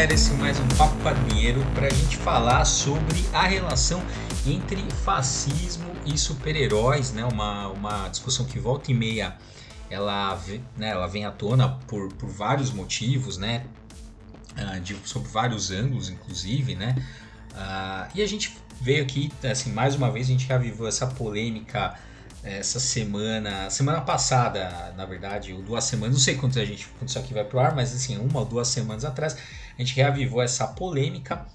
galera, 0.00 0.14
esse 0.14 0.32
mais 0.32 0.58
um 0.58 0.66
Papo 0.78 0.96
Padrinheiro 1.02 1.60
para 1.74 1.86
a 1.86 1.90
gente 1.90 2.16
falar 2.16 2.64
sobre 2.64 3.22
a 3.34 3.42
relação 3.42 4.02
entre 4.46 4.82
fascismo 5.04 5.90
e 6.06 6.16
super-heróis, 6.16 7.12
né? 7.12 7.22
Uma, 7.26 7.68
uma 7.68 8.08
discussão 8.08 8.46
que 8.46 8.58
volta 8.58 8.90
e 8.90 8.94
meia 8.94 9.36
ela, 9.90 10.40
né, 10.74 10.88
ela 10.88 11.06
vem 11.06 11.26
à 11.26 11.30
tona 11.30 11.68
por, 11.86 12.10
por 12.14 12.30
vários 12.30 12.70
motivos, 12.70 13.36
né? 13.36 13.66
Uh, 14.52 14.80
de, 14.80 14.96
sobre 15.04 15.28
vários 15.28 15.70
ângulos, 15.70 16.08
inclusive, 16.08 16.74
né? 16.74 16.94
Uh, 17.52 18.10
e 18.14 18.22
a 18.22 18.26
gente 18.26 18.56
veio 18.80 19.02
aqui, 19.02 19.30
assim, 19.44 19.70
mais 19.70 19.94
uma 19.94 20.10
vez 20.10 20.28
a 20.28 20.30
gente 20.30 20.46
já 20.46 20.56
viveu 20.56 20.86
essa 20.86 21.06
polêmica 21.08 21.94
essa 22.42 22.80
semana, 22.80 23.68
semana 23.68 24.00
passada, 24.00 24.94
na 24.96 25.04
verdade, 25.04 25.52
ou 25.52 25.60
duas 25.62 25.84
semanas, 25.84 26.14
não 26.14 26.20
sei 26.20 26.36
quanto 26.36 26.58
a 26.58 26.64
gente, 26.64 26.88
quanto 26.98 27.08
isso 27.08 27.18
aqui 27.18 27.34
vai 27.34 27.44
pro 27.44 27.60
ar, 27.60 27.74
mas 27.74 27.94
assim, 27.94 28.16
uma 28.16 28.40
ou 28.40 28.46
duas 28.46 28.68
semanas 28.68 29.04
atrás, 29.04 29.36
a 29.80 29.84
gente 29.84 29.96
reavivou 29.96 30.42
essa 30.42 30.66
polêmica 30.66 31.46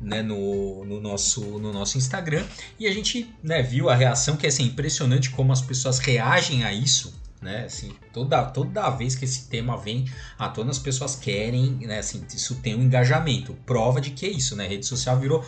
né, 0.00 0.22
no, 0.22 0.84
no, 0.84 1.00
nosso, 1.00 1.40
no 1.58 1.72
nosso 1.72 1.98
Instagram 1.98 2.44
e 2.78 2.86
a 2.86 2.92
gente 2.92 3.28
né, 3.42 3.60
viu 3.60 3.90
a 3.90 3.94
reação 3.94 4.36
que 4.36 4.46
é 4.46 4.48
assim, 4.48 4.66
impressionante 4.66 5.30
como 5.30 5.52
as 5.52 5.60
pessoas 5.60 5.98
reagem 5.98 6.64
a 6.64 6.72
isso. 6.72 7.20
Né, 7.40 7.64
assim, 7.64 7.92
toda, 8.12 8.44
toda 8.44 8.88
vez 8.90 9.16
que 9.16 9.24
esse 9.24 9.48
tema 9.48 9.76
vem 9.76 10.04
à 10.38 10.48
tona, 10.48 10.70
as 10.70 10.78
pessoas 10.78 11.16
querem, 11.16 11.72
né, 11.72 11.98
assim, 11.98 12.24
isso 12.32 12.54
tem 12.62 12.76
um 12.76 12.82
engajamento. 12.82 13.52
Prova 13.66 14.00
de 14.00 14.12
que 14.12 14.26
é 14.26 14.30
isso, 14.30 14.54
né? 14.54 14.64
Rede 14.68 14.86
social 14.86 15.18
virou 15.18 15.44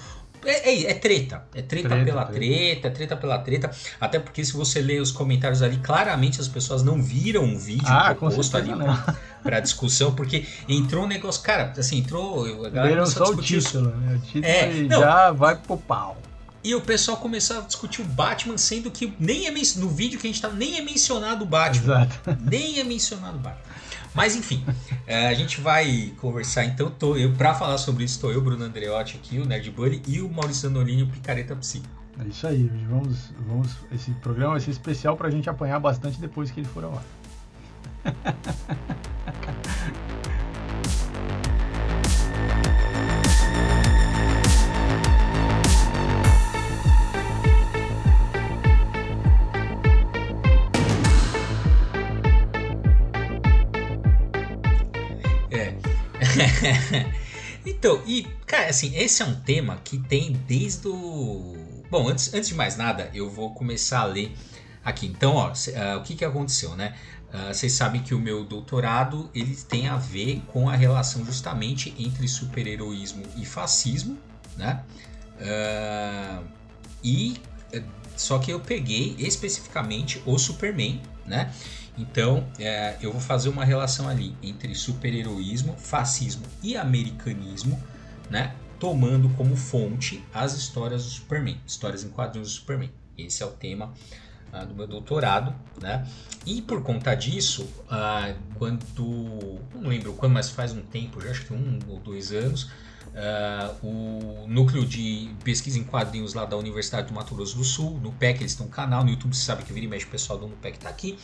é, 0.46 0.70
é, 0.70 0.90
é, 0.90 0.94
treta. 0.94 1.44
É 1.54 1.62
treta, 1.62 1.88
treta 1.88 2.04
pela 2.04 2.24
treta. 2.24 2.38
treta, 2.38 2.88
é 2.88 2.90
treta 2.90 3.16
pela 3.16 3.38
treta. 3.38 3.70
Até 4.00 4.18
porque 4.18 4.44
se 4.44 4.52
você 4.52 4.80
ler 4.80 5.00
os 5.00 5.10
comentários 5.10 5.62
ali, 5.62 5.76
claramente 5.78 6.40
as 6.40 6.48
pessoas 6.48 6.82
não 6.82 7.02
viram 7.02 7.54
o 7.54 7.58
vídeo 7.58 7.86
ah, 7.86 8.14
proposto 8.14 8.56
ali 8.56 8.70
para 9.42 9.60
discussão, 9.60 10.14
porque 10.14 10.46
entrou 10.68 11.04
um 11.04 11.08
negócio. 11.08 11.42
Cara, 11.42 11.72
assim, 11.76 11.98
entrou. 11.98 12.44
Viram 12.44 13.06
só 13.06 13.24
o 13.24 13.36
título, 13.40 13.90
né? 13.96 14.16
O 14.16 14.18
título 14.20 14.44
é, 14.44 14.88
já 14.88 15.30
vai 15.32 15.56
pro 15.56 15.76
pau. 15.76 16.16
E 16.64 16.74
o 16.74 16.80
pessoal 16.80 17.18
começou 17.18 17.58
a 17.58 17.60
discutir 17.60 18.00
o 18.00 18.04
Batman, 18.04 18.56
sendo 18.56 18.90
que 18.90 19.12
nem 19.20 19.46
é 19.46 19.50
no 19.50 19.88
vídeo 19.90 20.18
que 20.18 20.26
a 20.26 20.30
gente 20.30 20.40
tá, 20.40 20.48
nem 20.48 20.78
é 20.78 20.80
mencionado 20.80 21.44
o 21.44 21.46
Batman. 21.46 22.08
Exato. 22.08 22.38
Nem 22.40 22.80
é 22.80 22.84
mencionado 22.84 23.36
o 23.36 23.40
Batman. 23.40 23.73
Mas 24.14 24.36
enfim, 24.36 24.64
é, 25.06 25.26
a 25.26 25.34
gente 25.34 25.60
vai 25.60 26.12
conversar 26.20 26.64
então. 26.64 26.88
Tô 26.90 27.16
eu 27.16 27.32
para 27.32 27.54
falar 27.54 27.78
sobre 27.78 28.04
isso. 28.04 28.14
Estou 28.14 28.32
eu, 28.32 28.40
Bruno 28.40 28.64
Andreotti 28.64 29.16
aqui, 29.16 29.38
o 29.38 29.44
Nerd 29.44 29.70
Buddy 29.70 30.02
e 30.06 30.20
o 30.20 30.32
Maurício 30.32 30.68
Anolini, 30.68 31.02
o 31.02 31.08
Picareta 31.08 31.56
Psi. 31.56 31.82
É 32.24 32.28
isso 32.28 32.46
aí, 32.46 32.70
vamos, 32.88 33.32
vamos. 33.46 33.76
Esse 33.92 34.12
programa 34.12 34.52
vai 34.52 34.60
ser 34.60 34.70
especial 34.70 35.16
para 35.16 35.26
a 35.26 35.30
gente 35.30 35.50
apanhar 35.50 35.80
bastante 35.80 36.20
depois 36.20 36.50
que 36.50 36.60
ele 36.60 36.68
for 36.68 36.84
ao 36.84 36.94
ar. 36.94 37.04
então, 57.64 58.02
e, 58.06 58.26
cara, 58.46 58.68
assim, 58.68 58.96
esse 58.96 59.22
é 59.22 59.24
um 59.24 59.40
tema 59.40 59.80
que 59.84 59.98
tem 59.98 60.32
desde 60.46 60.88
o. 60.88 61.56
Bom, 61.90 62.08
antes, 62.08 62.32
antes 62.32 62.48
de 62.48 62.54
mais 62.54 62.76
nada, 62.76 63.10
eu 63.14 63.30
vou 63.30 63.54
começar 63.54 64.00
a 64.00 64.04
ler 64.04 64.34
aqui. 64.84 65.06
Então, 65.06 65.34
ó, 65.34 65.48
uh, 65.48 65.98
o 65.98 66.02
que, 66.02 66.14
que 66.14 66.24
aconteceu, 66.24 66.74
né? 66.76 66.94
Uh, 67.32 67.52
vocês 67.52 67.72
sabem 67.72 68.02
que 68.02 68.14
o 68.14 68.18
meu 68.18 68.44
doutorado 68.44 69.30
ele 69.34 69.54
tem 69.56 69.88
a 69.88 69.96
ver 69.96 70.42
com 70.48 70.68
a 70.68 70.76
relação 70.76 71.24
justamente 71.24 71.94
entre 71.98 72.28
super-heroísmo 72.28 73.24
e 73.36 73.44
fascismo, 73.44 74.18
né? 74.56 74.82
Uh, 75.40 76.44
e 77.02 77.40
só 78.16 78.38
que 78.38 78.50
eu 78.50 78.60
peguei 78.60 79.16
especificamente 79.18 80.22
o 80.24 80.38
Superman, 80.38 81.00
né? 81.26 81.52
Então, 81.96 82.46
é, 82.58 82.96
eu 83.00 83.12
vou 83.12 83.20
fazer 83.20 83.48
uma 83.48 83.64
relação 83.64 84.08
ali 84.08 84.36
entre 84.42 84.74
super-heroísmo, 84.74 85.76
fascismo 85.76 86.44
e 86.62 86.76
americanismo, 86.76 87.80
né? 88.28 88.54
Tomando 88.80 89.28
como 89.30 89.56
fonte 89.56 90.22
as 90.32 90.54
histórias 90.54 91.04
do 91.04 91.10
Superman, 91.10 91.60
histórias 91.66 92.02
em 92.02 92.08
quadrinhos 92.08 92.48
do 92.48 92.54
Superman. 92.54 92.90
Esse 93.16 93.42
é 93.42 93.46
o 93.46 93.50
tema 93.50 93.92
uh, 94.52 94.66
do 94.66 94.74
meu 94.74 94.88
doutorado, 94.88 95.54
né? 95.80 96.06
E 96.44 96.60
por 96.60 96.82
conta 96.82 97.14
disso, 97.14 97.62
uh, 97.62 98.36
quando 98.56 98.84
não 99.72 99.88
lembro 99.88 100.12
quando, 100.14 100.32
mas 100.32 100.50
faz 100.50 100.72
um 100.72 100.82
tempo, 100.82 101.20
já 101.20 101.30
acho 101.30 101.46
que 101.46 101.54
um 101.54 101.78
ou 101.88 102.00
dois 102.00 102.32
anos, 102.32 102.64
uh, 102.64 103.86
o 103.86 104.46
núcleo 104.48 104.84
de 104.84 105.30
pesquisa 105.44 105.78
em 105.78 105.84
quadrinhos 105.84 106.34
lá 106.34 106.44
da 106.44 106.56
Universidade 106.56 107.08
do 107.08 107.14
Mato 107.14 107.34
Grosso 107.34 107.56
do 107.56 107.64
Sul, 107.64 108.00
no 108.00 108.12
PEC, 108.12 108.40
eles 108.40 108.54
têm 108.56 108.66
um 108.66 108.70
canal 108.70 109.04
no 109.04 109.10
YouTube, 109.10 109.34
você 109.34 109.44
sabe 109.44 109.62
que 109.62 109.72
vira 109.72 109.86
e 109.86 109.88
mexe 109.88 110.06
o 110.06 110.10
pessoal 110.10 110.38
do 110.38 110.48
NUPEC 110.48 110.76
está 110.76 110.88
aqui. 110.88 111.18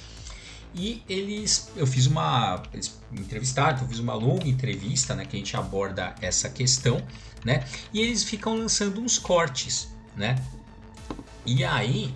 E 0.75 1.03
eles, 1.09 1.71
eu 1.77 1.87
fiz 1.87 2.07
uma, 2.07 2.63
eles 2.73 3.01
me 3.11 3.21
entrevistaram, 3.21 3.81
eu 3.81 3.89
fiz 3.89 3.99
uma 3.99 4.15
longa 4.15 4.47
entrevista, 4.47 5.15
né, 5.15 5.25
que 5.25 5.37
a 5.37 5.39
gente 5.39 5.57
aborda 5.57 6.15
essa 6.21 6.49
questão, 6.49 7.03
né, 7.45 7.67
e 7.93 8.01
eles 8.01 8.23
ficam 8.23 8.57
lançando 8.57 9.01
uns 9.01 9.19
cortes, 9.19 9.89
né, 10.17 10.41
e 11.45 11.65
aí, 11.65 12.15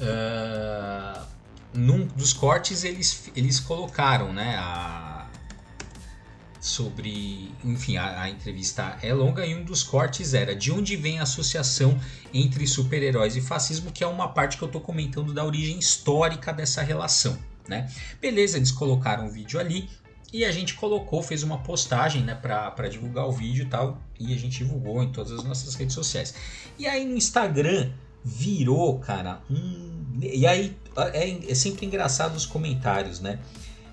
uh, 0.00 1.24
num 1.72 2.06
dos 2.08 2.34
cortes 2.34 2.84
eles, 2.84 3.30
eles 3.34 3.58
colocaram, 3.58 4.34
né, 4.34 4.56
a, 4.58 5.26
sobre, 6.60 7.54
enfim, 7.64 7.96
a, 7.96 8.22
a, 8.22 8.28
entrevista 8.28 8.98
é 9.00 9.14
longa 9.14 9.46
e 9.46 9.54
um 9.54 9.64
dos 9.64 9.82
cortes 9.82 10.34
era 10.34 10.54
de 10.54 10.70
onde 10.70 10.94
vem 10.94 11.20
a 11.20 11.22
associação 11.22 11.98
entre 12.34 12.66
super-heróis 12.66 13.34
e 13.36 13.40
fascismo, 13.40 13.90
que 13.90 14.04
é 14.04 14.06
uma 14.06 14.28
parte 14.28 14.58
que 14.58 14.64
eu 14.64 14.66
estou 14.66 14.80
comentando 14.80 15.32
da 15.32 15.42
origem 15.42 15.78
histórica 15.78 16.52
dessa 16.52 16.82
relação 16.82 17.38
né? 17.68 17.90
Beleza, 18.20 18.56
eles 18.56 18.72
colocaram 18.72 19.26
o 19.26 19.30
vídeo 19.30 19.60
ali 19.60 19.88
e 20.32 20.44
a 20.44 20.52
gente 20.52 20.74
colocou, 20.74 21.22
fez 21.22 21.42
uma 21.42 21.58
postagem, 21.58 22.22
né, 22.22 22.34
para 22.34 22.88
divulgar 22.88 23.26
o 23.26 23.32
vídeo 23.32 23.62
e 23.62 23.68
tal, 23.68 23.98
e 24.18 24.34
a 24.34 24.36
gente 24.38 24.58
divulgou 24.58 25.02
em 25.02 25.10
todas 25.10 25.32
as 25.32 25.42
nossas 25.42 25.74
redes 25.74 25.94
sociais. 25.94 26.34
E 26.78 26.86
aí 26.86 27.04
no 27.04 27.16
Instagram 27.16 27.90
virou, 28.24 28.98
cara, 28.98 29.40
um... 29.50 29.96
E 30.20 30.46
aí 30.46 30.76
é, 31.14 31.50
é 31.50 31.54
sempre 31.54 31.86
engraçado 31.86 32.34
os 32.34 32.44
comentários, 32.44 33.20
né? 33.20 33.38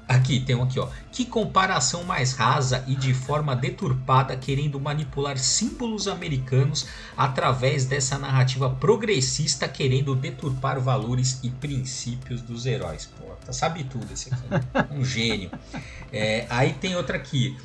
Aqui, 0.07 0.39
tem 0.39 0.55
um 0.55 0.63
aqui, 0.63 0.79
ó. 0.79 0.88
Que 1.11 1.25
comparação 1.25 2.03
mais 2.03 2.33
rasa 2.33 2.83
e 2.88 2.95
de 2.95 3.13
forma 3.13 3.55
deturpada, 3.55 4.38
querendo 4.38 4.79
manipular 4.79 5.38
símbolos 5.38 6.07
americanos 6.07 6.85
através 7.17 7.85
dessa 7.85 8.17
narrativa 8.19 8.69
progressista, 8.69 9.67
querendo 9.67 10.16
deturpar 10.16 10.79
valores 10.79 11.39
e 11.41 11.49
princípios 11.49 12.41
dos 12.41 12.66
heróis. 12.66 13.09
Pô, 13.17 13.25
tá, 13.45 13.51
sabe 13.51 13.83
tudo 13.85 14.05
esse 14.13 14.31
aqui. 14.31 14.43
Né? 14.49 14.88
Um 14.91 15.03
gênio. 15.03 15.49
É, 16.11 16.45
aí 16.49 16.73
tem 16.73 16.95
outra 16.95 17.17
aqui. 17.17 17.57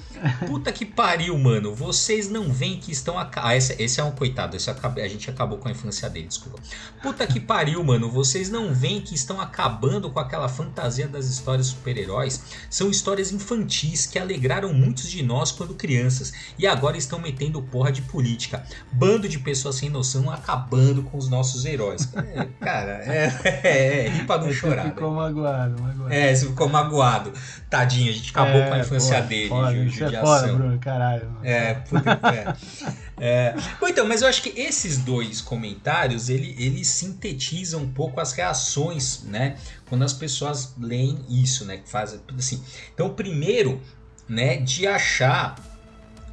Puta 0.46 0.72
que 0.72 0.84
pariu, 0.84 1.36
mano. 1.38 1.74
Vocês 1.74 2.28
não 2.28 2.52
veem 2.52 2.78
que 2.78 2.92
estão. 2.92 3.18
A... 3.18 3.30
Ah, 3.36 3.56
esse, 3.56 3.74
esse 3.82 4.00
é 4.00 4.04
um 4.04 4.12
coitado. 4.12 4.56
Esse 4.56 4.70
a 4.70 5.08
gente 5.08 5.30
acabou 5.30 5.58
com 5.58 5.68
a 5.68 5.70
infância 5.70 6.08
dele, 6.08 6.28
desculpa. 6.28 6.58
Puta 7.02 7.26
que 7.26 7.40
pariu, 7.40 7.82
mano. 7.82 8.10
Vocês 8.10 8.50
não 8.50 8.72
veem 8.72 9.00
que 9.00 9.14
estão 9.14 9.40
acabando 9.40 10.10
com 10.10 10.20
aquela 10.20 10.48
fantasia 10.48 11.08
das 11.08 11.26
histórias 11.26 11.68
super-heróis? 11.68 12.29
São 12.68 12.90
histórias 12.90 13.32
infantis 13.32 14.06
que 14.06 14.18
alegraram 14.18 14.72
muitos 14.72 15.10
de 15.10 15.22
nós 15.22 15.50
quando 15.50 15.74
crianças 15.74 16.32
e 16.58 16.66
agora 16.66 16.98
estão 16.98 17.18
metendo 17.18 17.62
porra 17.62 17.90
de 17.90 18.02
política. 18.02 18.62
Bando 18.92 19.28
de 19.28 19.38
pessoas 19.38 19.76
sem 19.76 19.88
noção 19.88 20.30
acabando 20.30 21.02
com 21.02 21.16
os 21.16 21.28
nossos 21.28 21.64
heróis. 21.64 22.08
É, 22.14 22.48
cara, 22.60 22.92
é, 23.04 23.40
é, 23.64 24.06
é 24.06 24.08
rir 24.08 24.26
pra 24.26 24.38
não 24.38 24.52
chorar. 24.52 24.84
ficou 24.84 25.10
magoado, 25.12 25.80
magoado. 25.80 26.12
É, 26.12 26.34
você 26.34 26.46
ficou 26.46 26.68
magoado. 26.68 27.32
Tadinho, 27.68 28.10
a 28.10 28.14
gente 28.14 28.30
acabou 28.30 28.60
é, 28.60 28.68
com 28.68 28.74
a 28.74 28.78
infância 28.80 29.16
porra, 29.16 29.28
dele. 29.28 29.48
Foda, 29.48 29.76
isso 29.76 30.04
é 30.04 30.20
foda, 30.20 30.52
Bruno, 30.52 30.78
caralho. 30.78 31.30
Mano. 31.30 31.40
É, 31.46 31.74
puta, 31.74 32.20
é. 32.24 33.00
É, 33.22 33.54
bom, 33.78 33.86
então, 33.86 34.06
mas 34.06 34.22
eu 34.22 34.28
acho 34.28 34.42
que 34.42 34.58
esses 34.58 34.96
dois 34.96 35.42
comentários 35.42 36.30
ele, 36.30 36.56
eles 36.58 36.88
sintetizam 36.88 37.82
um 37.82 37.92
pouco 37.92 38.18
as 38.18 38.32
reações, 38.32 39.22
né? 39.24 39.56
Quando 39.88 40.04
as 40.04 40.12
pessoas 40.12 40.74
leem 40.78 41.18
isso, 41.28 41.64
né? 41.66 41.76
Que 41.76 41.88
fazem 41.88 42.19
assim. 42.38 42.62
Então, 42.94 43.06
o 43.06 43.14
primeiro, 43.14 43.80
né, 44.28 44.56
de 44.56 44.86
achar 44.86 45.56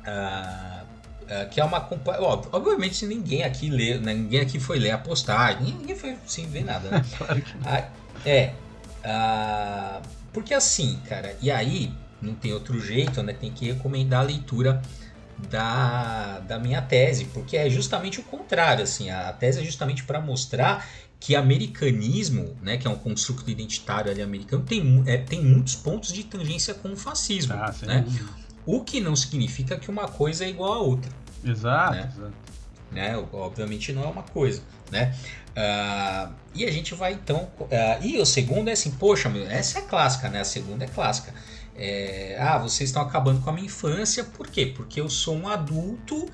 uh, 0.06 0.84
uh, 1.24 1.50
que 1.50 1.60
é 1.60 1.63
uma 1.63 1.80
óbvio, 1.80 2.50
obviamente 2.51 3.06
ninguém 3.06 3.44
aqui 3.44 3.69
lê, 3.69 3.98
né, 3.98 4.13
ninguém 4.13 4.42
aqui 4.42 4.60
foi 4.60 4.80
ler 4.80 4.92
a 4.92 4.98
postagem, 4.98 5.74
ninguém 5.74 5.95
foi 5.95 6.18
sem 6.25 6.48
ver 6.48 6.63
nada, 6.63 6.89
né? 6.89 7.06
claro 7.18 7.44
ah, 7.66 7.89
é, 8.25 8.54
porque 10.34 10.54
assim, 10.54 11.00
cara, 11.07 11.36
e 11.42 11.50
aí 11.50 11.92
não 12.22 12.33
tem 12.33 12.54
outro 12.54 12.80
jeito, 12.80 13.22
né? 13.24 13.33
Tem 13.33 13.51
que 13.51 13.66
recomendar 13.72 14.22
a 14.22 14.24
leitura 14.24 14.81
da, 15.50 16.40
da 16.40 16.60
minha 16.60 16.81
tese, 16.81 17.25
porque 17.25 17.56
é 17.56 17.69
justamente 17.69 18.19
o 18.19 18.24
contrário, 18.24 18.83
assim, 18.83 19.10
a 19.10 19.31
tese 19.33 19.62
é 19.62 19.63
justamente 19.63 20.04
para 20.04 20.19
mostrar 20.19 20.88
que 21.19 21.36
americanismo, 21.36 22.56
né, 22.62 22.78
que 22.78 22.88
é 22.88 22.90
um 22.90 22.96
construto 22.96 23.50
identitário 23.50 24.12
ali 24.12 24.22
americano, 24.22 24.64
tem, 24.64 25.04
é, 25.06 25.18
tem 25.18 25.44
muitos 25.44 25.75
pontos 25.75 26.14
de 26.14 26.24
tangência 26.24 26.74
com 26.74 26.94
o 26.94 26.96
fascismo, 26.98 27.54
ah, 27.54 27.74
né? 27.84 28.06
O 28.66 28.84
que 28.84 29.00
não 29.00 29.16
significa 29.16 29.78
que 29.78 29.90
uma 29.90 30.08
coisa 30.08 30.46
é 30.46 30.50
igual 30.50 30.74
a 30.74 30.80
outra. 30.80 31.12
Exato, 31.44 31.96
né? 31.96 32.12
exato. 32.14 32.34
Né? 32.92 33.28
Obviamente 33.34 33.92
não 33.94 34.04
é 34.04 34.08
uma 34.08 34.24
coisa, 34.24 34.62
né? 34.92 35.16
Uh, 35.52 36.34
e 36.54 36.66
a 36.66 36.72
gente 36.72 36.94
vai 36.94 37.14
então. 37.14 37.50
Uh, 37.60 38.04
e 38.04 38.19
o 38.19 38.25
segundo 38.25 38.69
é 38.69 38.74
assim, 38.74 38.92
poxa, 38.92 39.28
meu, 39.28 39.50
essa 39.50 39.80
é 39.80 39.81
clássica, 39.81 40.30
né? 40.30 40.42
A 40.42 40.46
segunda 40.46 40.86
é 40.86 40.88
clássica. 40.88 41.34
É, 41.75 42.38
ah, 42.40 42.58
vocês 42.58 42.90
estão 42.90 43.02
acabando 43.02 43.42
com 43.42 43.50
a 43.50 43.54
minha 43.54 43.66
infância, 43.66 44.24
por 44.24 44.48
quê? 44.48 44.66
Porque 44.66 45.00
eu 45.00 45.10
sou 45.10 45.36
um 45.36 45.48
adulto, 45.48 46.28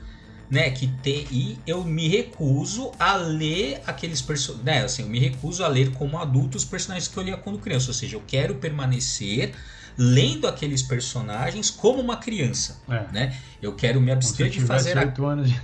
né? 0.53 0.69
Que 0.69 0.85
tem, 0.85 1.25
e 1.31 1.57
eu 1.65 1.83
me 1.83 2.07
recuso 2.07 2.91
a 2.99 3.15
ler 3.15 3.81
aqueles 3.87 4.21
personagens. 4.21 4.63
Né, 4.63 4.83
assim, 4.83 5.01
eu 5.01 5.09
me 5.09 5.19
recuso 5.19 5.63
a 5.63 5.67
ler 5.67 5.91
como 5.93 6.17
adulto 6.19 6.55
os 6.55 6.63
personagens 6.63 7.07
que 7.07 7.17
eu 7.17 7.23
lia 7.23 7.35
quando 7.35 7.57
criança. 7.57 7.87
Ou 7.87 7.93
seja, 7.93 8.15
eu 8.15 8.23
quero 8.25 8.55
permanecer 8.55 9.55
lendo 9.97 10.47
aqueles 10.47 10.81
personagens 10.83 11.69
como 11.71 11.99
uma 12.01 12.17
criança, 12.17 12.81
é. 12.87 13.05
né? 13.11 13.37
Eu 13.61 13.75
quero 13.75 13.99
me 13.99 14.11
abster 14.11 14.49
de 14.49 14.61
fazer 14.61 14.97
a... 14.97 15.01
anos 15.25 15.49
de 15.49 15.59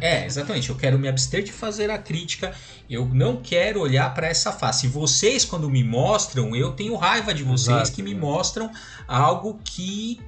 É, 0.00 0.24
exatamente. 0.24 0.70
Eu 0.70 0.76
quero 0.76 0.98
me 0.98 1.08
abster 1.08 1.42
de 1.42 1.50
fazer 1.50 1.90
a 1.90 1.98
crítica. 1.98 2.52
Eu 2.88 3.06
não 3.06 3.36
quero 3.36 3.80
olhar 3.80 4.12
para 4.14 4.28
essa 4.28 4.52
face. 4.52 4.86
Vocês 4.86 5.44
quando 5.44 5.68
me 5.68 5.82
mostram, 5.82 6.54
eu 6.54 6.72
tenho 6.72 6.94
raiva 6.94 7.34
de 7.34 7.42
vocês 7.42 7.76
Exato, 7.76 7.92
que 7.92 8.02
me 8.04 8.14
mostram 8.14 8.70
algo 9.08 9.58
que 9.64 10.20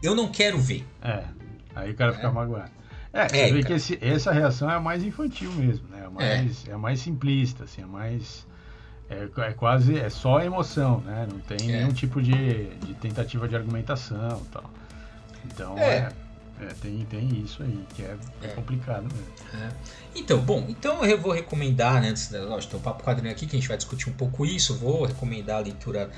eu 0.00 0.14
não 0.14 0.28
quero 0.28 0.58
ver. 0.58 0.86
É. 1.02 1.24
Aí 1.74 1.90
o 1.90 1.94
cara 1.94 2.12
fica 2.12 2.28
é. 2.28 2.30
magoado. 2.30 2.79
É, 3.12 3.28
você 3.28 3.36
é, 3.36 3.52
vê 3.52 3.62
que 3.64 3.72
esse, 3.72 3.98
essa 4.00 4.32
reação 4.32 4.70
é 4.70 4.78
mais 4.78 5.02
infantil 5.02 5.52
mesmo, 5.52 5.88
né? 5.88 6.04
É 6.04 6.08
mais, 6.08 6.68
é. 6.68 6.70
é 6.72 6.76
mais 6.76 7.00
simplista, 7.00 7.64
assim, 7.64 7.82
é 7.82 7.86
mais 7.86 8.46
é, 9.10 9.28
é, 9.38 9.52
quase 9.52 9.98
é 9.98 10.08
só 10.08 10.40
emoção, 10.40 11.00
né? 11.00 11.26
Não 11.30 11.40
tem 11.40 11.72
é. 11.72 11.78
nenhum 11.78 11.92
tipo 11.92 12.22
de, 12.22 12.66
de 12.76 12.94
tentativa 12.94 13.48
de 13.48 13.56
argumentação 13.56 14.40
tal. 14.52 14.70
Então 15.44 15.76
é. 15.76 16.12
é, 16.60 16.64
é 16.64 16.66
tem, 16.80 17.04
tem 17.06 17.42
isso 17.42 17.60
aí, 17.64 17.84
que 17.94 18.02
é, 18.02 18.16
é, 18.42 18.46
é. 18.46 18.48
complicado 18.50 19.02
mesmo. 19.02 19.74
Então, 20.14 20.38
bom, 20.38 20.64
então 20.68 21.04
eu 21.04 21.20
vou 21.20 21.32
recomendar, 21.32 22.00
né? 22.00 22.14
Lógico, 22.48 22.70
tem 22.70 22.80
um 22.80 22.82
papo 22.82 23.02
quadrinho 23.02 23.32
aqui 23.32 23.46
que 23.46 23.56
a 23.56 23.58
gente 23.58 23.68
vai 23.68 23.76
discutir 23.76 24.08
um 24.08 24.12
pouco 24.12 24.46
isso. 24.46 24.78
Vou 24.78 25.04
recomendar 25.04 25.56
a 25.56 25.60
leitura 25.60 26.08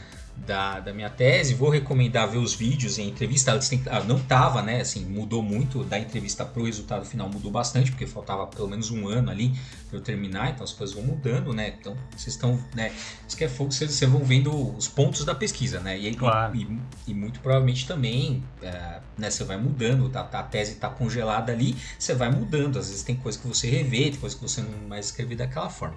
da, 0.46 0.80
da 0.80 0.92
minha 0.92 1.10
tese. 1.10 1.54
Vou 1.54 1.70
recomendar 1.70 2.28
ver 2.28 2.38
os 2.38 2.54
vídeos 2.54 2.98
e 2.98 3.02
a 3.02 3.04
entrevista. 3.04 3.58
ah, 3.90 4.00
não 4.00 4.18
tava, 4.18 4.62
né? 4.62 4.80
Assim, 4.80 5.04
mudou 5.04 5.42
muito 5.42 5.84
da 5.84 5.98
entrevista 5.98 6.44
pro 6.44 6.64
resultado 6.64 7.04
final, 7.04 7.28
mudou 7.28 7.50
bastante, 7.50 7.90
porque 7.90 8.06
faltava 8.06 8.46
pelo 8.46 8.68
menos 8.68 8.90
um 8.90 9.08
ano 9.08 9.30
ali 9.30 9.52
para 9.88 9.98
eu 9.98 10.02
terminar, 10.02 10.50
então 10.50 10.64
as 10.64 10.72
coisas 10.72 10.94
vão 10.94 11.04
mudando, 11.04 11.52
né? 11.52 11.74
Então 11.78 11.96
vocês 12.10 12.34
estão, 12.34 12.62
né? 12.74 12.92
Isso 13.26 13.36
que 13.36 13.44
é 13.44 13.48
fogo, 13.48 13.72
vocês, 13.72 13.92
vocês 13.92 14.10
vão 14.10 14.24
vendo 14.24 14.76
os 14.76 14.88
pontos 14.88 15.24
da 15.24 15.34
pesquisa, 15.34 15.80
né? 15.80 15.98
E, 15.98 16.14
claro. 16.14 16.56
e, 16.56 16.66
e, 17.06 17.14
muito 17.14 17.40
provavelmente 17.40 17.86
também, 17.86 18.42
é, 18.62 19.00
né? 19.16 19.30
Você 19.30 19.44
vai 19.44 19.56
mudando, 19.56 20.08
tá, 20.08 20.24
tá 20.24 20.40
a 20.40 20.42
tese 20.42 20.72
está 20.72 20.88
congelada 20.88 21.52
ali, 21.52 21.76
você 21.98 22.14
vai 22.14 22.30
mudando. 22.30 22.78
Às 22.78 22.88
vezes 22.88 23.02
tem 23.02 23.16
coisa 23.16 23.38
que 23.38 23.46
você 23.46 23.68
revê, 23.68 24.10
tem 24.10 24.20
coisa 24.20 24.34
que 24.34 24.42
você 24.42 24.60
não 24.60 24.88
mais 24.88 25.06
escreve 25.06 25.36
daquela 25.36 25.70
forma. 25.70 25.96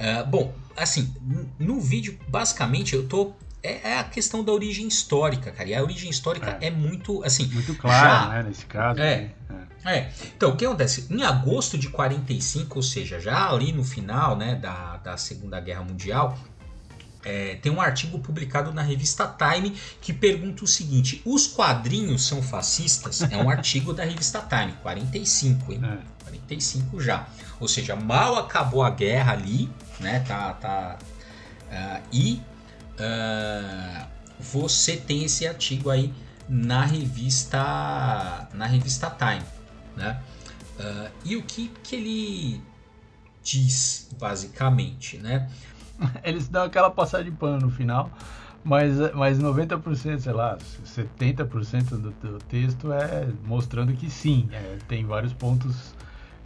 Uh, 0.00 0.26
bom, 0.26 0.54
assim, 0.74 1.12
no 1.58 1.78
vídeo, 1.78 2.18
basicamente, 2.26 2.94
eu 2.94 3.06
tô 3.06 3.34
é, 3.62 3.90
é, 3.90 3.98
a 3.98 4.04
questão 4.04 4.42
da 4.42 4.52
origem 4.52 4.86
histórica, 4.88 5.50
cara. 5.50 5.68
E 5.68 5.74
a 5.74 5.82
origem 5.82 6.10
histórica 6.10 6.58
é, 6.60 6.68
é 6.68 6.70
muito, 6.70 7.22
assim... 7.24 7.46
Muito 7.46 7.74
clara, 7.74 8.42
né, 8.42 8.48
nesse 8.48 8.64
caso. 8.66 9.00
É, 9.00 9.30
é, 9.84 9.98
é. 9.98 10.12
Então, 10.36 10.50
o 10.50 10.56
que 10.56 10.64
acontece? 10.64 11.06
Em 11.10 11.22
agosto 11.22 11.76
de 11.76 11.88
45, 11.88 12.78
ou 12.78 12.82
seja, 12.82 13.20
já 13.20 13.50
ali 13.50 13.72
no 13.72 13.84
final, 13.84 14.36
né, 14.36 14.54
da, 14.54 14.96
da 14.98 15.16
Segunda 15.16 15.60
Guerra 15.60 15.82
Mundial, 15.82 16.38
é, 17.22 17.56
tem 17.56 17.70
um 17.70 17.80
artigo 17.80 18.18
publicado 18.18 18.72
na 18.72 18.80
revista 18.80 19.26
Time 19.26 19.76
que 20.00 20.12
pergunta 20.12 20.64
o 20.64 20.66
seguinte: 20.66 21.20
os 21.26 21.46
quadrinhos 21.46 22.26
são 22.26 22.42
fascistas? 22.42 23.20
É 23.22 23.36
um 23.36 23.48
artigo 23.50 23.92
da 23.92 24.04
revista 24.04 24.40
Time, 24.40 24.72
45, 24.82 25.72
hein? 25.72 25.80
É. 25.84 26.24
45 26.24 27.00
já. 27.00 27.26
Ou 27.58 27.68
seja, 27.68 27.94
mal 27.94 28.36
acabou 28.36 28.82
a 28.82 28.90
guerra 28.90 29.32
ali, 29.32 29.68
né? 29.98 30.20
Tá, 30.20 30.54
tá, 30.54 30.98
uh, 31.70 32.02
e 32.10 32.40
uh, 33.00 34.06
você 34.38 34.96
tem 34.96 35.24
esse 35.24 35.46
artigo 35.46 35.90
aí 35.90 36.12
na 36.48 36.84
revista 36.84 38.48
na 38.54 38.66
revista 38.66 39.10
Time, 39.10 39.44
né? 39.96 40.20
Uh, 40.78 41.10
e 41.24 41.36
o 41.36 41.42
que, 41.42 41.68
que 41.82 41.96
ele 41.96 42.62
diz 43.42 44.08
basicamente, 44.18 45.18
né? 45.18 45.50
Eles 46.24 46.48
dão 46.48 46.64
aquela 46.64 46.90
passada 46.90 47.24
de 47.24 47.30
pano 47.30 47.66
no 47.66 47.70
final, 47.70 48.10
mas, 48.64 48.96
mas 49.14 49.38
90%, 49.38 50.18
sei 50.18 50.32
lá, 50.32 50.58
70% 50.84 51.90
do, 51.90 52.10
do 52.10 52.38
texto 52.48 52.92
é 52.92 53.28
mostrando 53.44 53.92
que 53.92 54.10
sim, 54.10 54.48
é, 54.52 54.78
tem 54.88 55.04
vários 55.04 55.32
pontos 55.32 55.94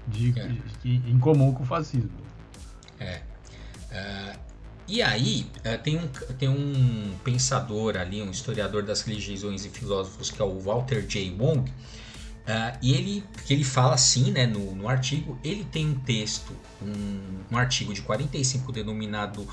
de, 0.09 0.39
é. 0.39 0.49
de, 0.83 1.11
em 1.11 1.19
comum 1.19 1.53
com 1.53 1.63
o 1.63 1.67
fascismo. 1.67 2.11
É. 2.99 3.21
Uh, 3.91 4.24
e 4.87 5.03
aí, 5.03 5.47
uh, 5.59 5.83
tem, 5.83 5.97
um, 5.97 6.07
tem 6.39 6.49
um 6.49 7.15
pensador 7.25 7.97
ali, 7.97 8.23
um 8.23 8.31
historiador 8.31 8.83
das 8.83 9.03
religiões 9.03 9.65
e 9.65 9.69
filósofos, 9.69 10.31
que 10.31 10.41
é 10.41 10.45
o 10.45 10.59
Walter 10.61 11.07
J. 11.07 11.35
Wong, 11.39 11.71
uh, 11.71 12.79
e 12.83 12.93
ele, 12.93 13.25
que 13.47 13.55
ele 13.55 13.65
fala 13.65 13.95
assim, 13.95 14.31
né, 14.31 14.47
no, 14.47 14.75
no 14.75 14.89
artigo, 14.89 15.39
ele 15.43 15.65
tem 15.65 15.87
um 15.87 15.95
texto, 16.01 16.53
um, 16.83 17.21
um 17.51 17.57
artigo 17.57 17.95
de 17.95 18.03
45 18.03 18.73
denominado 18.73 19.47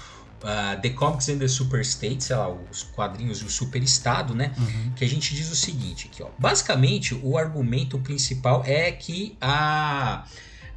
uh, 0.44 0.80
The 0.82 0.90
Comics 0.90 1.30
and 1.30 1.38
the 1.40 1.48
Super 1.48 1.82
State, 1.82 2.24
sei 2.24 2.36
lá, 2.36 2.50
os 2.50 2.84
quadrinhos 2.84 3.40
do 3.42 3.50
superestado, 3.50 4.36
né? 4.36 4.54
Uhum. 4.58 4.92
Que 4.96 5.06
a 5.06 5.10
gente 5.10 5.34
diz 5.34 5.52
o 5.52 5.56
seguinte 5.56 6.10
aqui, 6.12 6.24
ó. 6.24 6.30
Basicamente, 6.38 7.16
o 7.16 7.38
argumento 7.38 7.98
principal 8.00 8.64
é 8.66 8.92
que 8.92 9.38
a 9.40 10.26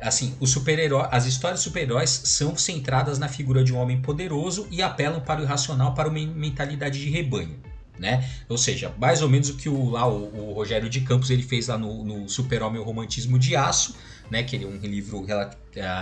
assim, 0.05 0.37
super-heróis, 0.47 1.09
as 1.11 1.25
histórias 1.27 1.61
de 1.61 1.65
super-heróis 1.65 2.11
são 2.11 2.57
centradas 2.57 3.19
na 3.19 3.29
figura 3.29 3.65
de 3.65 3.73
um 3.73 3.79
homem 3.79 4.01
poderoso 4.01 4.69
e 4.71 4.83
apelam 4.83 5.21
para 5.21 5.41
o 5.41 5.45
irracional, 5.45 5.95
para 5.95 6.09
uma 6.09 6.19
mentalidade 6.19 7.01
de 7.01 7.11
rebanho. 7.11 7.59
Né? 7.99 8.29
Ou 8.49 8.59
seja, 8.59 8.93
mais 8.99 9.23
ou 9.23 9.29
menos 9.29 9.49
o 9.49 9.57
que 9.57 9.69
o, 9.69 9.91
lá, 9.91 10.07
o, 10.07 10.51
o 10.51 10.53
Rogério 10.53 10.91
de 10.91 11.01
Campos 11.01 11.31
ele 11.31 11.45
fez 11.45 11.69
lá 11.69 11.79
no, 11.79 12.05
no 12.05 12.29
Super-Homem 12.29 12.81
o 12.81 12.85
Romantismo 12.85 13.39
de 13.39 13.55
Aço, 13.55 13.97
né? 14.31 14.43
que 14.43 14.57
ele 14.57 14.65
é 14.65 14.69
um 14.69 14.79
livro 14.79 15.25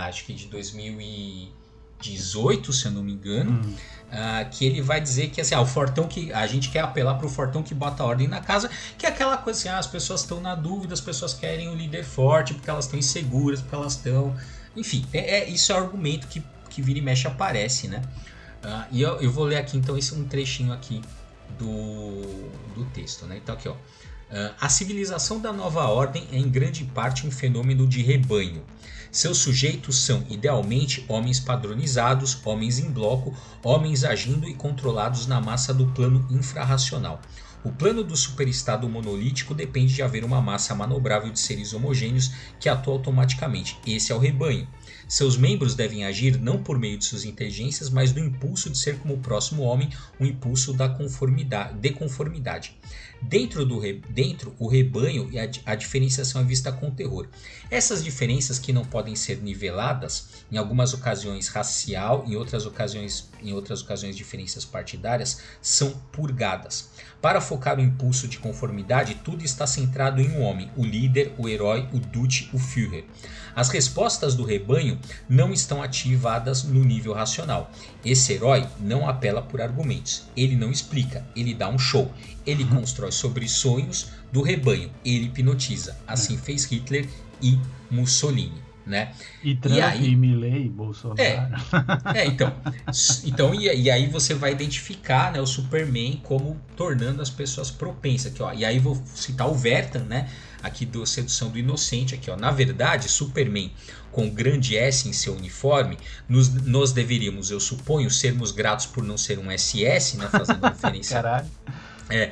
acho 0.07 0.25
que 0.25 0.33
de 0.33 0.47
2000 0.47 0.99
e 0.99 1.51
18, 2.01 2.73
se 2.73 2.85
eu 2.85 2.91
não 2.91 3.03
me 3.03 3.13
engano, 3.13 3.51
hum. 3.51 3.75
Uh, 4.13 4.49
que 4.49 4.65
ele 4.65 4.81
vai 4.81 5.01
dizer 5.01 5.29
que 5.29 5.41
assim, 5.41 5.55
ah, 5.55 5.61
o 5.61 5.65
fortão 5.65 6.07
que 6.07 6.31
a 6.31 6.45
gente 6.45 6.69
quer 6.69 6.81
apelar 6.81 7.15
para 7.15 7.25
o 7.25 7.29
fortão 7.29 7.63
que 7.63 7.73
bota 7.73 8.03
ordem 8.03 8.27
na 8.27 8.39
casa, 8.39 8.69
que 8.97 9.05
é 9.05 9.09
aquela 9.09 9.37
coisa 9.37 9.59
assim, 9.59 9.69
ah, 9.69 9.79
as 9.79 9.87
pessoas 9.87 10.21
estão 10.21 10.39
na 10.39 10.53
dúvida, 10.53 10.93
as 10.93 11.01
pessoas 11.01 11.33
querem 11.33 11.67
um 11.67 11.75
líder 11.75 12.03
forte 12.03 12.53
porque 12.53 12.69
elas 12.69 12.85
estão 12.85 12.97
inseguras, 12.97 13.59
porque 13.61 13.75
elas 13.75 13.93
estão, 13.93 14.35
enfim, 14.75 15.05
é, 15.11 15.39
é, 15.39 15.49
isso 15.49 15.71
é 15.71 15.75
o 15.75 15.79
argumento 15.79 16.27
que, 16.27 16.43
que 16.69 16.81
vira 16.81 16.99
e 16.99 17.01
mexe 17.01 17.27
aparece, 17.27 17.87
né? 17.87 18.01
Uh, 18.63 18.85
e 18.91 19.01
eu, 19.01 19.19
eu, 19.19 19.29
vou 19.29 19.43
ler 19.43 19.57
aqui 19.57 19.77
então 19.77 19.97
esse 19.97 20.15
um 20.15 20.23
trechinho 20.25 20.71
aqui 20.71 21.01
do, 21.59 22.21
do 22.73 22.85
texto, 22.93 23.25
né? 23.25 23.37
Então 23.37 23.55
aqui 23.55 23.67
ó. 23.67 23.75
A 24.59 24.67
civilização 24.67 25.39
da 25.39 25.53
nova 25.53 25.83
ordem 25.83 26.27
é 26.31 26.37
em 26.37 26.49
grande 26.49 26.83
parte 26.85 27.27
um 27.27 27.29
fenômeno 27.29 27.85
de 27.85 28.01
rebanho. 28.01 28.63
Seus 29.11 29.37
sujeitos 29.37 30.03
são, 30.03 30.25
idealmente, 30.27 31.05
homens 31.07 31.39
padronizados, 31.39 32.35
homens 32.43 32.79
em 32.79 32.89
bloco, 32.89 33.31
homens 33.63 34.03
agindo 34.03 34.49
e 34.49 34.55
controlados 34.55 35.27
na 35.27 35.39
massa 35.39 35.71
do 35.71 35.85
plano 35.85 36.25
infrarracional. 36.31 37.21
O 37.63 37.71
plano 37.71 38.03
do 38.03 38.17
superestado 38.17 38.89
monolítico 38.89 39.53
depende 39.53 39.93
de 39.93 40.01
haver 40.01 40.25
uma 40.25 40.41
massa 40.41 40.73
manobrável 40.75 41.31
de 41.31 41.39
seres 41.39 41.71
homogêneos 41.71 42.31
que 42.59 42.67
atua 42.67 42.93
automaticamente. 42.93 43.79
Esse 43.87 44.11
é 44.11 44.15
o 44.15 44.19
rebanho. 44.19 44.67
Seus 45.07 45.37
membros 45.37 45.75
devem 45.75 46.03
agir 46.03 46.37
não 46.39 46.61
por 46.61 46.77
meio 46.77 46.97
de 46.97 47.05
suas 47.05 47.23
inteligências, 47.23 47.89
mas 47.89 48.11
do 48.11 48.19
impulso 48.19 48.69
de 48.69 48.77
ser 48.77 48.97
como 48.97 49.13
o 49.13 49.19
próximo 49.19 49.61
homem, 49.61 49.89
o 50.19 50.25
impulso 50.25 50.73
da 50.73 50.89
conformidade, 50.89 51.79
de 51.79 51.91
conformidade. 51.91 52.75
Dentro, 53.23 53.65
do 53.65 53.79
re... 53.79 54.01
Dentro 54.09 54.53
o 54.59 54.67
rebanho 54.67 55.29
e 55.31 55.39
a, 55.39 55.49
a 55.65 55.75
diferenciação 55.75 56.41
é 56.41 56.43
vista 56.43 56.71
com 56.71 56.91
terror. 56.91 57.27
Essas 57.71 58.03
diferenças 58.03 58.59
que 58.59 58.73
não 58.73 58.83
podem 58.83 59.15
ser 59.15 59.41
niveladas, 59.41 60.45
em 60.51 60.57
algumas 60.57 60.93
ocasiões 60.93 61.47
racial, 61.47 62.25
em 62.27 62.35
outras 62.35 62.65
ocasiões, 62.65 63.29
em 63.41 63.53
outras 63.53 63.81
ocasiões 63.81 64.15
diferenças 64.15 64.65
partidárias, 64.65 65.41
são 65.61 65.91
purgadas. 66.11 66.89
Para 67.23 67.39
focar 67.39 67.77
o 67.77 67.81
impulso 67.81 68.27
de 68.27 68.37
conformidade, 68.37 69.15
tudo 69.23 69.45
está 69.45 69.65
centrado 69.65 70.19
em 70.19 70.29
um 70.31 70.41
homem, 70.41 70.69
o 70.75 70.83
líder, 70.83 71.33
o 71.37 71.47
herói, 71.47 71.87
o 71.93 71.97
Dutch, 71.97 72.49
o 72.51 72.59
Führer. 72.59 73.05
As 73.55 73.69
respostas 73.69 74.35
do 74.35 74.43
rebanho 74.43 74.99
não 75.29 75.53
estão 75.53 75.81
ativadas 75.81 76.65
no 76.65 76.83
nível 76.83 77.13
racional. 77.13 77.71
Esse 78.03 78.33
herói 78.33 78.67
não 78.77 79.07
apela 79.07 79.41
por 79.41 79.61
argumentos, 79.61 80.25
ele 80.35 80.57
não 80.57 80.69
explica, 80.69 81.25
ele 81.33 81.53
dá 81.53 81.69
um 81.69 81.79
show, 81.79 82.11
ele 82.45 82.65
uhum. 82.65 82.81
constrói 82.81 83.13
sobre 83.13 83.47
sonhos 83.47 84.09
do 84.29 84.41
rebanho, 84.41 84.91
ele 85.05 85.27
hipnotiza. 85.27 85.95
Assim 86.05 86.33
uhum. 86.33 86.41
fez 86.41 86.65
Hitler 86.65 87.07
e 87.41 87.57
Mussolini. 87.89 88.62
Né? 88.85 89.13
E 89.41 89.55
Trump, 89.55 89.77
e 89.77 89.81
aí, 89.81 90.15
Milley, 90.15 90.67
Bolsonaro. 90.69 91.21
É, 91.21 91.49
é 92.15 92.25
então, 92.25 92.53
então 93.23 93.55
e, 93.55 93.67
e, 93.83 93.89
aí 93.89 94.07
você 94.07 94.33
vai 94.33 94.51
identificar 94.51 95.31
né, 95.31 95.39
o 95.39 95.45
Superman 95.45 96.19
como 96.23 96.59
tornando 96.75 97.21
as 97.21 97.29
pessoas 97.29 97.71
propensas. 97.71 98.33
Aqui, 98.33 98.43
ó, 98.43 98.53
e 98.53 98.65
aí 98.65 98.79
vou 98.79 99.01
citar 99.15 99.49
o 99.49 99.55
Vertan, 99.55 100.03
né? 100.03 100.29
Aqui 100.61 100.85
do 100.85 101.05
Sedução 101.05 101.49
do 101.49 101.57
Inocente, 101.57 102.15
aqui, 102.15 102.29
ó. 102.29 102.35
Na 102.35 102.51
verdade, 102.51 103.09
Superman, 103.09 103.71
com 104.11 104.29
grande 104.29 104.77
S 104.77 105.07
em 105.07 105.13
seu 105.13 105.35
uniforme, 105.35 105.97
nos, 106.27 106.53
nós 106.63 106.91
deveríamos, 106.91 107.51
eu 107.51 107.59
suponho, 107.59 108.09
sermos 108.09 108.51
gratos 108.51 108.85
por 108.85 109.03
não 109.03 109.17
ser 109.17 109.39
um 109.39 109.49
SS, 109.49 110.17
né? 110.17 110.27
Fazendo 110.29 110.63
referência. 110.67 111.15
Caralho. 111.15 111.47
É. 112.09 112.31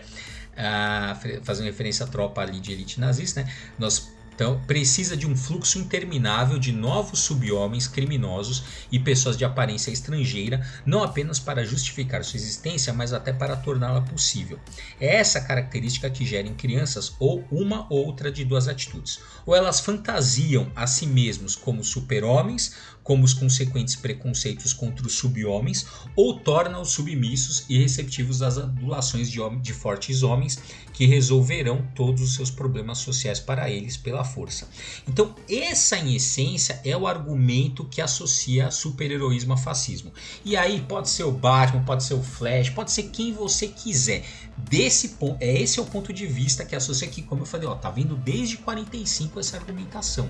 Uh, 0.52 1.44
fazendo 1.44 1.66
referência 1.66 2.06
à 2.06 2.08
tropa 2.08 2.42
ali 2.42 2.60
de 2.60 2.74
elite 2.74 3.00
nazista, 3.00 3.42
né? 3.42 3.52
Nós 3.80 4.12
então, 4.34 4.60
precisa 4.66 5.16
de 5.16 5.28
um 5.28 5.36
fluxo 5.36 5.78
interminável 5.78 6.58
de 6.58 6.72
novos 6.72 7.20
sub-homens 7.20 7.88
criminosos 7.88 8.64
e 8.92 8.98
pessoas 8.98 9.38
de 9.38 9.46
aparência 9.46 9.92
estrangeira, 9.92 10.66
não 10.86 11.04
apenas 11.04 11.38
para 11.38 11.66
justificar 11.66 12.24
sua 12.24 12.38
existência, 12.38 12.94
mas 12.94 13.14
até 13.14 13.32
para 13.34 13.56
torná-la 13.56 14.02
possível. 14.02 14.58
É 15.00 15.18
essa 15.18 15.42
característica 15.42 16.10
que 16.10 16.26
gera 16.26 16.48
em 16.48 16.56
crianças 16.56 17.14
ou 17.20 17.46
uma 17.52 17.86
ou 17.90 18.06
outra 18.06 18.32
de 18.32 18.44
duas 18.46 18.68
atitudes. 18.68 19.20
Ou 19.46 19.56
elas 19.56 19.80
fantasiam 19.80 20.72
a 20.76 20.88
si 20.88 21.06
mesmos 21.06 21.56
como 21.56 21.84
super-homens, 21.84 22.76
como 23.04 23.24
os 23.24 23.34
consequentes 23.34 23.96
preconceitos 23.96 24.74
contra 24.74 25.06
os 25.06 25.14
sub-homens, 25.14 25.86
ou 26.16 26.40
torna-os 26.40 26.92
submissos 26.92 27.66
e 27.70 27.78
receptivos 27.78 28.42
às 28.42 28.58
adulações 28.58 29.30
de, 29.30 29.40
de 29.62 29.74
fortes 29.74 30.24
homens 30.24 30.60
que 30.94 31.06
resolverão 31.06 31.88
todos 31.96 32.22
os 32.22 32.36
seus 32.36 32.52
problemas 32.52 33.00
sociais 33.00 33.40
para 33.40 33.70
eles 33.70 33.98
pela 33.98 34.24
força. 34.24 34.68
Então, 35.08 35.34
essa 35.50 35.98
em 35.98 36.16
essência 36.16 36.80
é 36.84 36.96
o 36.96 37.08
argumento 37.08 37.86
que 37.86 38.02
associa 38.02 38.70
super-heroísmo 38.70 39.54
a 39.54 39.58
fascismo. 39.58 40.12
E 40.46 40.56
aí 40.56 40.82
pode 40.82 41.10
ser 41.10 41.24
o 41.24 41.32
Batman, 41.32 41.84
pode 41.84 42.04
ser 42.04 42.14
o 42.14 42.22
Flash, 42.22 42.70
pode 42.70 42.92
ser 42.92 43.04
quem 43.04 43.34
você 43.34 43.68
quiser. 43.68 44.24
Desse 44.58 45.10
ponto, 45.10 45.38
é 45.42 45.62
esse 45.62 45.80
é 45.80 45.82
o 45.82 45.86
ponto 45.86 46.14
de 46.14 46.28
vista 46.28 46.64
que 46.64 46.76
associa 46.76 47.08
aqui, 47.08 47.22
como 47.22 47.42
eu 47.42 47.46
falei, 47.46 47.68
ó, 47.68 47.76
tá 47.76 47.90
vindo 47.90 48.16
desde 48.16 48.58
45 48.58 49.40
essa 49.40 49.58
argumentação. 49.58 50.30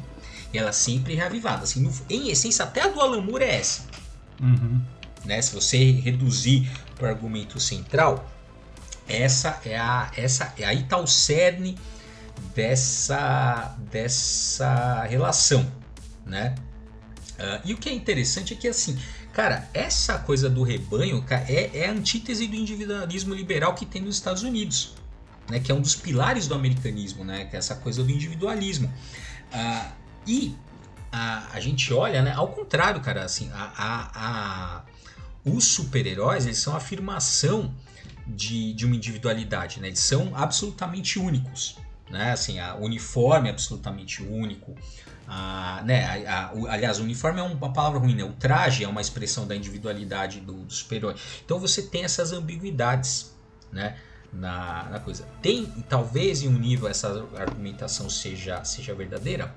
Ela 0.54 0.74
sempre 0.74 1.16
reavivada. 1.16 1.64
Assim, 1.64 1.82
no, 1.82 1.94
em 2.10 2.30
essência, 2.30 2.66
até 2.66 2.82
a 2.82 2.88
do 2.88 3.00
Alan 3.00 3.22
Moore 3.22 3.44
é 3.44 3.56
essa. 3.56 3.84
Uhum. 4.42 4.82
Né? 5.26 5.42
Se 5.42 5.54
você 5.54 5.92
reduzir 5.92 6.70
para 6.96 7.08
o 7.08 7.10
argumento 7.10 7.60
central, 7.60 8.30
essa 9.08 9.60
é 9.66 9.78
a. 9.78 10.12
Essa, 10.16 10.54
é, 10.58 10.66
aí 10.66 10.82
está 10.82 10.98
o 10.98 11.08
cerne 11.08 11.78
dessa, 12.56 13.76
dessa 13.92 15.04
relação. 15.04 15.70
Né? 16.26 16.56
Uh, 17.40 17.62
e 17.66 17.74
o 17.74 17.78
que 17.78 17.90
é 17.90 17.94
interessante 17.94 18.54
é 18.54 18.58
que 18.58 18.68
assim, 18.68 18.98
cara, 19.34 19.68
essa 19.74 20.20
coisa 20.20 20.50
do 20.50 20.64
rebanho 20.64 21.22
cara, 21.24 21.46
é, 21.50 21.72
é 21.74 21.88
a 21.88 21.92
antítese 21.92 22.48
do 22.48 22.56
individualismo 22.56 23.34
liberal 23.34 23.74
que 23.74 23.86
tem 23.86 24.02
nos 24.02 24.16
Estados 24.16 24.44
Unidos. 24.44 24.96
Né, 25.50 25.60
que 25.60 25.72
é 25.72 25.76
um 25.76 25.82
dos 25.82 25.96
pilares 25.96 26.48
do 26.48 26.54
americanismo, 26.54 27.26
né, 27.26 27.46
que 27.46 27.56
é 27.56 27.60
essa 27.60 27.76
coisa 27.76 28.04
do 28.04 28.12
individualismo. 28.12 28.94
Uh, 29.52 30.01
e 30.26 30.56
a, 31.12 31.48
a 31.54 31.60
gente 31.60 31.94
olha, 31.94 32.22
né? 32.22 32.34
Ao 32.34 32.48
contrário, 32.48 33.02
cara, 33.02 33.24
assim, 33.24 33.50
a, 33.54 33.72
a, 33.76 34.12
a 34.16 34.84
os 35.44 35.66
super-heróis, 35.66 36.46
eles 36.46 36.60
são 36.60 36.74
a 36.74 36.78
afirmação 36.78 37.74
de, 38.28 38.74
de 38.74 38.86
uma 38.86 38.96
individualidade, 38.96 39.80
né? 39.80 39.88
Eles 39.88 40.00
são 40.00 40.36
absolutamente 40.36 41.20
únicos, 41.20 41.78
né? 42.10 42.32
Assim, 42.32 42.60
o 42.60 42.86
uniforme 42.86 43.50
é 43.50 43.52
absolutamente 43.52 44.24
único, 44.24 44.76
a, 45.28 45.82
né? 45.84 46.26
A, 46.28 46.46
a, 46.50 46.54
o, 46.54 46.68
aliás, 46.68 47.00
o 47.00 47.04
uniforme 47.04 47.40
é 47.40 47.44
uma 47.44 47.74
palavra 47.74 48.00
ruim, 48.00 48.16
né? 48.16 48.24
O 48.24 48.34
traje 48.34 48.84
é 48.84 48.88
uma 48.88 49.02
expressão 49.02 49.48
da 49.48 49.56
individualidade 49.56 50.40
do, 50.40 50.54
do 50.64 50.74
super-herói. 50.74 51.16
Então 51.44 51.60
você 51.60 51.82
tem 51.82 52.04
essas 52.04 52.32
ambiguidades, 52.32 53.36
né? 53.72 53.98
Na, 54.32 54.88
na 54.90 55.00
coisa. 55.00 55.28
Tem, 55.42 55.66
talvez 55.90 56.42
em 56.42 56.48
um 56.48 56.58
nível 56.58 56.88
essa 56.88 57.28
argumentação 57.36 58.10
seja, 58.10 58.64
seja 58.64 58.96
verdadeira, 58.96 59.54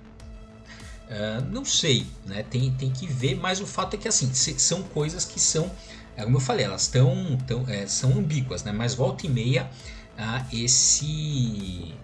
Uh, 1.04 1.44
não 1.50 1.64
sei, 1.64 2.06
né? 2.24 2.42
Tem, 2.44 2.70
tem 2.72 2.90
que 2.90 3.06
ver, 3.06 3.36
mas 3.36 3.60
o 3.60 3.66
fato 3.66 3.94
é 3.94 3.98
que 3.98 4.08
assim, 4.08 4.32
são 4.32 4.82
coisas 4.82 5.24
que 5.24 5.38
são, 5.38 5.70
é 6.16 6.24
como 6.24 6.36
eu 6.36 6.40
falei, 6.40 6.64
elas 6.64 6.88
tão, 6.88 7.36
tão, 7.46 7.68
é, 7.68 7.86
são 7.86 8.12
ambíguas, 8.12 8.64
né? 8.64 8.72
Mas 8.72 8.94
volta 8.94 9.26
e 9.26 9.28
meia 9.28 9.70
uh, 10.18 10.46
esse 10.56 11.94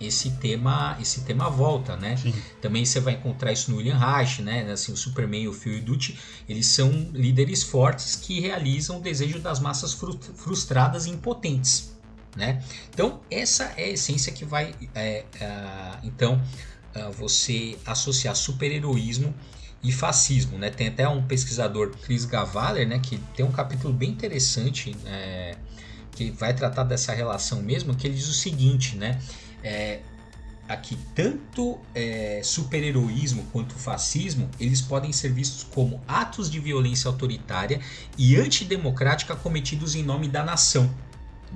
esse 0.00 0.30
tema 0.32 0.96
esse 1.00 1.22
tema 1.22 1.48
volta, 1.48 1.96
né? 1.96 2.16
Sim. 2.16 2.34
Também 2.60 2.84
você 2.84 3.00
vai 3.00 3.14
encontrar 3.14 3.52
isso 3.52 3.70
no 3.70 3.78
William 3.78 3.96
Reich, 3.96 4.42
né? 4.42 4.70
Assim, 4.70 4.92
o 4.92 4.96
Superman, 4.96 5.48
o 5.48 5.52
Phil 5.52 5.78
e 5.78 5.80
o 5.80 5.82
Dutch, 5.82 6.10
eles 6.46 6.66
são 6.66 6.90
líderes 7.14 7.62
fortes 7.62 8.14
que 8.16 8.40
realizam 8.40 8.98
o 8.98 9.00
desejo 9.00 9.38
das 9.38 9.58
massas 9.58 9.94
frustradas 9.94 11.06
e 11.06 11.10
impotentes, 11.10 11.96
né? 12.36 12.62
Então 12.90 13.20
essa 13.30 13.72
é 13.76 13.84
a 13.84 13.88
essência 13.88 14.32
que 14.32 14.44
vai, 14.44 14.74
é, 14.94 15.24
uh, 15.40 16.06
então 16.06 16.42
você 17.16 17.76
associar 17.86 18.34
super-heroísmo 18.34 19.34
e 19.82 19.92
fascismo, 19.92 20.58
né? 20.58 20.70
Tem 20.70 20.88
até 20.88 21.06
um 21.06 21.22
pesquisador, 21.22 21.90
Chris 22.02 22.24
Gavaler, 22.24 22.88
né, 22.88 22.98
que 22.98 23.18
tem 23.36 23.44
um 23.44 23.52
capítulo 23.52 23.92
bem 23.92 24.10
interessante 24.10 24.96
é, 25.04 25.56
que 26.12 26.30
vai 26.30 26.54
tratar 26.54 26.84
dessa 26.84 27.12
relação 27.12 27.60
mesmo, 27.62 27.94
que 27.94 28.06
ele 28.06 28.14
diz 28.14 28.28
o 28.28 28.32
seguinte, 28.32 28.96
né? 28.96 29.20
É, 29.62 30.00
aqui 30.66 30.96
tanto 31.14 31.78
é, 31.94 32.40
super-heroísmo 32.42 33.44
quanto 33.52 33.74
fascismo 33.74 34.48
eles 34.58 34.80
podem 34.80 35.12
ser 35.12 35.30
vistos 35.30 35.62
como 35.62 36.00
atos 36.08 36.50
de 36.50 36.58
violência 36.58 37.08
autoritária 37.08 37.80
e 38.16 38.36
antidemocrática 38.36 39.36
cometidos 39.36 39.94
em 39.94 40.02
nome 40.02 40.28
da 40.28 40.42
nação. 40.42 40.90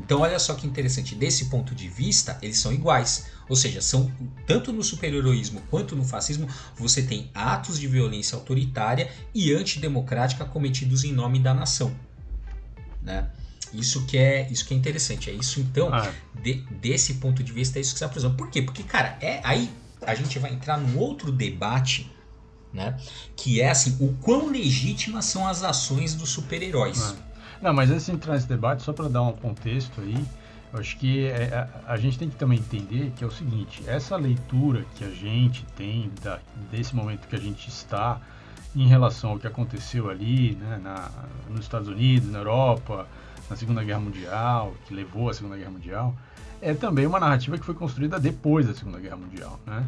Então 0.05 0.21
olha 0.21 0.39
só 0.39 0.55
que 0.55 0.67
interessante, 0.67 1.15
desse 1.15 1.47
ponto 1.47 1.75
de 1.75 1.89
vista 1.89 2.39
eles 2.43 2.59
são 2.59 2.73
iguais. 2.73 3.27
Ou 3.49 3.57
seja, 3.57 3.81
são 3.81 4.13
tanto 4.47 4.73
no 4.73 4.83
super-heroísmo 4.83 5.63
quanto 5.71 5.97
no 5.97 6.05
fascismo, 6.05 6.47
você 6.77 7.03
tem 7.03 7.31
atos 7.35 7.79
de 7.79 7.87
violência 7.87 8.37
autoritária 8.37 9.11
e 9.35 9.53
antidemocrática 9.53 10.45
cometidos 10.45 11.03
em 11.05 11.13
nome 11.13 11.39
da 11.39 11.55
nação. 11.55 11.95
Né? 13.03 13.29
Isso 13.73 14.05
que 14.07 14.17
é 14.17 14.49
isso 14.51 14.67
que 14.67 14.75
é 14.75 14.77
interessante. 14.77 15.31
É 15.31 15.33
isso 15.33 15.61
então, 15.61 15.93
ah. 15.93 16.13
de, 16.43 16.55
desse 16.71 17.15
ponto 17.15 17.43
de 17.43 17.53
vista, 17.53 17.79
é 17.79 17.81
isso 17.81 17.93
que 17.93 17.99
você 17.99 18.05
apresenta. 18.05 18.35
Por 18.35 18.51
quê? 18.51 18.63
Porque, 18.63 18.83
cara, 18.83 19.17
é 19.21 19.41
aí 19.45 19.71
a 20.03 20.15
gente 20.15 20.39
vai 20.39 20.53
entrar 20.53 20.79
num 20.79 20.99
outro 20.99 21.33
debate, 21.33 22.11
né? 22.73 22.97
Que 23.37 23.61
é 23.61 23.71
assim, 23.71 23.97
o 24.01 24.15
quão 24.21 24.49
legítimas 24.51 25.25
são 25.25 25.47
as 25.47 25.63
ações 25.63 26.15
dos 26.15 26.31
super-heróis. 26.31 27.01
Ah. 27.01 27.28
Não, 27.61 27.73
mas 27.73 27.91
antes 27.91 28.07
de 28.07 28.13
entrar 28.13 28.35
nesse 28.35 28.49
debate, 28.49 28.83
só 28.83 28.93
para 28.93 29.09
dar 29.09 29.23
um 29.23 29.33
contexto 29.33 30.01
aí, 30.01 30.25
eu 30.73 30.79
acho 30.79 30.97
que 30.99 31.27
é, 31.27 31.69
a, 31.87 31.93
a, 31.93 31.97
gente 31.97 32.19
tem 32.19 32.29
que 32.29 32.37
também 32.37 32.59
entender 32.59 33.13
que 33.17 33.25
é 33.25 33.27
o 33.27 33.31
seguinte, 33.31 33.83
essa 33.87 34.17
leitura 34.17 34.85
que 34.95 35.05
a 35.05 35.11
gente 35.11 35.65
tem 35.77 36.11
da, 36.23 36.39
desse 36.71 36.95
momento 36.95 37.27
que 37.27 37.35
a 37.35 37.41
gente 37.41 37.69
está 37.69 38.21
em 38.77 38.87
relação 38.87 39.31
ao 39.31 39.39
que 39.39 39.47
aconteceu 39.47 40.11
ali 40.11 40.57
né, 40.57 40.79
na, 40.83 41.11
nos 41.49 41.61
Estados 41.61 41.89
Unidos, 41.89 42.31
na 42.31 42.39
Europa, 42.39 43.09
na 43.49 43.57
Segunda 43.57 43.83
Guerra 43.83 44.01
Mundial, 44.01 44.75
que 44.87 44.95
levou 44.95 45.31
à 45.31 45.35
Segunda 45.35 45.57
Guerra 45.57 45.71
Mundial, 45.71 46.15
é 46.61 46.75
também 46.75 47.07
uma 47.07 47.19
narrativa 47.19 47.57
que 47.59 47.65
foi 47.65 47.75
construída 47.75 48.21
depois 48.21 48.67
da 48.67 48.75
Segunda 48.75 49.01
Guerra 49.01 49.17
Mundial, 49.17 49.59
né? 49.67 49.87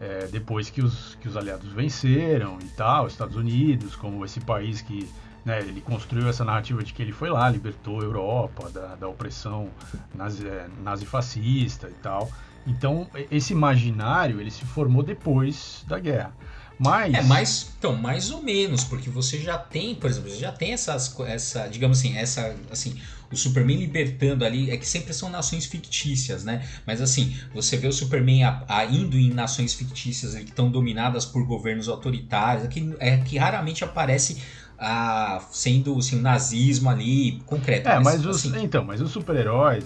É, 0.00 0.26
depois 0.32 0.68
que 0.68 0.82
os, 0.82 1.16
que 1.20 1.28
os 1.28 1.36
aliados 1.36 1.70
venceram 1.72 2.58
e 2.60 2.68
tal, 2.70 3.06
os 3.06 3.12
Estados 3.12 3.36
Unidos, 3.36 3.94
como 3.94 4.24
esse 4.24 4.40
país 4.40 4.80
que 4.82 5.08
né, 5.44 5.60
ele 5.60 5.80
construiu 5.80 6.28
essa 6.28 6.44
narrativa 6.44 6.82
de 6.82 6.92
que 6.92 7.02
ele 7.02 7.12
foi 7.12 7.30
lá, 7.30 7.48
libertou 7.48 8.00
a 8.00 8.04
Europa 8.04 8.70
da, 8.70 8.94
da 8.94 9.08
opressão 9.08 9.68
nazi, 10.14 10.46
é, 10.46 10.68
nazifascista 10.82 11.88
e 11.88 11.94
tal. 11.94 12.30
Então, 12.66 13.08
esse 13.30 13.52
imaginário 13.52 14.40
ele 14.40 14.50
se 14.50 14.64
formou 14.64 15.02
depois 15.02 15.84
da 15.88 15.98
guerra. 15.98 16.32
Mas... 16.78 17.14
É, 17.14 17.22
mais, 17.22 17.72
então, 17.78 17.94
mais 17.94 18.30
ou 18.30 18.42
menos, 18.42 18.84
porque 18.84 19.10
você 19.10 19.38
já 19.38 19.58
tem, 19.58 19.94
por 19.94 20.08
exemplo, 20.08 20.30
você 20.30 20.38
já 20.38 20.52
tem 20.52 20.72
essas, 20.72 21.14
essa, 21.20 21.68
digamos 21.68 21.98
assim, 21.98 22.16
essa, 22.16 22.56
assim, 22.70 23.00
o 23.32 23.36
Superman 23.36 23.78
libertando 23.78 24.44
ali, 24.44 24.70
é 24.70 24.76
que 24.76 24.86
sempre 24.86 25.14
são 25.14 25.30
nações 25.30 25.64
fictícias, 25.64 26.44
né? 26.44 26.66
Mas 26.86 27.00
assim, 27.00 27.36
você 27.54 27.76
vê 27.76 27.88
o 27.88 27.92
Superman 27.92 28.44
a, 28.44 28.64
a 28.68 28.84
indo 28.84 29.16
em 29.16 29.30
nações 29.30 29.74
fictícias 29.74 30.34
que 30.34 30.42
estão 30.42 30.70
dominadas 30.70 31.24
por 31.24 31.44
governos 31.46 31.88
autoritários, 31.88 32.68
que, 32.68 32.94
é, 32.98 33.16
que 33.18 33.38
raramente 33.38 33.82
aparece 33.84 34.42
a, 34.84 35.40
sendo 35.52 35.96
assim, 35.96 36.18
o 36.18 36.22
nazismo 36.22 36.90
ali 36.90 37.40
concreto. 37.46 37.88
É, 37.88 37.94
mas, 38.00 38.16
mas 38.16 38.26
os, 38.26 38.46
assim, 38.46 38.64
então, 38.64 38.84
mas 38.84 39.00
os 39.00 39.12
super-heróis, 39.12 39.84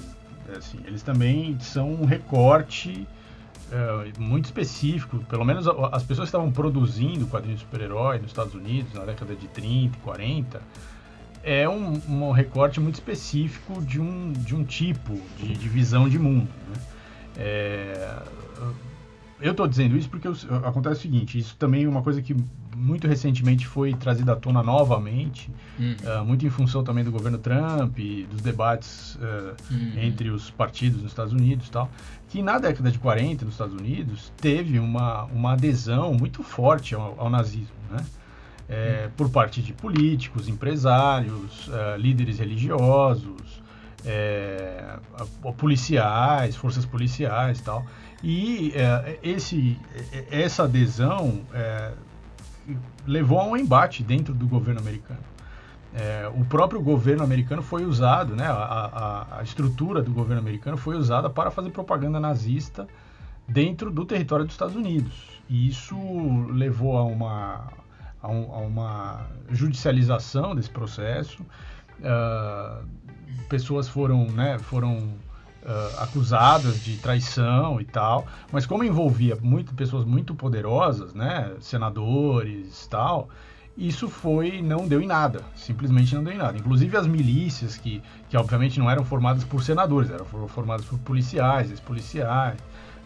assim, 0.57 0.79
eles 0.87 1.03
também 1.03 1.59
são 1.61 1.93
um 1.93 2.07
recorte 2.07 3.07
é, 3.71 4.19
muito 4.19 4.47
específico. 4.47 5.19
Pelo 5.29 5.45
menos 5.45 5.69
as 5.69 6.03
pessoas 6.03 6.31
que 6.31 6.37
estavam 6.37 6.51
produzindo 6.51 7.27
quadrinhos 7.27 7.61
de 7.61 7.67
super-herói 7.67 8.19
nos 8.19 8.29
Estados 8.29 8.55
Unidos 8.55 8.95
na 8.95 9.05
década 9.05 9.37
de 9.37 9.47
30 9.49 9.99
e 9.99 10.01
40 10.01 10.63
é 11.45 11.69
um, 11.69 12.01
um, 12.09 12.31
recorte 12.33 12.81
muito 12.81 12.95
específico 12.95 13.81
de 13.83 14.01
um, 14.01 14.33
de 14.33 14.57
um 14.57 14.65
tipo 14.65 15.21
de, 15.39 15.55
de 15.57 15.69
visão 15.69 16.09
de 16.09 16.19
mundo. 16.19 16.49
Né? 16.69 16.81
É, 17.37 18.23
eu 19.43 19.51
estou 19.51 19.69
dizendo 19.69 19.95
isso 19.95 20.09
porque 20.09 20.27
acontece 20.65 21.01
o 21.01 21.03
seguinte: 21.03 21.39
isso 21.39 21.55
também 21.59 21.85
é 21.85 21.89
uma 21.89 22.03
coisa 22.03 22.23
que 22.23 22.35
muito 22.77 23.09
recentemente 23.09 23.67
foi 23.67 23.95
trazida 23.95 24.33
à 24.33 24.37
tona 24.37 24.63
novamente, 24.63 25.51
uh, 25.79 26.25
muito 26.25 26.47
em 26.47 26.51
função 26.51 26.85
também 26.85 27.03
do 27.03 27.11
governo 27.11 27.39
Trump, 27.39 27.99
dos 28.31 28.43
debates 28.43 29.17
uh, 29.17 29.57
entre 29.97 30.29
os 30.31 30.51
partidos 30.51 31.03
nos 31.03 31.13
Estados 31.13 31.33
Unidos 31.33 31.69
e 31.69 31.71
tal, 31.71 31.91
que 32.29 32.43
na 32.43 32.59
década 32.59 32.91
de 32.91 32.99
40 32.99 33.45
nos 33.45 33.55
Estados 33.55 33.75
Unidos 33.75 34.31
teve 34.37 34.79
uma, 34.79 35.25
uma 35.25 35.53
adesão 35.53 36.13
muito 36.13 36.43
forte 36.43 36.95
ao, 36.95 37.19
ao 37.19 37.31
nazismo, 37.31 37.75
né? 37.91 38.05
É, 38.69 39.05
uhum. 39.05 39.13
Por 39.17 39.31
parte 39.31 39.63
de 39.63 39.73
políticos, 39.73 40.49
empresários, 40.49 41.69
uh, 41.69 41.97
líderes 41.97 42.41
religiosos, 42.41 43.63
é, 44.05 44.99
policiais, 45.57 46.57
forças 46.57 46.85
policiais 46.85 47.59
e 47.59 47.63
tal. 47.63 47.87
E 48.23 48.73
é, 48.75 49.19
esse, 49.23 49.79
é, 50.13 50.43
essa 50.43 50.65
adesão 50.65 51.41
é, 51.53 51.93
levou 53.07 53.41
a 53.41 53.45
um 53.45 53.57
embate 53.57 54.03
dentro 54.03 54.35
do 54.35 54.47
governo 54.47 54.81
americano. 54.81 55.21
É, 55.95 56.31
o 56.35 56.45
próprio 56.45 56.81
governo 56.83 57.25
americano 57.25 57.63
foi 57.63 57.85
usado, 57.85 58.37
né, 58.37 58.47
a, 58.47 58.53
a, 58.53 59.39
a, 59.39 59.43
estrutura 59.43 60.03
do 60.03 60.13
governo 60.13 60.41
americano 60.43 60.77
foi 60.77 60.95
usada 60.95 61.31
para 61.31 61.51
fazer 61.51 61.71
propaganda 61.71 62.21
nazista 62.21 62.87
dentro 63.49 63.91
do 63.91 64.05
território 64.05 64.45
dos 64.45 64.55
Estados 64.55 64.77
Unidos. 64.77 65.41
E 65.49 65.69
isso 65.69 65.97
levou 66.51 66.99
a 66.99 67.05
uma, 67.05 67.73
a, 68.21 68.29
um, 68.29 68.53
a 68.53 68.59
uma 68.59 69.27
judicialização 69.51 70.55
desse 70.55 70.69
processo. 70.69 71.43
Uh, 72.01 72.87
pessoas 73.49 73.89
foram, 73.89 74.27
né, 74.27 74.59
foram 74.59 75.15
uh, 75.67 76.03
acusadas 76.03 76.83
de 76.83 76.97
traição 76.97 77.81
e 77.81 77.85
tal, 77.85 78.27
mas 78.53 78.65
como 78.65 78.85
envolvia 78.85 79.37
muito, 79.43 79.75
pessoas 79.75 80.05
muito 80.05 80.35
poderosas, 80.35 81.13
né, 81.13 81.53
senadores 81.61 82.87
tal, 82.87 83.29
isso 83.77 84.09
foi 84.09 84.63
não 84.63 84.89
deu 84.89 85.03
em 85.03 85.07
nada, 85.07 85.43
simplesmente 85.55 86.15
não 86.15 86.25
deu 86.25 86.33
em 86.33 86.39
nada. 86.39 86.57
Inclusive 86.57 86.97
as 86.97 87.07
milícias 87.07 87.77
que, 87.77 88.03
que 88.29 88.37
obviamente 88.37 88.79
não 88.79 88.91
eram 88.91 89.05
formadas 89.05 89.45
por 89.45 89.63
senadores, 89.63 90.11
eram 90.11 90.25
formadas 90.25 90.87
por 90.87 90.99
policiais, 91.01 91.71
ex-policiais, 91.71 92.59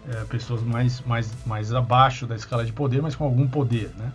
é, 0.08 0.24
pessoas 0.24 0.62
mais, 0.62 1.00
mais, 1.00 1.32
mais 1.44 1.74
abaixo 1.74 2.26
da 2.26 2.36
escala 2.36 2.64
de 2.64 2.72
poder, 2.72 3.02
mas 3.02 3.16
com 3.16 3.24
algum 3.24 3.48
poder, 3.48 3.90
né? 3.98 4.12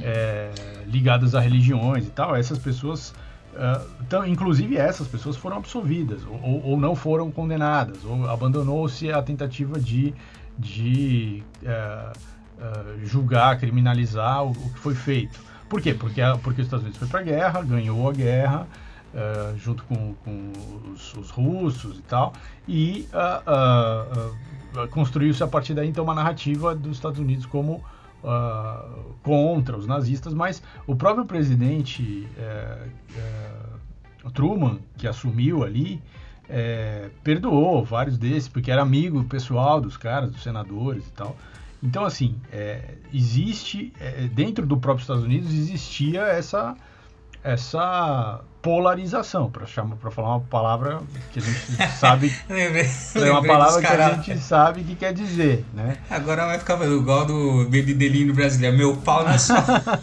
É, 0.00 0.50
ligadas 0.86 1.34
a 1.34 1.40
religiões 1.40 2.06
e 2.06 2.10
tal. 2.10 2.34
Essas 2.34 2.58
pessoas 2.58 3.14
Uh, 3.52 3.86
então, 4.00 4.26
inclusive 4.26 4.78
essas 4.78 5.06
pessoas 5.06 5.36
foram 5.36 5.58
absolvidas 5.58 6.22
ou, 6.24 6.70
ou 6.70 6.80
não 6.80 6.96
foram 6.96 7.30
condenadas 7.30 8.02
ou 8.02 8.26
abandonou-se 8.30 9.12
a 9.12 9.20
tentativa 9.22 9.78
de, 9.78 10.14
de 10.58 11.42
uh, 11.62 12.12
uh, 12.58 13.06
julgar, 13.06 13.58
criminalizar 13.58 14.42
o, 14.42 14.52
o, 14.52 14.70
que 14.70 14.78
foi 14.78 14.94
feito. 14.94 15.38
Por 15.68 15.82
quê? 15.82 15.92
Porque, 15.92 16.22
porque 16.42 16.62
os 16.62 16.66
Estados 16.66 16.82
Unidos 16.82 16.98
foi 16.98 17.08
para 17.08 17.20
a 17.20 17.22
guerra, 17.22 17.62
ganhou 17.62 18.08
a 18.08 18.12
guerra 18.12 18.66
junto 19.58 19.84
com, 19.84 20.14
com 20.24 20.52
os, 20.90 21.12
os, 21.12 21.28
russos 21.28 21.98
e 21.98 22.02
tal 22.02 22.32
e 22.66 23.06
construiu-se 24.90 25.42
a 25.42 25.46
partir 25.46 25.74
daí 25.74 25.90
então 25.90 26.02
uma 26.02 26.14
narrativa 26.14 26.74
dos 26.74 26.96
Estados 26.96 27.18
Unidos 27.18 27.44
como 27.44 27.84
uh, 28.22 29.14
contra 29.22 29.76
os 29.76 29.86
nazistas, 29.86 30.32
mas 30.34 30.62
o 30.86 30.96
próprio 30.96 31.24
presidente 31.24 32.28
é, 32.36 32.88
é, 33.16 34.30
Truman, 34.34 34.78
que 34.96 35.06
assumiu 35.06 35.62
ali, 35.62 36.00
é, 36.48 37.10
perdoou 37.22 37.84
vários 37.84 38.18
desses, 38.18 38.48
porque 38.48 38.70
era 38.70 38.82
amigo 38.82 39.22
pessoal 39.24 39.80
dos 39.80 39.96
caras, 39.96 40.30
dos 40.30 40.42
senadores 40.42 41.06
e 41.06 41.12
tal. 41.12 41.36
Então, 41.82 42.04
assim, 42.04 42.36
existe, 43.12 43.92
dentro 44.32 44.64
do 44.64 44.76
próprio 44.76 45.02
Estados 45.02 45.24
Unidos, 45.24 45.52
existia 45.52 46.20
essa, 46.20 46.76
essa 47.42 48.40
polarização, 48.60 49.50
para 49.50 49.66
chamar 49.66 49.96
para 49.96 50.10
falar 50.10 50.36
uma 50.36 50.40
palavra 50.40 51.00
que 51.32 51.40
a 51.40 51.42
gente 51.42 51.92
sabe 51.98 52.32
lembrei, 52.48 52.86
é 53.16 53.30
uma 53.30 53.42
palavra 53.42 53.80
que 53.80 53.86
a 53.86 54.10
gente 54.12 54.38
sabe 54.38 54.84
que 54.84 54.94
quer 54.94 55.12
dizer, 55.12 55.64
né? 55.74 55.98
Agora 56.08 56.46
vai 56.46 56.58
ficar 56.58 56.80
igual 56.84 57.26
do 57.26 57.64
Baby 57.64 57.94
Delino 57.94 58.32
brasileiro, 58.32 58.76
meu 58.76 58.96
pau 58.98 59.24
na 59.24 59.36
sua. 59.36 59.56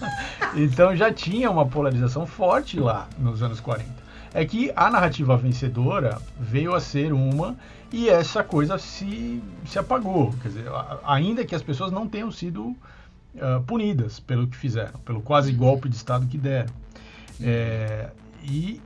então 0.55 0.95
já 0.95 1.11
tinha 1.13 1.49
uma 1.49 1.65
polarização 1.65 2.27
forte 2.27 2.77
lá 2.79 3.07
nos 3.17 3.41
anos 3.41 3.61
40. 3.61 3.89
É 4.33 4.45
que 4.45 4.71
a 4.75 4.89
narrativa 4.91 5.35
vencedora 5.37 6.21
veio 6.37 6.75
a 6.75 6.81
ser 6.81 7.13
uma 7.13 7.55
e 7.91 8.09
essa 8.09 8.43
coisa 8.43 8.77
se, 8.77 9.41
se 9.65 9.79
apagou. 9.79 10.33
Quer 10.41 10.49
dizer, 10.49 10.65
ainda 11.05 11.45
que 11.45 11.55
as 11.55 11.63
pessoas 11.63 11.91
não 11.91 12.07
tenham 12.07 12.31
sido 12.31 12.75
uh, 13.35 13.63
punidas 13.65 14.19
pelo 14.19 14.47
que 14.47 14.55
fizeram, 14.55 14.99
pelo 14.99 15.21
quase 15.21 15.51
golpe 15.51 15.89
de 15.89 15.95
Estado 15.95 16.27
que 16.27 16.37
deram. 16.37 16.71
É, 17.41 18.09
e, 18.43 18.81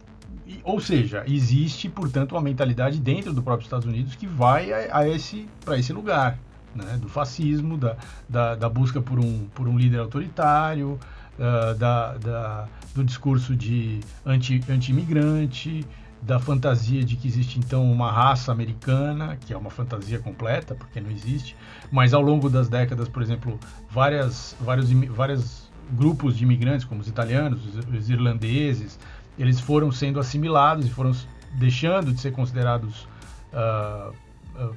e, 0.46 0.60
ou 0.64 0.80
seja, 0.80 1.24
existe, 1.28 1.90
portanto, 1.90 2.34
uma 2.34 2.42
mentalidade 2.42 3.00
dentro 3.00 3.34
do 3.34 3.42
próprio 3.42 3.66
Estados 3.66 3.86
Unidos 3.86 4.16
que 4.16 4.28
vai 4.28 4.72
a, 4.72 4.98
a 5.00 5.10
esse, 5.10 5.48
para 5.64 5.78
esse 5.78 5.94
lugar, 5.94 6.38
né? 6.76 6.98
do 7.02 7.08
fascismo, 7.08 7.78
da, 7.78 7.96
da, 8.28 8.56
da, 8.56 8.70
busca 8.70 9.02
por 9.02 9.20
um, 9.20 9.48
por 9.54 9.68
um 9.68 9.78
líder 9.78 10.00
autoritário, 10.00 11.00
uh, 11.40 11.76
da, 11.76 12.18
da, 12.18 12.68
do 12.94 13.04
discurso 13.04 13.56
de 13.56 14.00
anti-imigrante, 14.26 15.80
anti 15.82 15.88
da 16.22 16.40
fantasia 16.40 17.04
de 17.04 17.18
que 17.18 17.28
existe 17.28 17.60
então 17.60 17.92
uma 17.92 18.10
raça 18.10 18.52
americana, 18.52 19.36
que 19.36 19.54
é 19.54 19.58
uma 19.58 19.70
fantasia 19.70 20.20
completa, 20.20 20.74
porque 20.74 21.02
não 21.02 21.12
existe, 21.12 21.56
mas 21.92 22.14
ao 22.14 22.22
longo 22.22 22.50
das 22.50 22.70
décadas, 22.70 23.10
por 23.10 23.22
exemplo, 23.22 23.60
várias, 23.90 24.56
vários, 24.62 24.90
vários 25.10 25.63
grupos 25.94 26.38
de 26.38 26.44
imigrantes, 26.44 26.86
como 26.86 27.02
os 27.02 27.08
italianos, 27.08 27.62
os, 27.94 28.10
irlandeses, 28.10 29.00
eles 29.38 29.60
foram 29.60 29.92
sendo 29.92 30.20
assimilados 30.20 30.86
e 30.86 30.90
foram 30.90 31.12
deixando 31.54 32.12
de 32.12 32.20
ser 32.20 32.32
considerados 32.32 33.08
uh, 33.54 34.14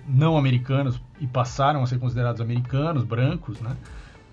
não 0.08 0.36
americanos 0.36 1.00
e 1.20 1.26
passaram 1.26 1.82
a 1.82 1.86
ser 1.86 1.98
considerados 1.98 2.40
americanos, 2.40 3.04
brancos, 3.04 3.60
né? 3.60 3.76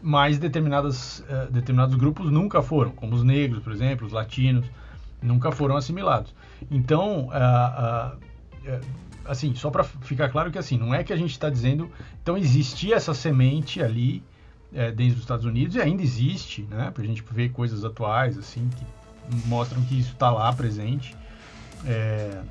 Mas 0.02 0.38
determinadas, 0.38 1.20
uh, 1.20 1.52
determinados 1.52 1.96
grupos 1.96 2.30
nunca 2.30 2.62
foram, 2.62 2.92
como 2.92 3.16
os 3.16 3.24
negros, 3.24 3.64
por 3.64 3.72
exemplo, 3.72 4.06
os 4.06 4.14
latinos, 4.14 4.66
nunca 5.22 5.52
foram 5.52 5.78
assimilados. 5.78 6.36
Então, 6.70 7.30
assim, 9.26 9.56
só 9.56 9.70
para 9.70 9.84
ficar 9.84 10.30
claro 10.30 10.52
que 10.52 10.58
assim, 10.58 10.78
não 10.78 10.94
é 10.94 11.04
que 11.04 11.14
a 11.14 11.16
gente 11.16 11.32
está 11.32 11.50
dizendo, 11.50 11.90
então 12.22 12.38
existia 12.38 12.96
essa 12.96 13.14
semente 13.14 13.82
ali 13.82 14.22
é, 14.74 14.92
dentro 14.92 15.16
dos 15.16 15.24
Estados 15.24 15.46
Unidos 15.46 15.76
e 15.76 15.82
ainda 15.82 16.02
existe, 16.02 16.64
né? 16.70 16.92
Para 16.92 17.04
a 17.04 17.06
gente 17.06 17.24
ver 17.32 17.50
coisas 17.50 17.84
atuais 17.86 18.38
assim 18.38 18.70
que 18.76 18.86
mostram 19.48 19.82
que 19.84 20.00
isso 20.00 20.14
está 20.14 20.32
lá 20.32 20.52
presente. 20.54 21.16
É, 21.86 22.42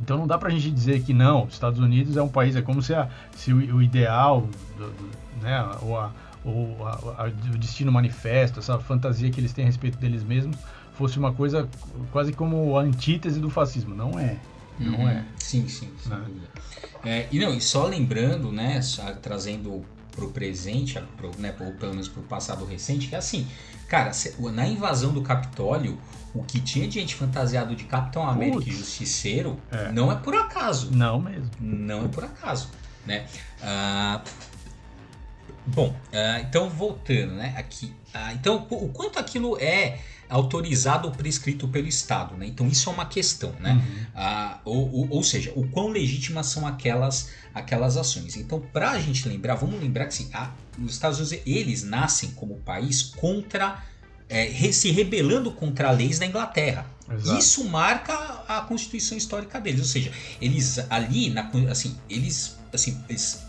então 0.00 0.18
não 0.18 0.26
dá 0.26 0.36
para 0.36 0.48
a 0.48 0.50
gente 0.50 0.70
dizer 0.70 1.02
que 1.02 1.12
não, 1.12 1.44
os 1.44 1.54
Estados 1.54 1.78
Unidos 1.78 2.16
é 2.16 2.22
um 2.22 2.28
país, 2.28 2.56
é 2.56 2.62
como 2.62 2.82
se, 2.82 2.94
a, 2.94 3.08
se 3.36 3.52
o, 3.52 3.76
o 3.76 3.82
ideal, 3.82 4.48
do, 4.76 4.90
do, 4.90 5.10
né, 5.42 5.64
ou, 5.82 5.98
a, 5.98 6.12
ou 6.44 6.86
a, 6.86 7.26
o 7.26 7.58
destino 7.58 7.92
manifesto, 7.92 8.58
essa 8.58 8.78
fantasia 8.78 9.30
que 9.30 9.40
eles 9.40 9.52
têm 9.52 9.64
a 9.64 9.66
respeito 9.66 9.98
deles 9.98 10.24
mesmos, 10.24 10.56
fosse 10.94 11.18
uma 11.18 11.32
coisa 11.32 11.68
quase 12.12 12.32
como 12.32 12.76
a 12.76 12.82
antítese 12.82 13.40
do 13.40 13.50
fascismo. 13.50 13.94
Não 13.94 14.18
é. 14.18 14.36
Não 14.78 14.98
uhum. 14.98 15.08
é. 15.08 15.24
Sim, 15.38 15.68
sim. 15.68 15.90
É, 17.04 17.28
e 17.30 17.38
não, 17.38 17.54
e 17.54 17.60
só 17.60 17.86
lembrando, 17.86 18.50
né, 18.50 18.80
trazendo 19.22 19.84
pro 20.14 20.30
presente, 20.30 21.00
pro, 21.16 21.30
né, 21.38 21.54
ou 21.60 21.72
pelo 21.72 21.92
menos 21.92 22.08
pro 22.08 22.22
passado 22.22 22.64
recente, 22.64 23.08
que 23.08 23.14
é 23.14 23.18
assim, 23.18 23.46
cara, 23.88 24.10
na 24.52 24.66
invasão 24.66 25.12
do 25.12 25.22
Capitólio, 25.22 25.98
o 26.34 26.42
que 26.42 26.60
tinha 26.60 26.86
de 26.88 26.94
gente 26.94 27.14
fantasiado 27.14 27.74
de 27.76 27.84
Capitão 27.84 28.28
América 28.28 28.58
Putz, 28.58 28.68
e 28.68 28.76
Justiceiro 28.76 29.58
é. 29.70 29.92
não 29.92 30.10
é 30.10 30.16
por 30.16 30.34
acaso. 30.34 30.90
Não 30.90 31.20
mesmo. 31.20 31.50
Não 31.60 32.04
é 32.04 32.08
por 32.08 32.24
acaso, 32.24 32.68
né? 33.06 33.26
Ah, 33.62 34.22
bom, 35.66 35.94
ah, 36.12 36.40
então 36.40 36.68
voltando, 36.68 37.34
né, 37.34 37.54
aqui. 37.56 37.92
Ah, 38.12 38.32
então, 38.32 38.66
o 38.70 38.88
quanto 38.88 39.18
aquilo 39.18 39.58
é 39.60 39.98
autorizado 40.28 41.08
ou 41.08 41.14
prescrito 41.14 41.68
pelo 41.68 41.86
Estado, 41.86 42.36
né? 42.36 42.46
Então 42.46 42.66
isso 42.66 42.88
é 42.88 42.92
uma 42.92 43.06
questão, 43.06 43.52
né? 43.60 43.72
Uhum. 43.72 44.06
Ah, 44.14 44.60
ou, 44.64 44.92
ou, 44.92 45.10
ou, 45.10 45.22
seja, 45.22 45.52
o 45.54 45.68
quão 45.68 45.88
legítimas 45.88 46.46
são 46.46 46.66
aquelas, 46.66 47.30
aquelas 47.54 47.96
ações. 47.96 48.36
Então, 48.36 48.60
para 48.60 48.92
a 48.92 49.00
gente 49.00 49.28
lembrar, 49.28 49.54
vamos 49.54 49.80
lembrar 49.80 50.06
que 50.06 50.14
assim, 50.14 50.30
a, 50.32 50.50
os 50.78 50.92
Estados 50.92 51.18
Unidos 51.18 51.40
eles 51.46 51.82
nascem 51.82 52.30
como 52.30 52.56
país 52.56 53.02
contra 53.02 53.82
é, 54.28 54.72
se 54.72 54.90
rebelando 54.90 55.52
contra 55.52 55.90
leis 55.90 56.18
da 56.18 56.26
Inglaterra. 56.26 56.86
Exato. 57.10 57.38
Isso 57.38 57.64
marca 57.64 58.14
a 58.48 58.62
constituição 58.62 59.16
histórica 59.16 59.60
deles, 59.60 59.80
ou 59.80 59.86
seja, 59.86 60.10
eles 60.40 60.78
ali 60.90 61.30
na, 61.30 61.50
assim, 61.70 61.96
eles 62.08 62.56
assim, 62.72 62.98
eles, 63.08 63.44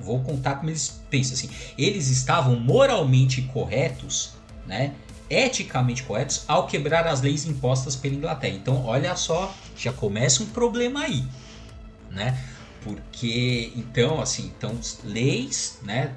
vou 0.00 0.20
contar 0.20 0.56
como 0.56 0.70
eles 0.70 1.00
pensam 1.10 1.34
assim, 1.34 1.50
eles 1.78 2.08
estavam 2.08 2.58
moralmente 2.58 3.42
corretos, 3.42 4.32
né? 4.66 4.94
eticamente 5.30 6.02
corretos 6.02 6.44
ao 6.48 6.66
quebrar 6.66 7.06
as 7.06 7.20
leis 7.20 7.46
impostas 7.46 7.94
pela 7.94 8.16
Inglaterra. 8.16 8.56
Então, 8.56 8.84
olha 8.84 9.14
só, 9.14 9.54
já 9.76 9.92
começa 9.92 10.42
um 10.42 10.46
problema 10.46 11.02
aí, 11.02 11.24
né? 12.10 12.36
Porque, 12.82 13.72
então, 13.76 14.20
assim, 14.20 14.52
então, 14.56 14.76
leis, 15.04 15.78
né? 15.82 16.14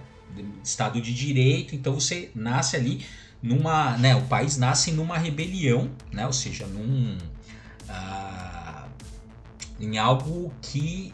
Estado 0.63 1.00
de 1.00 1.13
Direito, 1.13 1.76
então 1.76 1.93
você 1.93 2.32
nasce 2.34 2.76
ali 2.76 3.06
numa. 3.41 3.96
Né, 3.98 4.15
o 4.15 4.24
país 4.24 4.58
nasce 4.58 4.91
numa 4.91 5.15
rebelião, 5.15 5.91
né? 6.12 6.26
Ou 6.26 6.34
seja, 6.34 6.65
num. 6.65 7.15
Ah, 7.88 8.88
em 9.80 10.00
algo 10.00 10.52
que 10.60 11.13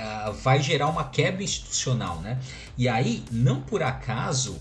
uh, 0.00 0.32
vai 0.32 0.62
gerar 0.62 0.88
uma 0.88 1.04
quebra 1.04 1.42
institucional, 1.42 2.20
né? 2.20 2.38
E 2.76 2.88
aí, 2.88 3.24
não 3.30 3.60
por 3.60 3.82
acaso, 3.82 4.58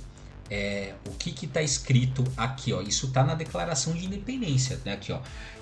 é, 0.49 0.93
o 1.07 1.11
que 1.11 1.45
está 1.45 1.61
escrito 1.61 2.23
aqui, 2.35 2.73
ó? 2.73 2.81
Isso 2.81 3.07
está 3.07 3.23
na 3.23 3.35
Declaração 3.35 3.93
de 3.93 4.05
Independência, 4.05 4.79
né? 4.83 4.93
Aqui, 4.93 5.11
ó. 5.11 5.19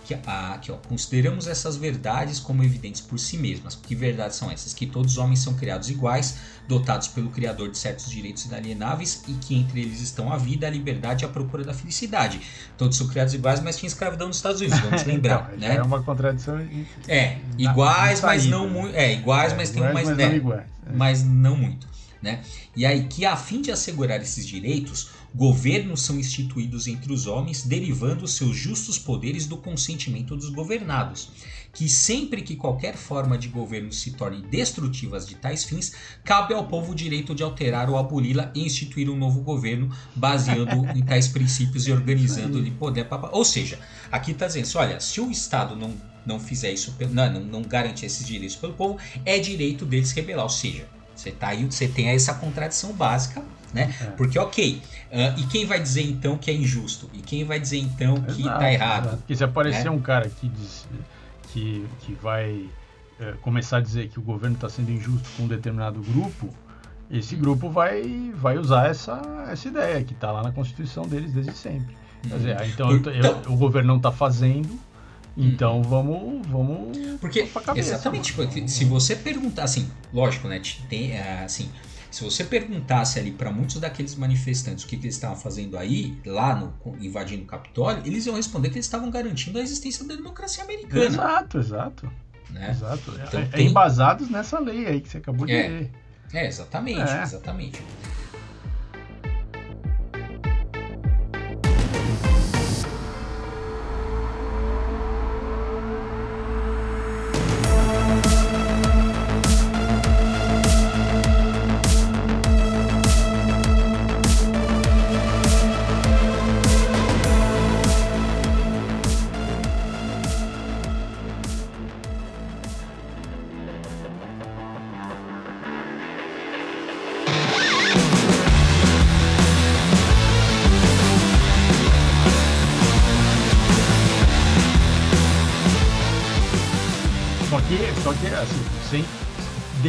Que, 0.07 0.13
aqui, 0.25 0.71
ó. 0.71 0.77
Consideramos 0.87 1.47
essas 1.47 1.75
verdades 1.75 2.39
como 2.39 2.63
evidentes 2.63 3.01
por 3.01 3.19
si 3.19 3.37
mesmas. 3.37 3.75
Que 3.75 3.93
verdades 3.93 4.37
são 4.37 4.49
essas? 4.49 4.73
Que 4.73 4.85
todos 4.85 5.11
os 5.11 5.17
homens 5.17 5.39
são 5.39 5.53
criados 5.53 5.89
iguais, 5.89 6.37
dotados 6.65 7.09
pelo 7.09 7.29
Criador 7.29 7.69
de 7.69 7.77
certos 7.77 8.09
direitos 8.09 8.45
inalienáveis 8.45 9.21
e 9.27 9.33
que 9.33 9.53
entre 9.53 9.81
eles 9.81 9.99
estão 9.99 10.31
a 10.31 10.37
vida, 10.37 10.65
a 10.65 10.69
liberdade 10.69 11.25
e 11.25 11.25
a 11.25 11.29
procura 11.29 11.65
da 11.65 11.73
felicidade. 11.73 12.39
Todos 12.77 12.97
são 12.97 13.05
criados 13.09 13.33
iguais, 13.33 13.59
mas 13.59 13.75
tinha 13.75 13.87
escravidão 13.87 14.27
nos 14.27 14.37
Estados 14.37 14.61
Unidos, 14.61 14.79
vamos 14.79 15.03
lembrar, 15.05 15.51
então, 15.53 15.67
né? 15.67 15.75
É 15.75 15.81
uma 15.81 16.01
contradição. 16.01 16.57
É, 17.05 17.39
iguais, 17.57 18.21
mas 18.21 18.45
não 18.45 18.69
muito. 18.69 18.95
É, 18.95 19.13
iguais, 19.13 19.51
é, 19.51 19.55
mas 19.57 19.69
tem 19.71 19.83
um 19.83 19.91
mais, 19.91 20.07
mas, 20.07 20.17
né? 20.17 20.29
não 20.29 20.35
iguais. 20.37 20.61
É. 20.61 20.93
mas 20.93 21.23
não 21.23 21.57
muito. 21.57 21.85
Né? 22.21 22.39
E 22.75 22.85
aí 22.85 23.03
que 23.03 23.25
a 23.25 23.35
fim 23.35 23.61
de 23.61 23.71
assegurar 23.71 24.21
esses 24.21 24.47
direitos, 24.47 25.09
governos 25.33 26.01
são 26.01 26.19
instituídos 26.19 26.87
entre 26.87 27.11
os 27.13 27.27
homens, 27.27 27.63
derivando 27.63 28.27
seus 28.27 28.55
justos 28.55 28.97
poderes 28.97 29.45
do 29.45 29.57
consentimento 29.57 30.35
dos 30.35 30.49
governados, 30.49 31.29
que 31.73 31.87
sempre 31.87 32.41
que 32.41 32.55
qualquer 32.55 32.95
forma 32.95 33.37
de 33.37 33.47
governo 33.47 33.91
se 33.91 34.11
torne 34.11 34.41
destrutiva 34.41 35.19
de 35.19 35.35
tais 35.35 35.63
fins, 35.63 35.93
cabe 36.23 36.53
ao 36.53 36.67
povo 36.67 36.91
o 36.91 36.95
direito 36.95 37.35
de 37.35 37.43
alterar 37.43 37.89
ou 37.89 37.97
aboli-la 37.97 38.51
e 38.55 38.65
instituir 38.65 39.09
um 39.09 39.17
novo 39.17 39.41
governo 39.41 39.95
baseando 40.15 40.87
em 40.97 41.03
tais 41.03 41.27
princípios 41.27 41.87
e 41.87 41.91
organizando-lhe 41.91 42.71
poder. 42.71 43.07
Ou 43.31 43.45
seja, 43.45 43.79
aqui 44.11 44.31
está 44.31 44.47
dizendo, 44.47 44.67
olha, 44.75 44.99
se 44.99 45.21
o 45.21 45.29
Estado 45.29 45.75
não 45.75 45.93
não 46.27 46.39
fizer 46.41 46.73
isso, 46.73 46.93
não, 47.09 47.31
não, 47.31 47.39
não 47.39 47.61
garantir 47.61 48.05
esses 48.05 48.27
direitos 48.27 48.57
pelo 48.57 48.73
povo, 48.73 48.99
é 49.23 49.39
direito 49.39 49.85
deles 49.85 50.11
rebelar. 50.11 50.43
Ou 50.43 50.49
seja, 50.49 50.85
você, 51.15 51.31
tá 51.31 51.47
aí, 51.47 51.63
você 51.63 51.87
tem 51.87 52.09
essa 52.09 52.33
contradição 52.33 52.91
básica, 52.91 53.41
né? 53.73 53.93
É. 54.01 54.05
Porque, 54.11 54.37
ok, 54.39 54.81
uh, 55.11 55.39
e 55.39 55.43
quem 55.47 55.65
vai 55.65 55.79
dizer 55.79 56.03
então 56.03 56.37
que 56.37 56.49
é 56.49 56.53
injusto? 56.53 57.09
E 57.13 57.19
quem 57.19 57.43
vai 57.43 57.59
dizer 57.59 57.77
então 57.77 58.15
que 58.21 58.41
exato, 58.41 58.59
tá 58.59 58.71
errado? 58.71 59.05
Exato. 59.05 59.17
Porque 59.17 59.35
se 59.35 59.43
aparecer 59.43 59.85
né? 59.85 59.91
um 59.91 59.99
cara 59.99 60.29
que, 60.29 60.47
diz, 60.47 60.87
que, 61.51 61.85
que 62.01 62.13
vai 62.13 62.69
é, 63.19 63.33
começar 63.41 63.77
a 63.77 63.81
dizer 63.81 64.09
que 64.09 64.19
o 64.19 64.21
governo 64.21 64.55
está 64.55 64.69
sendo 64.69 64.91
injusto 64.91 65.27
com 65.35 65.43
um 65.43 65.47
determinado 65.47 66.01
grupo, 66.01 66.49
esse 67.09 67.35
grupo 67.35 67.69
vai, 67.69 68.31
vai 68.35 68.57
usar 68.57 68.89
essa, 68.89 69.21
essa 69.49 69.67
ideia 69.67 70.03
que 70.03 70.13
está 70.13 70.31
lá 70.31 70.43
na 70.43 70.51
Constituição 70.51 71.07
deles 71.07 71.31
desde 71.31 71.53
sempre. 71.53 71.95
Quer 72.27 72.35
dizer, 72.35 72.57
uhum. 72.57 72.65
então, 72.65 72.95
então 72.95 73.13
eu, 73.13 73.53
o 73.53 73.55
governo 73.55 73.87
não 73.87 73.97
está 73.97 74.11
fazendo, 74.11 74.77
então 75.37 75.83
vamos, 75.83 76.45
vamos 76.47 76.97
porque 77.21 77.43
cabeça, 77.43 77.93
exatamente 77.93 78.33
porque 78.33 78.67
se 78.67 78.85
você 78.85 79.15
perguntar 79.15 79.63
assim, 79.63 79.89
lógico, 80.11 80.47
né? 80.47 80.59
Tem 80.89 81.11
é, 81.11 81.43
assim, 81.43 81.69
se 82.09 82.23
você 82.23 82.43
perguntasse 82.43 83.19
ali 83.19 83.31
para 83.31 83.51
muitos 83.51 83.79
daqueles 83.79 84.15
manifestantes 84.15 84.83
o 84.83 84.87
que, 84.87 84.97
que 84.97 85.05
eles 85.05 85.15
estavam 85.15 85.35
fazendo 85.35 85.77
aí, 85.77 86.17
lá 86.25 86.55
no 86.55 86.73
invadindo 86.99 87.43
o 87.43 87.47
Capitólio, 87.47 88.01
eles 88.05 88.25
iam 88.25 88.35
responder 88.35 88.69
que 88.69 88.75
eles 88.75 88.85
estavam 88.85 89.09
garantindo 89.11 89.59
a 89.59 89.61
existência 89.61 90.05
da 90.05 90.15
democracia 90.15 90.63
americana. 90.63 91.05
Exato, 91.05 91.57
exato. 91.59 92.11
Né? 92.49 92.71
Exato. 92.71 93.13
Então, 93.27 93.39
é, 93.41 93.45
tem... 93.45 93.67
Embasados 93.67 94.29
nessa 94.29 94.59
lei 94.59 94.87
aí 94.87 95.01
que 95.01 95.09
você 95.09 95.17
acabou 95.17 95.45
de 95.45 95.53
é, 95.53 95.67
ler. 95.67 95.91
É, 96.33 96.47
exatamente, 96.47 97.11
é. 97.11 97.23
exatamente. 97.23 97.81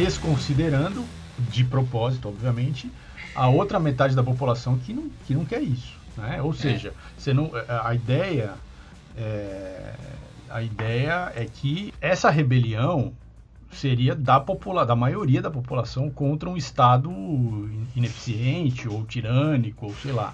Desconsiderando, 0.09 1.05
de 1.37 1.63
propósito, 1.63 2.27
obviamente, 2.27 2.91
a 3.35 3.47
outra 3.47 3.79
metade 3.79 4.15
da 4.15 4.23
população 4.23 4.77
que 4.77 4.91
não, 4.91 5.09
que 5.27 5.35
não 5.35 5.45
quer 5.45 5.61
isso. 5.61 5.93
Né? 6.17 6.41
Ou 6.41 6.51
seja, 6.51 6.93
você 7.15 7.31
não, 7.31 7.51
a 7.83 7.93
ideia 7.93 8.53
é, 9.15 9.93
a 10.49 10.63
ideia 10.63 11.31
é 11.35 11.45
que 11.45 11.93
essa 12.01 12.29
rebelião 12.29 13.13
seria 13.71 14.15
da, 14.15 14.39
popula 14.39 14.83
da 14.83 14.95
maioria 14.95 15.43
da 15.43 15.51
população 15.51 16.09
contra 16.09 16.49
um 16.49 16.57
Estado 16.57 17.11
ineficiente 17.95 18.89
ou 18.89 19.05
tirânico, 19.05 19.85
ou 19.85 19.93
sei 19.93 20.11
lá. 20.11 20.33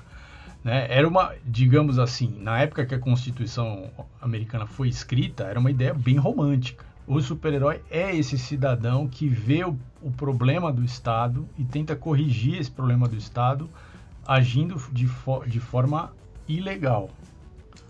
Né? 0.64 0.88
Era 0.90 1.06
uma, 1.06 1.34
digamos 1.46 2.00
assim, 2.00 2.34
na 2.40 2.60
época 2.60 2.86
que 2.86 2.96
a 2.96 3.00
Constituição 3.00 3.90
americana 4.22 4.66
foi 4.66 4.88
escrita, 4.88 5.44
era 5.44 5.60
uma 5.60 5.70
ideia 5.70 5.94
bem 5.94 6.16
romântica. 6.16 6.86
O 7.08 7.22
super-herói 7.22 7.82
é 7.90 8.16
esse 8.16 8.38
cidadão 8.38 9.08
que 9.08 9.28
vê 9.28 9.64
o, 9.64 9.78
o, 10.02 10.12
problema 10.12 10.72
do 10.72 10.84
Estado 10.84 11.48
e 11.58 11.64
tenta 11.64 11.96
corrigir 11.96 12.60
esse 12.60 12.72
problema 12.72 13.08
do 13.08 13.16
Estado 13.16 13.70
agindo 14.26 14.82
de, 14.92 15.08
fo 15.08 15.44
de 15.46 15.60
forma 15.60 16.12
ilegal. 16.48 17.10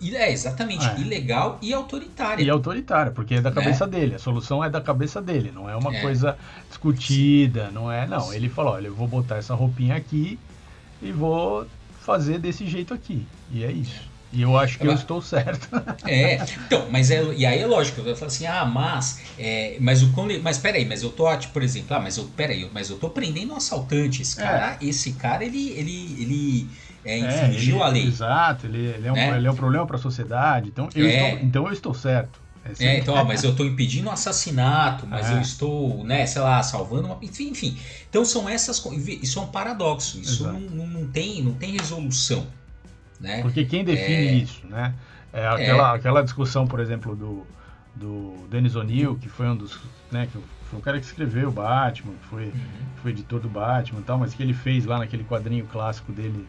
É, 0.02 0.32
exatamente. 0.32 0.86
É. 0.86 1.00
Ilegal 1.00 1.58
e 1.62 1.74
autoritária. 1.74 2.44
E 2.44 2.50
autoritária, 2.50 3.12
porque 3.12 3.36
é 3.36 3.42
da 3.42 3.50
né? 3.50 3.56
cabeça 3.56 3.86
é. 3.86 3.88
dele. 3.88 4.16
A 4.16 4.20
solução 4.20 4.62
é 4.62 4.70
da 4.70 4.82
cabeça 4.82 5.22
dele. 5.22 5.52
Não 5.54 5.70
é 5.70 5.76
uma 5.76 5.96
é. 5.96 6.02
coisa 6.02 6.38
discutida, 6.68 7.72
não 7.72 7.90
é. 7.90 8.06
Não, 8.06 8.34
ele 8.34 8.50
falou: 8.50 8.74
olha, 8.74 8.88
eu 8.88 8.96
vou 8.96 9.08
botar 9.08 9.38
essa 9.38 9.56
roupinha 9.56 9.96
aqui 9.96 10.38
e 11.02 11.12
vou 11.14 11.66
fazer 12.02 12.38
desse 12.38 12.68
jeito 12.68 12.94
aqui. 12.94 13.26
E 13.50 13.64
é 13.64 13.72
isso. 13.72 14.15
E 14.36 14.42
eu 14.42 14.58
acho 14.58 14.78
que 14.78 14.86
eu 14.86 14.92
estou 14.92 15.22
certo. 15.22 15.70
É, 16.06 16.36
então, 16.66 16.88
mas 16.92 17.10
é, 17.10 17.24
e 17.36 17.46
aí 17.46 17.60
é 17.60 17.66
lógico, 17.66 18.02
eu 18.02 18.16
falo 18.16 18.28
assim, 18.28 18.46
ah, 18.46 18.66
mas, 18.66 19.22
é, 19.40 19.78
mas 19.80 20.04
o 20.04 20.14
mas 20.44 20.58
peraí, 20.58 20.86
mas 20.86 21.02
eu 21.02 21.10
tô, 21.10 21.36
tipo, 21.38 21.54
por 21.54 21.64
exemplo, 21.64 21.96
ah, 21.96 22.00
mas 22.00 22.18
eu, 22.18 22.26
peraí, 22.26 22.70
mas 22.74 22.90
eu 22.90 22.98
tô 22.98 23.10
prendendo 23.10 23.54
um 23.54 23.56
assaltante, 23.56 24.22
esse 24.22 24.36
cara, 24.36 24.78
é. 24.80 24.86
esse 24.86 25.14
cara, 25.14 25.44
ele, 25.44 25.70
ele, 25.70 26.16
ele 26.20 26.70
é, 27.04 27.20
é 27.20 27.20
infringiu 27.20 27.76
ele, 27.76 27.84
a 27.84 27.88
lei. 27.88 28.08
Exato, 28.08 28.68
ele, 28.68 28.86
ele, 28.86 29.08
é, 29.08 29.12
um, 29.12 29.16
né? 29.16 29.38
ele 29.38 29.48
é 29.48 29.52
um 29.52 29.56
problema 29.56 29.86
para 29.88 29.96
a 29.96 30.00
sociedade, 30.00 30.70
então 30.70 30.90
eu, 30.94 31.06
é. 31.08 31.32
estou, 31.32 31.46
então 31.46 31.68
eu 31.68 31.74
estou 31.74 31.94
certo. 31.94 32.40
É, 32.80 32.98
então, 32.98 33.14
ó, 33.14 33.24
mas 33.24 33.44
eu 33.44 33.52
estou 33.52 33.66
impedindo 33.66 34.10
um 34.10 34.12
assassinato, 34.12 35.06
mas 35.06 35.30
eu 35.30 35.40
estou, 35.40 36.04
né, 36.04 36.26
sei 36.26 36.42
lá, 36.42 36.64
salvando 36.64 37.08
uma. 37.08 37.18
Enfim, 37.22 37.50
enfim. 37.50 37.78
Então 38.10 38.26
são 38.26 38.50
essas 38.50 38.80
coisas. 38.80 39.08
Isso 39.08 39.38
é 39.38 39.42
um 39.44 39.48
paradoxo. 39.48 40.20
Isso 40.20 40.44
não, 40.44 40.60
não, 40.60 40.88
não, 40.88 41.08
tem, 41.08 41.44
não 41.44 41.54
tem 41.54 41.78
resolução. 41.78 42.48
Né? 43.20 43.42
Porque 43.42 43.66
quem 43.66 43.84
define 43.84 44.28
é... 44.28 44.34
isso, 44.34 44.66
né? 44.68 44.94
É 45.32 45.48
aquela, 45.48 45.94
é... 45.94 45.96
aquela 45.96 46.22
discussão, 46.22 46.68
por 46.68 46.80
exemplo, 46.80 47.16
do, 47.16 47.46
do 47.96 48.48
Dennis 48.50 48.76
O'Neill, 48.76 49.16
que 49.16 49.30
foi 49.30 49.48
um 49.48 49.56
dos. 49.56 49.80
Né, 50.12 50.28
que 50.32 50.38
foi 50.70 50.80
o 50.80 50.82
cara 50.82 51.00
que 51.00 51.06
escreveu 51.06 51.50
o 51.50 51.52
Batman, 51.52 52.14
que 52.14 52.28
foi, 52.28 52.46
uhum. 52.46 52.52
foi 53.02 53.12
editor 53.12 53.40
do 53.40 53.50
Batman 53.50 54.00
e 54.00 54.04
tal, 54.04 54.18
mas 54.18 54.34
que 54.34 54.42
ele 54.42 54.54
fez 54.54 54.86
lá 54.86 54.98
naquele 54.98 55.24
quadrinho 55.24 55.66
clássico 55.66 56.12
dele 56.12 56.48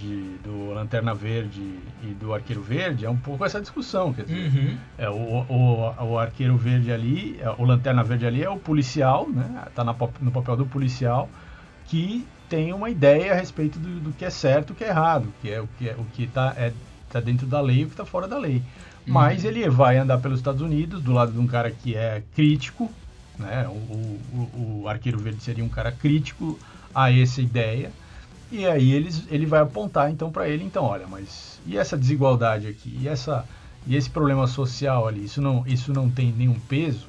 de, 0.00 0.36
do 0.42 0.72
Lanterna 0.72 1.14
Verde 1.14 1.78
e 2.02 2.06
do 2.14 2.34
Arqueiro 2.34 2.62
Verde, 2.62 3.06
é 3.06 3.10
um 3.10 3.16
pouco 3.16 3.44
essa 3.44 3.60
discussão. 3.60 4.12
Quer 4.12 4.24
dizer, 4.24 4.36
uhum. 4.36 4.76
é, 4.98 5.08
o, 5.08 5.14
o, 5.14 6.04
o 6.12 6.18
Arqueiro 6.18 6.56
Verde 6.56 6.90
ali, 6.92 7.38
é, 7.40 7.48
o 7.56 7.64
Lanterna 7.64 8.02
Verde 8.02 8.26
ali 8.26 8.42
é 8.42 8.50
o 8.50 8.58
policial, 8.58 9.28
né? 9.28 9.64
Tá 9.74 9.84
na, 9.84 9.94
no 10.20 10.32
papel 10.32 10.56
do 10.56 10.66
policial 10.66 11.28
que 11.86 12.26
tem 12.52 12.70
uma 12.70 12.90
ideia 12.90 13.32
a 13.32 13.34
respeito 13.34 13.78
do, 13.78 13.98
do 13.98 14.12
que 14.12 14.26
é 14.26 14.28
certo 14.28 14.70
e 14.70 14.72
o 14.74 14.76
que 14.76 14.84
é 14.84 14.88
errado, 14.88 15.32
que 15.40 15.50
é 15.50 15.58
o 15.58 15.66
que 15.78 15.88
é, 15.88 15.94
o 15.94 16.04
que 16.04 16.24
está 16.24 16.52
é, 16.58 16.70
tá 17.08 17.18
dentro 17.18 17.46
da 17.46 17.62
lei 17.62 17.78
e 17.78 17.84
o 17.84 17.86
que 17.86 17.94
está 17.94 18.04
fora 18.04 18.28
da 18.28 18.36
lei. 18.38 18.56
Uhum. 18.56 19.14
Mas 19.14 19.42
ele 19.42 19.66
vai 19.70 19.96
andar 19.96 20.18
pelos 20.18 20.38
Estados 20.38 20.60
Unidos 20.60 21.02
do 21.02 21.12
lado 21.12 21.32
de 21.32 21.38
um 21.38 21.46
cara 21.46 21.70
que 21.70 21.96
é 21.96 22.22
crítico, 22.34 22.92
né? 23.38 23.66
O, 23.66 23.72
o, 23.72 24.82
o 24.82 24.88
Arqueiro 24.88 25.18
Verde 25.18 25.42
seria 25.42 25.64
um 25.64 25.68
cara 25.70 25.90
crítico 25.90 26.58
a 26.94 27.10
essa 27.10 27.40
ideia. 27.40 27.90
E 28.50 28.66
aí 28.66 28.92
eles, 28.92 29.24
ele 29.30 29.46
vai 29.46 29.60
apontar 29.60 30.10
então 30.10 30.30
para 30.30 30.46
ele, 30.46 30.62
então, 30.62 30.84
olha, 30.84 31.06
mas 31.06 31.58
e 31.64 31.78
essa 31.78 31.96
desigualdade 31.96 32.68
aqui? 32.68 32.98
E 33.00 33.08
essa 33.08 33.46
e 33.86 33.96
esse 33.96 34.10
problema 34.10 34.46
social 34.46 35.08
ali, 35.08 35.24
isso 35.24 35.40
não 35.40 35.66
isso 35.66 35.90
não 35.90 36.10
tem 36.10 36.30
nenhum 36.30 36.58
peso 36.68 37.06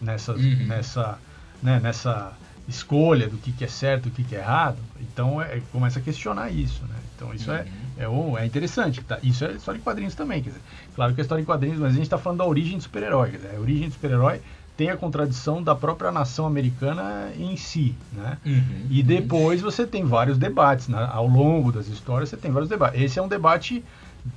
nessa 0.00 0.34
uhum. 0.34 0.66
nessa 0.68 1.18
né, 1.60 1.80
nessa 1.80 2.32
escolha 2.68 3.28
do 3.28 3.38
que, 3.38 3.50
que 3.50 3.64
é 3.64 3.68
certo 3.68 4.06
e 4.06 4.08
o 4.10 4.12
que, 4.12 4.22
que 4.22 4.36
é 4.36 4.40
errado, 4.40 4.76
então 5.00 5.40
é, 5.40 5.60
começa 5.72 5.98
a 5.98 6.02
questionar 6.02 6.50
isso, 6.50 6.82
né? 6.84 6.94
Então 7.16 7.34
isso 7.34 7.50
é, 7.50 7.66
uhum. 7.98 8.36
é, 8.36 8.40
é, 8.40 8.42
é 8.42 8.46
interessante. 8.46 9.00
Tá? 9.02 9.18
Isso 9.22 9.44
é 9.44 9.52
história 9.52 9.78
em 9.78 9.82
quadrinhos 9.82 10.14
também. 10.14 10.42
Quer 10.42 10.50
dizer, 10.50 10.62
claro 10.94 11.14
que 11.14 11.20
é 11.20 11.22
história 11.22 11.42
em 11.42 11.44
quadrinhos, 11.44 11.78
mas 11.80 11.90
a 11.90 11.94
gente 11.94 12.04
está 12.04 12.18
falando 12.18 12.38
da 12.38 12.46
origem 12.46 12.76
do 12.76 12.82
super-herói. 12.82 13.40
A 13.56 13.58
origem 13.58 13.88
do 13.88 13.94
super-herói 13.94 14.40
tem 14.76 14.90
a 14.90 14.96
contradição 14.96 15.60
da 15.60 15.74
própria 15.74 16.12
nação 16.12 16.46
americana 16.46 17.32
em 17.36 17.56
si, 17.56 17.96
né? 18.12 18.38
Uhum, 18.46 18.86
e 18.88 19.02
depois 19.02 19.60
você 19.60 19.84
tem 19.84 20.04
vários 20.04 20.38
debates, 20.38 20.86
né? 20.86 21.08
ao 21.10 21.26
longo 21.26 21.72
das 21.72 21.88
histórias 21.88 22.28
você 22.28 22.36
tem 22.36 22.52
vários 22.52 22.68
debates. 22.68 23.00
Esse 23.00 23.18
é 23.18 23.22
um 23.22 23.26
debate 23.26 23.84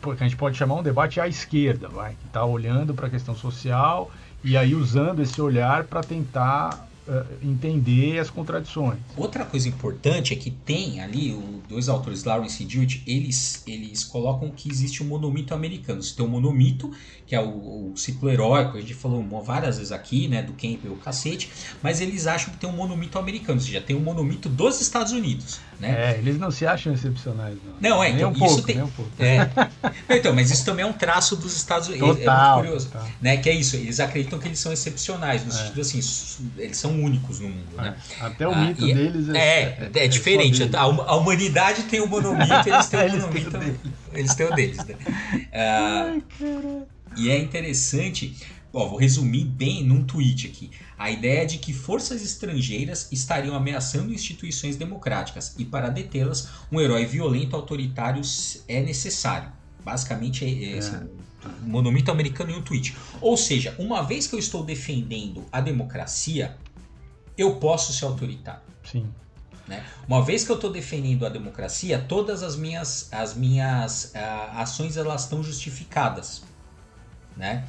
que 0.01 0.09
a 0.09 0.15
gente 0.15 0.37
pode 0.37 0.57
chamar 0.57 0.75
um 0.75 0.83
debate 0.83 1.19
à 1.19 1.27
esquerda, 1.27 1.87
vai, 1.89 2.13
que 2.13 2.25
está 2.25 2.43
olhando 2.43 2.93
para 2.93 3.05
a 3.05 3.09
questão 3.09 3.35
social 3.35 4.09
e 4.43 4.57
aí 4.57 4.73
usando 4.73 5.21
esse 5.21 5.39
olhar 5.39 5.83
para 5.83 6.01
tentar 6.01 6.87
entender 7.41 8.19
as 8.19 8.29
contradições. 8.29 8.99
Outra 9.17 9.45
coisa 9.45 9.67
importante 9.67 10.33
é 10.33 10.35
que 10.35 10.51
tem 10.51 11.01
ali, 11.01 11.33
os 11.33 11.67
dois 11.67 11.89
autores, 11.89 12.23
Lawrence 12.23 12.63
e 12.63 12.69
Jewett, 12.69 13.03
eles, 13.05 13.63
eles 13.67 14.03
colocam 14.03 14.49
que 14.51 14.69
existe 14.69 15.03
um 15.03 15.07
monomito 15.07 15.53
americano. 15.53 16.01
Você 16.01 16.15
tem 16.15 16.25
um 16.25 16.29
monomito, 16.29 16.91
que 17.25 17.35
é 17.35 17.41
o, 17.41 17.91
o 17.91 17.93
ciclo 17.95 18.29
heróico, 18.29 18.77
a 18.77 18.81
gente 18.81 18.93
falou 18.93 19.23
várias 19.43 19.77
vezes 19.77 19.91
aqui, 19.91 20.27
né, 20.27 20.41
do 20.41 20.53
Campbell, 20.53 20.93
o 20.93 20.97
cacete, 20.97 21.49
mas 21.81 22.01
eles 22.01 22.27
acham 22.27 22.53
que 22.53 22.59
tem 22.59 22.69
um 22.69 22.75
monomito 22.75 23.17
americano, 23.17 23.59
ou 23.59 23.65
seja, 23.65 23.81
tem 23.81 23.95
um 23.95 24.01
monomito 24.01 24.49
dos 24.49 24.81
Estados 24.81 25.11
Unidos. 25.11 25.59
Né? 25.81 26.11
É, 26.11 26.17
eles 26.19 26.37
não 26.37 26.51
se 26.51 26.63
acham 26.63 26.93
excepcionais, 26.93 27.57
não. 27.65 27.89
Não, 27.89 28.03
é, 28.03 28.11
então, 28.11 28.29
um 28.29 28.33
isso 28.33 28.45
pouco, 28.45 28.61
tem. 28.61 28.83
Um 28.83 28.89
é. 29.17 29.49
então, 30.15 30.31
mas 30.31 30.51
isso 30.51 30.63
também 30.63 30.85
é 30.85 30.87
um 30.87 30.93
traço 30.93 31.35
dos 31.35 31.57
Estados 31.57 31.87
Unidos. 31.87 32.17
Total, 32.17 32.21
é 32.21 32.53
muito 32.53 32.67
curioso. 32.67 32.89
Total. 32.89 33.07
Né? 33.19 33.37
Que 33.37 33.49
é 33.49 33.53
isso, 33.53 33.75
eles 33.75 33.99
acreditam 33.99 34.37
que 34.37 34.47
eles 34.47 34.59
são 34.59 34.71
excepcionais, 34.71 35.43
no 35.43 35.51
é. 35.51 35.55
sentido 35.55 35.81
assim, 35.81 35.99
eles 36.59 36.77
são 36.77 36.91
únicos 37.01 37.39
no 37.39 37.49
mundo. 37.49 37.75
Né? 37.75 37.95
É. 38.19 38.23
Até 38.23 38.47
o 38.47 38.51
ah, 38.51 38.57
mito 38.57 38.85
é- 38.85 38.93
deles 38.93 39.29
é. 39.29 39.37
É, 39.39 39.91
é, 39.95 40.07
diferente. 40.07 40.69
A, 40.71 40.81
a, 40.81 41.15
humanidade 41.15 41.83
tem 41.83 41.99
o 41.99 42.07
monomito, 42.07 42.53
eles 42.67 42.87
têm 42.87 42.99
o 43.07 43.11
monomito. 43.17 43.59
eles 44.13 44.35
têm 44.35 44.45
o 44.45 44.53
deles. 44.53 44.85
Né? 44.85 44.95
Ah, 45.51 46.11
Ai, 46.11 46.23
e 47.17 47.31
é 47.31 47.39
interessante 47.39 48.37
Ó, 48.73 48.87
vou 48.87 48.97
resumir 48.97 49.45
bem 49.45 49.83
num 49.83 50.03
tweet 50.03 50.47
aqui. 50.47 50.71
A 50.97 51.11
ideia 51.11 51.45
de 51.45 51.57
que 51.57 51.73
forças 51.73 52.21
estrangeiras 52.21 53.11
estariam 53.11 53.53
ameaçando 53.53 54.13
instituições 54.13 54.77
democráticas 54.77 55.55
e 55.57 55.65
para 55.65 55.89
detê-las, 55.89 56.47
um 56.71 56.79
herói 56.79 57.05
violento 57.05 57.55
autoritário 57.55 58.21
é 58.67 58.81
necessário. 58.81 59.51
Basicamente 59.83 60.45
é, 60.45 60.75
é, 60.75 60.77
assim, 60.77 61.09
um 61.65 61.69
monumento 61.69 62.11
americano 62.11 62.51
em 62.51 62.55
um 62.55 62.61
tweet. 62.61 62.95
Ou 63.19 63.35
seja, 63.35 63.75
uma 63.77 64.03
vez 64.03 64.27
que 64.27 64.35
eu 64.35 64.39
estou 64.39 64.63
defendendo 64.63 65.43
a 65.51 65.59
democracia, 65.59 66.55
eu 67.37 67.55
posso 67.55 67.91
ser 67.91 68.05
autoritário. 68.05 68.61
Sim. 68.83 69.07
Né? 69.67 69.85
Uma 70.07 70.23
vez 70.23 70.43
que 70.43 70.51
eu 70.51 70.55
estou 70.55 70.71
defendendo 70.71 71.25
a 71.25 71.29
democracia, 71.29 71.99
todas 71.99 72.43
as 72.43 72.55
minhas, 72.55 73.09
as 73.11 73.35
minhas 73.35 74.13
uh, 74.15 74.57
ações 74.57 74.97
elas 74.97 75.23
estão 75.23 75.43
justificadas. 75.43 76.43
Né? 77.35 77.63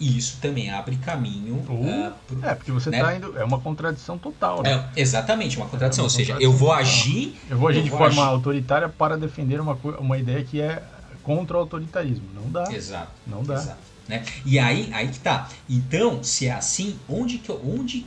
E 0.00 0.18
isso 0.18 0.38
também 0.40 0.70
abre 0.70 0.96
caminho. 0.96 1.54
Uh, 1.56 2.12
pro, 2.26 2.44
é, 2.44 2.54
porque 2.54 2.72
você 2.72 2.90
está 2.90 3.06
né? 3.06 3.18
indo. 3.18 3.38
É 3.38 3.44
uma 3.44 3.60
contradição 3.60 4.18
total, 4.18 4.62
né? 4.62 4.90
É, 4.96 5.00
exatamente, 5.00 5.56
uma 5.56 5.66
contradição. 5.66 6.02
É 6.02 6.06
uma 6.06 6.10
Ou 6.10 6.10
seja, 6.10 6.36
eu 6.40 6.52
vou 6.52 6.72
agir. 6.72 7.36
Eu 7.48 7.56
vou 7.56 7.68
agir 7.68 7.78
eu 7.78 7.84
de 7.84 7.90
vou 7.90 7.98
forma 7.98 8.22
agir. 8.22 8.32
autoritária 8.32 8.88
para 8.88 9.16
defender 9.16 9.60
uma, 9.60 9.78
uma 10.00 10.18
ideia 10.18 10.42
que 10.42 10.60
é 10.60 10.82
contra 11.22 11.56
o 11.56 11.60
autoritarismo. 11.60 12.24
Não 12.34 12.50
dá. 12.50 12.72
Exato. 12.72 13.12
Não 13.26 13.42
dá. 13.42 13.54
Exato, 13.54 13.78
né? 14.08 14.24
E 14.44 14.58
aí, 14.58 14.90
aí 14.92 15.08
que 15.08 15.20
tá. 15.20 15.48
Então, 15.68 16.22
se 16.22 16.48
é 16.48 16.52
assim, 16.52 16.98
onde 17.08 17.38
que 17.38 17.50
eu. 17.50 17.60
Onde, 17.64 18.04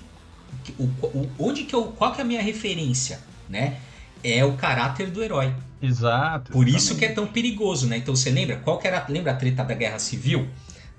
o, 0.77 0.83
o, 0.83 1.31
onde 1.39 1.63
que 1.63 1.73
eu. 1.73 1.85
Qual 1.85 2.11
que 2.11 2.19
é 2.19 2.23
a 2.23 2.27
minha 2.27 2.41
referência? 2.41 3.21
Né? 3.47 3.77
É 4.23 4.43
o 4.43 4.53
caráter 4.53 5.09
do 5.09 5.23
herói. 5.23 5.53
Exato. 5.81 6.51
Por 6.51 6.67
exatamente. 6.67 6.77
isso 6.77 6.95
que 6.97 7.05
é 7.05 7.09
tão 7.09 7.27
perigoso, 7.27 7.87
né? 7.87 7.97
Então 7.97 8.15
você 8.15 8.29
lembra? 8.31 8.57
Qual 8.57 8.77
que 8.79 8.87
era. 8.87 9.05
Lembra 9.07 9.31
a 9.31 9.35
treta 9.35 9.63
da 9.63 9.73
Guerra 9.73 9.99
Civil? 9.99 10.49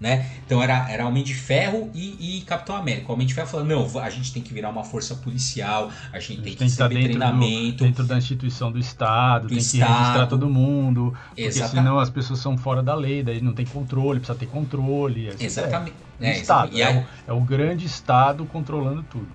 Né? 0.01 0.31
Então 0.45 0.63
era, 0.63 0.91
era 0.91 1.07
Homem 1.07 1.25
de 1.25 1.35
Ferro 1.35 1.91
e, 1.95 2.39
e 2.39 2.41
Capitão 2.43 2.77
América. 2.77 3.11
O 3.11 3.15
Homem 3.15 3.27
de 3.27 3.35
Ferro 3.35 3.47
falando, 3.47 3.69
não, 3.69 4.01
a 4.01 4.11
gente 4.11 4.33
tem 4.33 4.43
que 4.43 4.53
virar 4.53 4.69
uma 4.69 4.85
força 4.85 5.15
policial, 5.15 5.91
a 6.13 6.21
gente, 6.21 6.33
a 6.33 6.35
gente 6.35 6.43
tem 6.43 6.57
que 6.57 6.65
receber 6.65 6.95
dentro 6.95 7.11
treinamento. 7.11 7.79
Do, 7.79 7.85
dentro 7.85 8.05
da 8.05 8.19
instituição 8.19 8.71
do 8.71 8.79
Estado, 8.79 9.45
do 9.45 9.49
tem 9.49 9.59
Estado. 9.59 9.87
que 9.87 9.99
registrar 9.99 10.27
todo 10.27 10.49
mundo, 10.49 11.17
porque 11.29 11.43
Exatamente. 11.43 11.77
senão 11.77 11.99
as 11.99 12.11
pessoas 12.11 12.41
são 12.41 12.57
fora 12.59 12.83
da 12.83 12.95
lei, 12.95 13.23
daí 13.23 13.41
não 13.41 13.53
tem 13.53 13.65
controle, 13.65 14.21
precisa 14.21 14.39
ter 14.39 14.47
controle. 14.47 15.35
Exatamente. 15.39 15.97
É, 16.21 16.31
é, 16.31 16.39
Estado, 16.39 16.79
é, 16.79 17.07
o, 17.27 17.31
é 17.31 17.33
o 17.33 17.41
grande 17.41 17.87
Estado 17.87 18.45
controlando 18.47 19.03
tudo. 19.03 19.29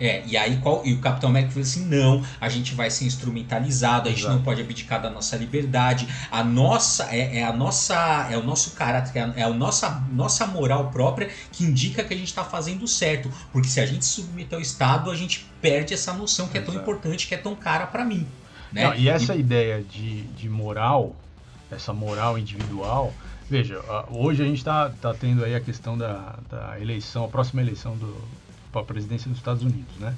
É, 0.00 0.22
e 0.26 0.36
aí 0.36 0.58
qual, 0.58 0.82
e 0.84 0.92
o 0.92 1.00
Capitão 1.00 1.30
América 1.30 1.52
falou 1.52 1.66
assim: 1.66 1.84
não, 1.86 2.24
a 2.40 2.48
gente 2.48 2.74
vai 2.74 2.90
ser 2.90 3.04
instrumentalizado, 3.04 4.08
a 4.08 4.12
gente 4.12 4.20
Exato. 4.20 4.36
não 4.36 4.42
pode 4.42 4.60
abdicar 4.60 5.02
da 5.02 5.10
nossa 5.10 5.36
liberdade, 5.36 6.08
a 6.30 6.44
nossa 6.44 7.08
é, 7.14 7.38
é 7.38 7.44
a 7.44 7.52
nossa 7.52 8.28
é 8.30 8.36
o 8.36 8.42
nosso 8.42 8.72
caráter, 8.72 9.18
é 9.18 9.22
a, 9.22 9.32
é 9.36 9.42
a 9.42 9.50
nossa, 9.50 10.04
nossa 10.12 10.46
moral 10.46 10.90
própria 10.90 11.28
que 11.50 11.64
indica 11.64 12.04
que 12.04 12.14
a 12.14 12.16
gente 12.16 12.28
está 12.28 12.44
fazendo 12.44 12.86
certo, 12.86 13.30
porque 13.52 13.68
se 13.68 13.80
a 13.80 13.86
gente 13.86 14.04
se 14.04 14.12
submeter 14.22 14.56
ao 14.56 14.62
Estado, 14.62 15.10
a 15.10 15.16
gente 15.16 15.46
perde 15.60 15.94
essa 15.94 16.12
noção 16.12 16.46
que 16.46 16.56
Exato. 16.56 16.70
é 16.70 16.74
tão 16.74 16.82
importante, 16.82 17.26
que 17.26 17.34
é 17.34 17.38
tão 17.38 17.56
cara 17.56 17.86
para 17.86 18.04
mim. 18.04 18.26
Né? 18.72 18.84
Não, 18.84 18.94
e 18.94 19.08
essa 19.08 19.34
e... 19.34 19.40
ideia 19.40 19.82
de, 19.82 20.22
de 20.22 20.48
moral, 20.48 21.16
essa 21.70 21.92
moral 21.92 22.38
individual, 22.38 23.12
veja, 23.50 23.80
hoje 24.10 24.42
a 24.42 24.46
gente 24.46 24.58
está 24.58 24.90
tá 24.90 25.12
tendo 25.12 25.44
aí 25.44 25.54
a 25.54 25.60
questão 25.60 25.98
da, 25.98 26.38
da 26.48 26.78
eleição, 26.80 27.24
a 27.24 27.28
próxima 27.28 27.62
eleição 27.62 27.96
do 27.96 28.16
para 28.72 28.82
a 28.82 28.84
presidência 28.84 29.28
dos 29.28 29.38
Estados 29.38 29.62
Unidos, 29.62 29.96
né? 29.98 30.14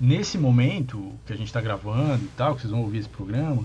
Nesse 0.00 0.38
momento 0.38 1.12
que 1.26 1.32
a 1.32 1.36
gente 1.36 1.48
está 1.48 1.60
gravando 1.60 2.24
e 2.24 2.30
tal, 2.36 2.54
que 2.54 2.60
vocês 2.60 2.70
vão 2.70 2.82
ouvir 2.82 2.98
esse 2.98 3.08
programa, 3.08 3.64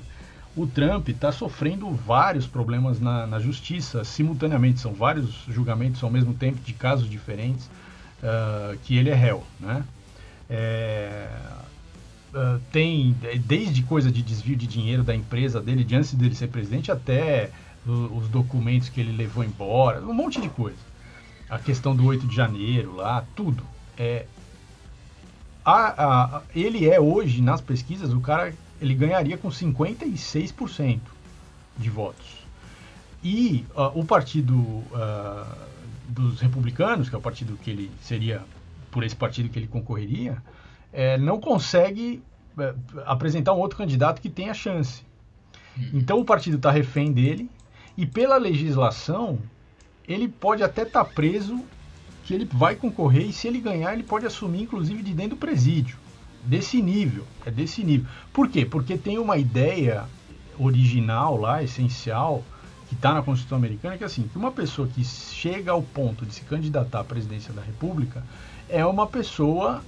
o 0.55 0.65
Trump 0.65 1.09
está 1.09 1.31
sofrendo 1.31 1.89
vários 1.91 2.47
problemas 2.47 2.99
na, 2.99 3.27
na, 3.27 3.39
justiça 3.39 4.03
simultaneamente. 4.03 4.79
São 4.79 4.93
vários 4.93 5.45
julgamentos 5.47 6.03
ao 6.03 6.09
mesmo 6.09 6.33
tempo 6.33 6.59
de 6.63 6.73
casos 6.73 7.09
diferentes 7.09 7.65
uh, 7.65 8.77
que 8.83 8.97
ele 8.97 9.09
é 9.09 9.15
réu, 9.15 9.43
né? 9.59 9.83
É, 10.49 11.27
uh, 12.33 12.59
tem 12.71 13.15
desde 13.45 13.81
coisa 13.83 14.11
de 14.11 14.21
desvio 14.21 14.55
de 14.55 14.67
dinheiro 14.67 15.03
da 15.03 15.15
empresa 15.15 15.61
dele 15.61 15.83
de 15.83 15.95
antes 15.95 16.13
dele 16.13 16.35
ser 16.35 16.47
presidente 16.47 16.91
até 16.91 17.49
os 17.85 18.29
documentos 18.29 18.87
que 18.87 19.01
ele 19.01 19.11
levou 19.11 19.43
embora, 19.43 20.01
um 20.01 20.13
monte 20.13 20.39
de 20.39 20.47
coisa. 20.47 20.77
A 21.49 21.59
questão 21.59 21.93
do 21.93 22.05
8 22.05 22.25
de 22.25 22.35
janeiro 22.35 22.95
lá, 22.95 23.25
tudo 23.35 23.61
é, 23.97 24.25
a, 25.63 26.37
a, 26.37 26.41
ele 26.55 26.89
é 26.89 26.99
hoje, 26.99 27.41
nas 27.41 27.61
pesquisas, 27.61 28.13
o 28.13 28.19
cara 28.19 28.53
ele 28.81 28.93
ganharia 28.93 29.37
com 29.37 29.49
56% 29.49 30.99
de 31.77 31.89
votos. 31.89 32.43
E 33.23 33.65
uh, 33.75 33.97
o 33.97 34.03
partido 34.03 34.57
uh, 34.57 35.45
dos 36.07 36.41
republicanos, 36.41 37.07
que 37.07 37.15
é 37.15 37.17
o 37.17 37.21
partido 37.21 37.57
que 37.63 37.71
ele 37.71 37.91
seria, 38.01 38.43
por 38.91 39.03
esse 39.03 39.15
partido 39.15 39.49
que 39.49 39.57
ele 39.57 39.67
concorreria, 39.67 40.41
é, 40.91 41.17
não 41.17 41.39
consegue 41.39 42.21
é, 42.57 42.73
apresentar 43.05 43.53
um 43.53 43.59
outro 43.59 43.77
candidato 43.77 44.21
que 44.21 44.29
tenha 44.29 44.53
chance. 44.53 45.03
Uhum. 45.75 45.89
Então 45.93 46.19
o 46.19 46.25
partido 46.25 46.57
está 46.57 46.69
refém 46.69 47.11
dele 47.11 47.49
e 47.97 48.05
pela 48.05 48.37
legislação 48.37 49.39
ele 50.07 50.27
pode 50.27 50.61
até 50.61 50.83
estar 50.83 51.03
tá 51.03 51.11
preso 51.11 51.63
que 52.23 52.33
ele 52.33 52.45
vai 52.45 52.75
concorrer 52.75 53.27
e 53.27 53.33
se 53.33 53.47
ele 53.47 53.59
ganhar, 53.59 53.93
ele 53.93 54.03
pode 54.03 54.25
assumir 54.25 54.63
inclusive 54.63 55.03
de 55.03 55.13
dentro 55.13 55.31
do 55.31 55.39
presídio. 55.39 55.97
Desse 56.45 56.81
nível, 56.81 57.25
é 57.45 57.51
desse 57.51 57.83
nível. 57.83 58.07
Por 58.33 58.49
quê? 58.49 58.65
Porque 58.65 58.97
tem 58.97 59.17
uma 59.17 59.37
ideia 59.37 60.05
original 60.59 61.37
lá, 61.37 61.63
essencial, 61.63 62.43
que 62.89 62.95
está 62.95 63.13
na 63.13 63.21
Constituição 63.21 63.57
Americana, 63.57 63.97
que 63.97 64.03
é 64.03 64.07
assim, 64.07 64.27
que 64.27 64.37
uma 64.37 64.51
pessoa 64.51 64.87
que 64.87 65.03
chega 65.03 65.71
ao 65.71 65.81
ponto 65.81 66.25
de 66.25 66.33
se 66.33 66.41
candidatar 66.41 66.99
à 66.99 67.03
presidência 67.03 67.53
da 67.53 67.61
República 67.61 68.23
é 68.67 68.85
uma 68.85 69.07
pessoa 69.07 69.81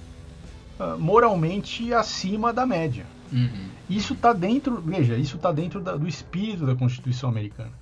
uh, 0.80 0.98
moralmente 0.98 1.92
acima 1.92 2.52
da 2.52 2.64
média. 2.64 3.04
Uhum. 3.30 3.68
Isso 3.90 4.14
está 4.14 4.32
dentro, 4.32 4.80
veja, 4.80 5.16
isso 5.16 5.36
está 5.36 5.52
dentro 5.52 5.80
da, 5.80 5.96
do 5.96 6.08
espírito 6.08 6.64
da 6.64 6.74
Constituição 6.74 7.28
Americana 7.28 7.72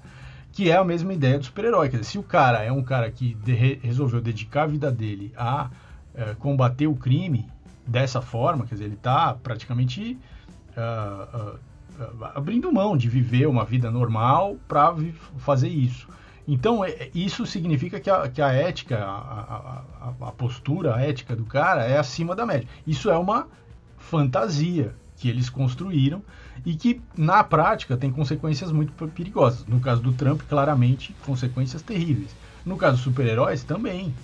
que 0.54 0.70
é 0.70 0.76
a 0.76 0.84
mesma 0.84 1.12
ideia 1.12 1.36
do 1.36 1.44
super-herói. 1.44 1.88
Quer 1.88 1.98
dizer, 1.98 2.10
se 2.12 2.18
o 2.18 2.22
cara 2.22 2.62
é 2.62 2.70
um 2.70 2.82
cara 2.82 3.10
que 3.10 3.34
de, 3.34 3.52
resolveu 3.82 4.20
dedicar 4.20 4.62
a 4.62 4.66
vida 4.66 4.90
dele 4.90 5.32
a 5.36 5.68
é, 6.14 6.34
combater 6.38 6.86
o 6.86 6.94
crime 6.94 7.48
dessa 7.84 8.22
forma, 8.22 8.64
quer 8.64 8.76
dizer, 8.76 8.84
ele 8.84 8.94
está 8.94 9.34
praticamente 9.34 10.16
uh, 10.76 11.56
uh, 12.00 12.24
abrindo 12.34 12.72
mão 12.72 12.96
de 12.96 13.08
viver 13.08 13.46
uma 13.46 13.64
vida 13.64 13.90
normal 13.90 14.56
para 14.68 14.94
fazer 15.38 15.68
isso. 15.68 16.08
Então, 16.46 16.84
é, 16.84 17.10
isso 17.12 17.44
significa 17.44 17.98
que 17.98 18.08
a, 18.08 18.28
que 18.28 18.40
a 18.40 18.52
ética, 18.52 18.98
a, 18.98 19.82
a, 20.00 20.28
a 20.28 20.32
postura, 20.32 20.94
a 20.94 21.02
ética 21.02 21.34
do 21.34 21.44
cara 21.44 21.84
é 21.84 21.98
acima 21.98 22.36
da 22.36 22.46
média. 22.46 22.68
Isso 22.86 23.10
é 23.10 23.18
uma 23.18 23.48
fantasia 23.98 24.94
que 25.16 25.28
eles 25.28 25.48
construíram 25.48 26.22
e 26.64 26.74
que 26.74 27.00
na 27.16 27.42
prática 27.44 27.96
tem 27.96 28.10
consequências 28.10 28.72
muito 28.72 28.92
perigosas. 29.08 29.64
No 29.66 29.80
caso 29.80 30.02
do 30.02 30.12
Trump, 30.12 30.42
claramente, 30.48 31.14
consequências 31.24 31.82
terríveis. 31.82 32.30
No 32.64 32.76
caso 32.76 32.96
dos 32.96 33.04
super-heróis, 33.04 33.62
também. 33.62 34.14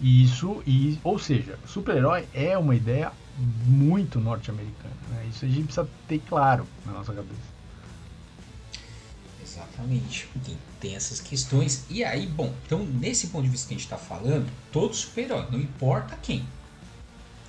E 0.00 0.24
isso, 0.24 0.62
e, 0.66 0.98
ou 1.02 1.18
seja, 1.18 1.58
super-herói 1.66 2.26
é 2.34 2.56
uma 2.56 2.74
ideia 2.74 3.12
muito 3.66 4.20
norte-americana. 4.20 4.94
Né? 5.10 5.26
Isso 5.30 5.44
a 5.44 5.48
gente 5.48 5.64
precisa 5.64 5.88
ter 6.08 6.18
claro 6.20 6.66
na 6.84 6.92
nossa 6.92 7.12
cabeça. 7.12 7.52
Exatamente. 9.42 10.28
Tem, 10.44 10.56
tem 10.80 10.94
essas 10.96 11.20
questões. 11.20 11.84
E 11.90 12.02
aí, 12.02 12.26
bom, 12.26 12.54
então 12.64 12.84
nesse 12.84 13.28
ponto 13.28 13.44
de 13.44 13.50
vista 13.50 13.68
que 13.68 13.74
a 13.74 13.76
gente 13.76 13.84
está 13.84 13.98
falando, 13.98 14.48
todo 14.72 14.94
super-herói, 14.94 15.46
não 15.50 15.58
importa 15.58 16.16
quem. 16.22 16.44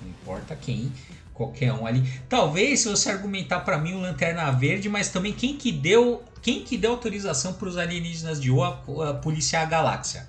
Não 0.02 0.10
importa 0.10 0.54
quem, 0.54 0.92
qualquer 1.34 1.72
um 1.72 1.86
ali. 1.86 2.02
Talvez 2.28 2.80
se 2.80 2.88
você 2.88 3.10
argumentar 3.10 3.60
para 3.60 3.76
mim 3.76 3.94
o 3.94 4.00
Lanterna 4.00 4.50
Verde, 4.52 4.88
mas 4.88 5.10
também 5.10 5.32
quem 5.32 5.56
que 5.56 5.70
deu 5.70 6.22
quem 6.44 6.62
que 6.62 6.76
deu 6.76 6.90
autorização 6.90 7.54
para 7.54 7.66
os 7.66 7.78
alienígenas 7.78 8.38
de 8.38 8.50
Oa 8.50 8.72
policiar 9.22 9.62
a 9.62 9.64
galáxia? 9.64 10.28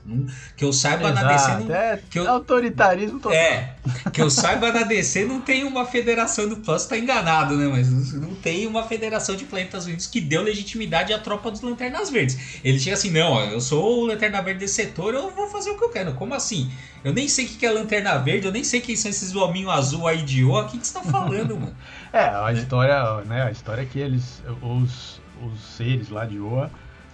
Que 0.56 0.64
eu 0.64 0.72
saiba 0.72 1.10
Exato, 1.10 1.26
na 1.26 1.34
DC 1.34 1.66
não, 1.66 1.76
é 1.76 2.00
que 2.10 2.18
eu, 2.18 2.32
autoritarismo 2.32 3.20
total. 3.20 3.38
É, 3.38 3.76
que 4.14 4.22
eu 4.22 4.30
saiba 4.30 4.72
na 4.72 4.84
DC 4.84 5.26
não 5.26 5.42
tem 5.42 5.66
uma 5.66 5.86
federação 5.86 6.48
do 6.48 6.56
Plus, 6.56 6.86
tá 6.86 6.98
enganado, 6.98 7.58
né? 7.58 7.68
Mas 7.68 8.14
não 8.14 8.34
tem 8.34 8.66
uma 8.66 8.84
federação 8.84 9.36
de 9.36 9.44
planetas 9.44 9.88
unidos 9.88 10.08
que 10.08 10.22
deu 10.22 10.42
legitimidade 10.42 11.12
à 11.12 11.20
tropa 11.20 11.52
dos 11.52 11.60
Lanternas 11.60 12.10
Verdes. 12.10 12.62
Ele 12.64 12.80
chega 12.80 12.96
assim, 12.96 13.12
não, 13.12 13.38
eu 13.42 13.60
sou 13.60 14.04
o 14.04 14.06
Lanterna 14.06 14.42
Verde 14.42 14.62
desse 14.62 14.76
setor, 14.76 15.14
eu 15.14 15.30
vou 15.32 15.50
fazer 15.50 15.72
o 15.72 15.78
que 15.78 15.84
eu 15.84 15.90
quero. 15.90 16.14
Como 16.14 16.34
assim? 16.34 16.72
Eu 17.04 17.12
nem 17.12 17.28
sei 17.28 17.44
o 17.44 17.50
que 17.50 17.66
é 17.66 17.70
Lanterna 17.70 18.18
Verde, 18.20 18.46
eu 18.46 18.54
nem 18.54 18.64
sei 18.64 18.80
quem 18.80 18.96
são 18.96 19.12
esses 19.12 19.36
hominhos 19.36 19.70
azul 19.70 20.08
aí 20.08 20.22
de 20.22 20.46
Oa. 20.46 20.64
O 20.64 20.70
que, 20.70 20.78
que 20.78 20.88
você 20.88 20.94
tá 20.94 21.04
falando, 21.04 21.60
mano? 21.60 21.76
É, 22.14 22.24
a 22.24 22.54
história, 22.54 23.22
né? 23.26 23.44
A 23.44 23.52
história 23.52 23.82
é 23.82 23.86
que 23.86 24.00
eles, 24.00 24.42
os 24.62 25.20
os 25.44 25.60
seres 25.60 26.10
lá 26.10 26.26
de 26.26 26.40
Oa 26.40 26.70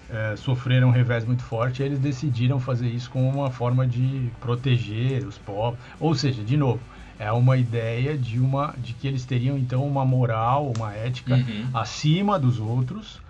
é, 0.10 0.36
sofreram 0.36 0.90
um 0.90 0.92
revés 0.92 1.26
muito 1.26 1.44
forte 1.44 1.82
e 1.82 1.86
eles 1.86 2.00
decidiram 2.00 2.60
fazer 2.60 2.90
isso 2.90 3.10
como 3.10 3.30
uma 3.30 3.50
forma 3.50 3.88
de 3.88 4.30
proteger 4.40 5.26
os 5.26 5.38
povos. 5.38 5.80
Ou 6.00 6.14
seja, 6.14 6.44
de 6.44 6.58
novo, 6.58 6.82
é 7.18 7.32
uma 7.32 7.56
ideia 7.56 8.18
de, 8.18 8.40
uma, 8.40 8.74
de 8.78 8.94
que 8.94 9.08
eles 9.08 9.24
teriam 9.24 9.58
então 9.58 9.86
uma 9.88 10.04
moral, 10.04 10.74
uma 10.76 10.92
ética 10.94 11.36
uhum. 11.36 11.70
acima 11.74 12.38
dos 12.38 12.60
outros, 12.60 13.22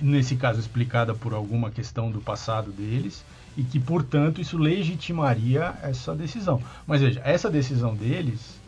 nesse 0.00 0.36
caso 0.36 0.60
explicada 0.60 1.14
por 1.14 1.32
alguma 1.32 1.70
questão 1.70 2.10
do 2.10 2.20
passado 2.20 2.70
deles, 2.70 3.24
e 3.56 3.62
que, 3.62 3.78
portanto, 3.78 4.40
isso 4.40 4.58
legitimaria 4.58 5.74
essa 5.82 6.14
decisão. 6.14 6.60
Mas 6.86 7.00
veja, 7.00 7.22
essa 7.24 7.48
decisão 7.48 7.94
deles, 7.94 8.58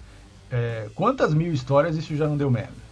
é, 0.50 0.88
quantas 0.94 1.34
mil 1.34 1.52
histórias 1.52 1.96
isso 1.96 2.14
já 2.16 2.28
não 2.28 2.36
deu 2.36 2.50
merda? 2.50 2.85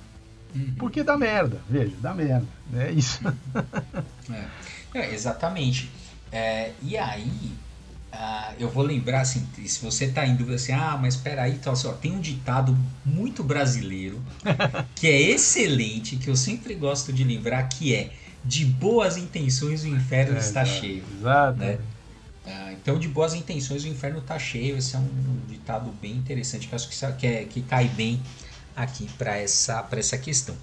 Uhum. 0.55 0.75
Porque 0.79 1.03
dá 1.03 1.17
merda, 1.17 1.61
veja, 1.69 1.93
dá 2.01 2.15
merda. 2.15 2.47
É 2.75 2.91
isso. 2.93 3.21
é. 4.31 4.45
É, 4.95 5.13
exatamente. 5.13 5.91
É, 6.31 6.71
e 6.81 6.97
aí, 6.97 7.53
uh, 8.13 8.55
eu 8.61 8.71
vou 8.71 8.85
lembrar 8.85 9.23
assim, 9.23 9.45
se 9.67 9.85
você 9.85 10.05
está 10.05 10.25
em 10.25 10.37
dúvida 10.37 10.55
assim, 10.55 10.73
ah, 10.73 10.97
mas 11.01 11.15
espera 11.15 11.43
aí, 11.43 11.55
então, 11.55 11.73
assim, 11.73 11.89
ó, 11.89 11.93
tem 11.93 12.13
um 12.13 12.21
ditado 12.21 12.77
muito 13.05 13.43
brasileiro 13.43 14.23
que 14.95 15.09
é 15.09 15.21
excelente, 15.21 16.17
que 16.17 16.29
eu 16.29 16.37
sempre 16.37 16.75
gosto 16.75 17.13
de 17.13 17.25
lembrar, 17.25 17.65
que 17.65 17.95
é 17.95 18.13
de 18.45 18.65
boas 18.65 19.17
intenções 19.17 19.83
o 19.83 19.89
inferno 19.89 20.37
é, 20.37 20.41
está 20.41 20.65
cheio. 20.65 21.03
Exato. 21.19 21.59
Né? 21.59 21.79
Uh, 22.47 22.73
então, 22.73 22.99
de 22.99 23.09
boas 23.09 23.35
intenções 23.35 23.85
o 23.85 23.89
inferno 23.89 24.19
está 24.19 24.39
cheio. 24.39 24.77
Esse 24.77 24.95
é 24.95 24.99
um 24.99 25.41
ditado 25.49 25.91
bem 26.01 26.13
interessante 26.13 26.69
que 26.69 26.75
acho 26.75 26.89
que, 26.89 27.13
que, 27.15 27.27
é, 27.27 27.45
que 27.45 27.63
cai 27.63 27.89
bem 27.89 28.21
aqui 28.77 29.09
para 29.17 29.37
essa, 29.37 29.87
essa 29.93 30.19
questão. 30.19 30.57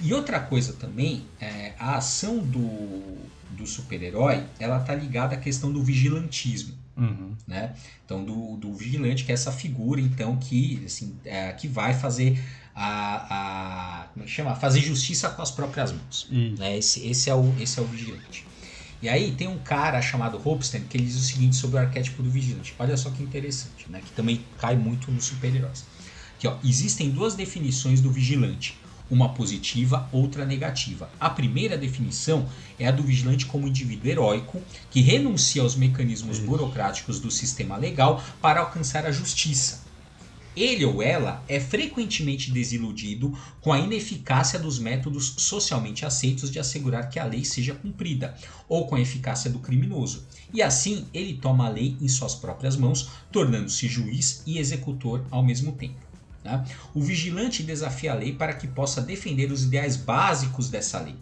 E 0.00 0.12
outra 0.14 0.40
coisa 0.40 0.72
também, 0.72 1.26
é, 1.40 1.72
a 1.78 1.96
ação 1.96 2.38
do, 2.38 3.16
do 3.50 3.66
super-herói, 3.66 4.44
ela 4.58 4.80
tá 4.80 4.94
ligada 4.94 5.34
à 5.34 5.38
questão 5.38 5.72
do 5.72 5.82
vigilantismo. 5.82 6.74
Uhum. 6.96 7.34
Né? 7.46 7.74
Então, 8.04 8.24
do, 8.24 8.56
do 8.56 8.72
vigilante, 8.72 9.24
que 9.24 9.30
é 9.30 9.34
essa 9.34 9.52
figura, 9.52 10.00
então, 10.00 10.36
que, 10.36 10.82
assim, 10.86 11.14
é, 11.24 11.52
que 11.52 11.68
vai 11.68 11.92
fazer 11.92 12.42
a, 12.74 14.02
a, 14.04 14.06
como 14.08 14.24
é 14.24 14.28
chama? 14.28 14.54
Fazer 14.54 14.80
justiça 14.80 15.28
com 15.30 15.42
as 15.42 15.50
próprias 15.50 15.92
mãos. 15.92 16.26
Né? 16.58 16.78
Esse, 16.78 17.06
esse, 17.06 17.28
é 17.28 17.34
o, 17.34 17.54
esse 17.60 17.78
é 17.78 17.82
o 17.82 17.86
vigilante. 17.86 18.46
E 19.02 19.08
aí 19.08 19.32
tem 19.32 19.46
um 19.46 19.58
cara 19.58 20.00
chamado 20.00 20.40
Hopstein 20.42 20.84
que 20.84 20.96
ele 20.96 21.04
diz 21.04 21.16
o 21.16 21.20
seguinte 21.20 21.56
sobre 21.56 21.76
o 21.76 21.80
arquétipo 21.80 22.22
do 22.22 22.30
vigilante. 22.30 22.74
Olha 22.78 22.96
só 22.96 23.10
que 23.10 23.22
interessante, 23.22 23.90
né? 23.90 24.00
Que 24.02 24.10
também 24.12 24.44
cai 24.58 24.74
muito 24.74 25.10
nos 25.10 25.24
super-heróis. 25.24 25.84
Que, 26.46 26.50
ó, 26.50 26.56
existem 26.62 27.10
duas 27.10 27.34
definições 27.34 28.00
do 28.00 28.08
vigilante, 28.08 28.78
uma 29.10 29.30
positiva, 29.30 30.08
outra 30.12 30.46
negativa. 30.46 31.10
A 31.18 31.28
primeira 31.28 31.76
definição 31.76 32.48
é 32.78 32.86
a 32.86 32.92
do 32.92 33.02
vigilante 33.02 33.46
como 33.46 33.66
indivíduo 33.66 34.08
heróico 34.08 34.62
que 34.88 35.00
renuncia 35.00 35.62
aos 35.62 35.74
mecanismos 35.74 36.38
burocráticos 36.38 37.18
do 37.18 37.32
sistema 37.32 37.76
legal 37.76 38.22
para 38.40 38.60
alcançar 38.60 39.04
a 39.06 39.10
justiça. 39.10 39.84
Ele 40.54 40.84
ou 40.84 41.02
ela 41.02 41.44
é 41.48 41.58
frequentemente 41.58 42.52
desiludido 42.52 43.36
com 43.60 43.72
a 43.72 43.80
ineficácia 43.80 44.56
dos 44.56 44.78
métodos 44.78 45.34
socialmente 45.38 46.06
aceitos 46.06 46.48
de 46.48 46.60
assegurar 46.60 47.10
que 47.10 47.18
a 47.18 47.24
lei 47.24 47.44
seja 47.44 47.74
cumprida, 47.74 48.36
ou 48.68 48.86
com 48.86 48.94
a 48.94 49.00
eficácia 49.00 49.50
do 49.50 49.58
criminoso. 49.58 50.24
E 50.54 50.62
assim 50.62 51.06
ele 51.12 51.34
toma 51.34 51.66
a 51.66 51.70
lei 51.70 51.96
em 52.00 52.08
suas 52.08 52.36
próprias 52.36 52.76
mãos, 52.76 53.10
tornando-se 53.32 53.88
juiz 53.88 54.44
e 54.46 54.58
executor 54.58 55.24
ao 55.30 55.42
mesmo 55.42 55.72
tempo. 55.72 56.05
Né? 56.46 56.64
O 56.94 57.02
vigilante 57.02 57.62
desafia 57.62 58.12
a 58.12 58.14
lei 58.14 58.32
para 58.32 58.54
que 58.54 58.68
possa 58.68 59.00
defender 59.00 59.50
os 59.50 59.64
ideais 59.64 59.96
básicos 59.96 60.70
dessa 60.70 61.00
lei. 61.00 61.16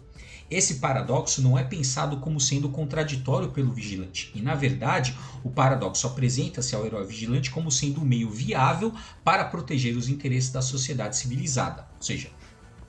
Esse 0.49 0.75
paradoxo 0.75 1.41
não 1.41 1.57
é 1.57 1.63
pensado 1.63 2.17
como 2.17 2.39
sendo 2.39 2.69
contraditório 2.69 3.49
pelo 3.49 3.73
vigilante, 3.73 4.31
e 4.35 4.41
na 4.43 4.53
verdade, 4.53 5.15
o 5.43 5.49
paradoxo 5.49 6.05
apresenta-se 6.05 6.75
ao 6.75 6.85
herói 6.85 7.03
vigilante 7.07 7.49
como 7.49 7.71
sendo 7.71 8.01
um 8.01 8.05
meio 8.05 8.29
viável 8.29 8.93
para 9.23 9.45
proteger 9.45 9.97
os 9.97 10.07
interesses 10.07 10.51
da 10.51 10.61
sociedade 10.61 11.17
civilizada. 11.17 11.87
Ou 11.97 12.03
seja, 12.03 12.29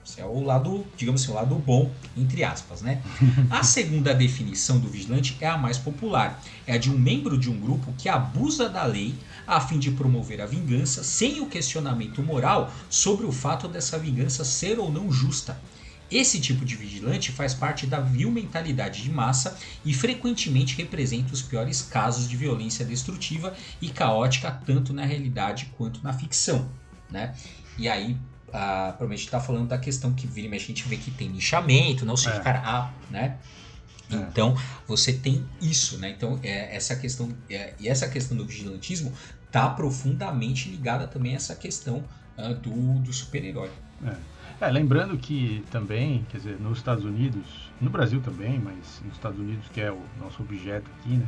esse 0.05 0.21
é 0.21 0.25
o 0.25 0.41
lado, 0.41 0.85
digamos 0.95 1.23
assim, 1.23 1.31
o 1.31 1.35
lado 1.35 1.55
bom, 1.55 1.91
entre 2.15 2.43
aspas, 2.43 2.81
né? 2.81 3.01
A 3.49 3.63
segunda 3.63 4.13
definição 4.13 4.79
do 4.79 4.87
vigilante 4.87 5.35
é 5.41 5.47
a 5.47 5.57
mais 5.57 5.77
popular. 5.77 6.41
É 6.65 6.73
a 6.73 6.77
de 6.77 6.89
um 6.89 6.97
membro 6.97 7.37
de 7.37 7.49
um 7.49 7.59
grupo 7.59 7.93
que 7.97 8.07
abusa 8.07 8.69
da 8.69 8.85
lei 8.85 9.15
a 9.47 9.61
fim 9.61 9.79
de 9.79 9.91
promover 9.91 10.41
a 10.41 10.45
vingança 10.45 11.03
sem 11.03 11.39
o 11.39 11.47
questionamento 11.47 12.21
moral 12.21 12.71
sobre 12.89 13.25
o 13.25 13.31
fato 13.31 13.67
dessa 13.67 13.97
vingança 13.97 14.43
ser 14.43 14.77
ou 14.77 14.91
não 14.91 15.11
justa. 15.11 15.57
Esse 16.09 16.39
tipo 16.39 16.63
de 16.63 16.75
vigilante 16.75 17.31
faz 17.31 17.53
parte 17.53 17.85
da 17.85 17.99
vil 17.99 18.31
mentalidade 18.31 19.03
de 19.03 19.11
massa 19.11 19.57
e 19.83 19.93
frequentemente 19.93 20.75
representa 20.75 21.33
os 21.33 21.41
piores 21.41 21.81
casos 21.81 22.29
de 22.29 22.37
violência 22.37 22.85
destrutiva 22.85 23.55
e 23.81 23.89
caótica 23.89 24.51
tanto 24.65 24.93
na 24.93 25.05
realidade 25.05 25.71
quanto 25.77 26.01
na 26.01 26.13
ficção. 26.13 26.69
Né? 27.09 27.35
E 27.77 27.89
aí, 27.89 28.17
ah, 28.53 28.87
provavelmente 28.89 29.25
está 29.25 29.39
falando 29.39 29.67
da 29.67 29.77
questão 29.77 30.13
que 30.13 30.25
vira 30.25 30.47
e 30.47 30.49
mexe, 30.49 30.65
a 30.65 30.67
gente 30.67 30.87
vê 30.87 30.95
que 30.95 31.11
tem 31.11 31.29
nichamento, 31.29 32.05
não 32.05 32.15
se 32.15 32.29
é. 32.29 32.39
cara, 32.39 32.61
ah, 32.65 32.91
né? 33.09 33.37
É. 34.09 34.15
Então 34.15 34.55
você 34.87 35.11
tem 35.11 35.45
isso, 35.61 35.97
né? 35.97 36.09
Então 36.09 36.39
é, 36.41 36.73
essa 36.75 36.95
questão 36.95 37.29
é, 37.49 37.73
e 37.77 37.89
essa 37.89 38.07
questão 38.07 38.37
do 38.37 38.45
vigilantismo 38.45 39.11
está 39.57 39.69
profundamente 39.69 40.69
ligada 40.69 41.07
também 41.07 41.33
a 41.33 41.35
essa 41.35 41.55
questão 41.55 42.03
uh, 42.37 42.53
do, 42.55 42.99
do 42.99 43.11
super-herói. 43.11 43.71
É. 44.05 44.15
é. 44.67 44.71
lembrando 44.71 45.17
que 45.17 45.63
também, 45.71 46.25
quer 46.29 46.37
dizer, 46.37 46.59
nos 46.59 46.77
Estados 46.77 47.03
Unidos, 47.03 47.71
no 47.81 47.89
Brasil 47.89 48.21
também, 48.21 48.59
mas 48.59 49.01
nos 49.03 49.15
Estados 49.15 49.39
Unidos 49.39 49.65
que 49.73 49.81
é 49.81 49.91
o 49.91 50.01
nosso 50.21 50.43
objeto 50.43 50.89
aqui, 50.99 51.17
né? 51.17 51.27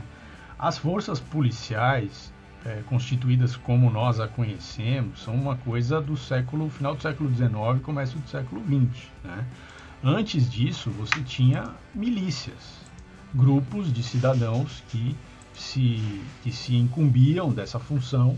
As 0.60 0.78
forças 0.78 1.20
policiais 1.20 2.32
é, 2.65 2.84
constituídas 2.86 3.56
como 3.56 3.89
nós 3.89 4.20
a 4.20 4.28
conhecemos 4.28 5.24
são 5.24 5.34
uma 5.34 5.56
coisa 5.56 6.02
do 6.02 6.18
século 6.18 6.70
final 6.70 6.96
do 6.96 7.02
século 7.02 7.34
XIX 7.34 7.82
começo 7.82 8.20
do 8.20 8.30
século 8.30 8.62
XX. 8.65 9.08
Né? 9.24 9.46
Antes 10.04 10.50
disso, 10.50 10.89
você 10.92 11.22
tinha 11.22 11.72
milícias, 11.96 12.82
grupos 13.34 13.92
de 13.92 14.04
cidadãos 14.04 14.84
que 14.89 15.15
se, 15.60 16.02
que 16.43 16.52
se 16.52 16.76
incumbiam 16.76 17.52
dessa 17.52 17.80
função 17.80 18.38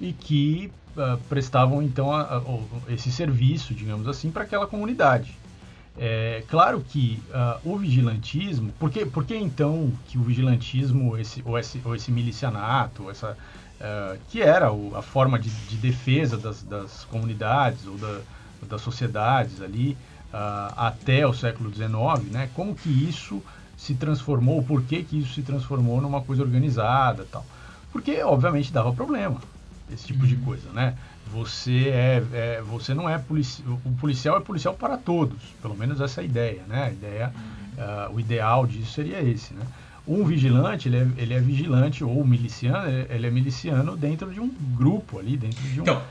e 0.00 0.12
que 0.12 0.70
uh, 0.96 1.18
prestavam 1.28 1.82
então 1.82 2.12
a, 2.12 2.38
a, 2.38 2.92
esse 2.92 3.10
serviço, 3.10 3.74
digamos 3.74 4.08
assim, 4.08 4.30
para 4.30 4.44
aquela 4.44 4.66
comunidade. 4.66 5.36
É 5.98 6.44
claro 6.48 6.84
que 6.86 7.22
uh, 7.30 7.72
o 7.72 7.78
vigilantismo, 7.78 8.70
por 8.78 8.90
que, 8.90 9.06
por 9.06 9.24
que 9.24 9.34
então 9.34 9.90
que 10.08 10.18
o 10.18 10.22
vigilantismo, 10.22 11.16
esse, 11.16 11.42
ou, 11.44 11.58
esse, 11.58 11.80
ou 11.84 11.94
esse 11.94 12.12
milicianato, 12.12 13.10
essa, 13.10 13.32
uh, 13.80 14.18
que 14.28 14.42
era 14.42 14.70
o, 14.70 14.94
a 14.94 15.00
forma 15.00 15.38
de, 15.38 15.48
de 15.48 15.76
defesa 15.76 16.36
das, 16.36 16.62
das, 16.62 17.04
comunidades 17.04 17.86
ou 17.86 17.96
da, 17.96 18.20
das 18.68 18.82
sociedades 18.82 19.62
ali 19.62 19.96
até 20.76 21.26
o 21.26 21.32
século 21.32 21.72
XIX, 21.72 22.30
né? 22.30 22.50
como 22.54 22.74
que 22.74 22.90
isso 22.90 23.42
se 23.76 23.94
transformou, 23.94 24.62
por 24.62 24.82
que, 24.82 25.02
que 25.02 25.20
isso 25.20 25.34
se 25.34 25.42
transformou 25.42 26.00
numa 26.00 26.20
coisa 26.20 26.42
organizada 26.42 27.26
tal. 27.30 27.44
Porque, 27.92 28.22
obviamente, 28.22 28.72
dava 28.72 28.92
problema, 28.92 29.40
esse 29.92 30.06
tipo 30.06 30.22
uhum. 30.22 30.26
de 30.26 30.36
coisa, 30.36 30.70
né? 30.72 30.96
Você, 31.32 31.88
é, 31.88 32.22
é, 32.32 32.62
você 32.62 32.94
não 32.94 33.08
é 33.08 33.18
policial, 33.18 33.78
o 33.84 33.92
policial 33.92 34.36
é 34.36 34.40
policial 34.40 34.74
para 34.74 34.96
todos, 34.96 35.42
pelo 35.60 35.76
menos 35.76 36.00
essa 36.00 36.20
é 36.20 36.22
a 36.22 36.24
ideia, 36.24 36.62
né? 36.68 36.84
A 36.84 36.90
ideia, 36.90 37.32
uhum. 37.34 38.12
uh, 38.12 38.14
o 38.14 38.20
ideal 38.20 38.66
disso 38.66 38.92
seria 38.92 39.20
esse, 39.20 39.52
né? 39.54 39.66
Um 40.06 40.24
vigilante, 40.24 40.88
ele 40.88 40.96
é, 40.98 41.08
ele 41.16 41.34
é 41.34 41.40
vigilante 41.40 42.04
ou 42.04 42.24
miliciano, 42.24 42.88
ele 43.10 43.26
é 43.26 43.30
miliciano 43.30 43.96
dentro 43.96 44.32
de 44.32 44.38
um 44.38 44.48
grupo 44.76 45.18
ali, 45.18 45.36
dentro 45.36 45.60
de 45.62 45.80
um... 45.80 45.82
Então, 45.82 46.02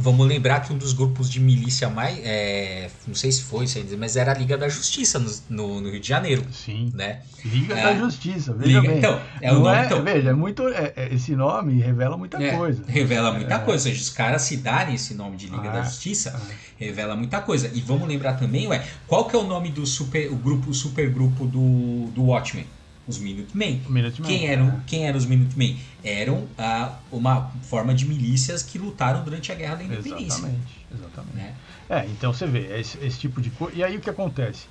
vamos 0.00 0.26
lembrar 0.26 0.60
que 0.60 0.72
um 0.72 0.78
dos 0.78 0.92
grupos 0.92 1.30
de 1.30 1.38
milícia 1.38 1.88
mais, 1.88 2.18
é, 2.24 2.90
não 3.06 3.14
sei 3.14 3.30
se 3.30 3.42
foi, 3.42 3.66
mas 3.96 4.16
era 4.16 4.32
a 4.32 4.34
Liga 4.34 4.58
da 4.58 4.68
Justiça 4.68 5.18
no, 5.18 5.30
no, 5.48 5.80
no 5.80 5.90
Rio 5.90 6.00
de 6.00 6.08
Janeiro. 6.08 6.44
Sim. 6.50 6.90
Né? 6.92 7.20
Liga 7.44 7.78
é, 7.78 7.82
da 7.82 7.96
Justiça, 7.96 8.52
veja 8.54 8.80
Liga, 8.80 8.88
bem. 8.88 8.98
Então, 8.98 9.20
é 9.40 9.52
o 9.52 9.60
nome, 9.60 9.76
é, 9.76 9.84
então, 9.84 10.02
veja, 10.02 10.30
é 10.30 10.34
muito, 10.34 10.68
é, 10.68 10.92
é, 10.96 11.14
esse 11.14 11.36
nome 11.36 11.80
revela 11.80 12.16
muita 12.16 12.42
é, 12.42 12.56
coisa. 12.56 12.82
Revela 12.88 13.32
muita 13.32 13.60
coisa, 13.60 13.88
os 13.88 14.10
caras 14.10 14.42
se 14.42 14.56
darem 14.56 14.96
esse 14.96 15.14
nome 15.14 15.36
de 15.36 15.46
Liga 15.46 15.68
ah, 15.68 15.72
da 15.74 15.82
Justiça, 15.82 16.34
ah. 16.34 16.54
revela 16.76 17.14
muita 17.14 17.40
coisa. 17.40 17.70
E 17.72 17.80
vamos 17.80 18.08
lembrar 18.08 18.34
também, 18.34 18.66
ué, 18.66 18.84
qual 19.06 19.26
que 19.26 19.36
é 19.36 19.38
o 19.38 19.44
nome 19.44 19.70
do 19.70 19.86
super, 19.86 20.28
o 20.32 20.36
grupo, 20.36 20.70
o 20.70 20.74
super 20.74 21.08
grupo 21.08 21.46
do, 21.46 22.10
do 22.12 22.24
Watchmen? 22.24 22.66
Os 23.08 23.18
Minutemen. 23.18 23.82
Minutemen 23.88 24.28
quem 24.28 24.46
eram, 24.46 24.68
é. 24.68 24.80
quem 24.86 25.06
eram 25.06 25.18
os 25.18 25.24
Minutemen? 25.24 25.78
Eram 26.04 26.46
ah, 26.58 26.98
uma 27.10 27.50
forma 27.62 27.94
de 27.94 28.06
milícias 28.06 28.62
que 28.62 28.78
lutaram 28.78 29.24
durante 29.24 29.50
a 29.50 29.54
Guerra 29.54 29.76
da 29.76 29.84
Independência. 29.84 30.26
Exatamente, 30.26 30.86
exatamente. 30.94 31.36
Né? 31.36 31.54
É, 31.88 32.06
então 32.06 32.32
você 32.32 32.46
vê, 32.46 32.78
esse, 32.78 32.98
esse, 32.98 33.18
tipo 33.18 33.40
de 33.40 33.50
coisa. 33.50 33.76
E 33.76 33.82
aí 33.82 33.96
o 33.96 34.00
que 34.00 34.10
acontece? 34.10 34.66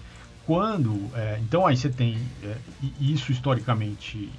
Quando. 0.45 1.09
É, 1.15 1.39
então 1.41 1.65
aí 1.65 1.75
você 1.75 1.89
tem. 1.89 2.17
É, 2.43 2.55
isso 3.01 3.31
historicamente 3.31 4.29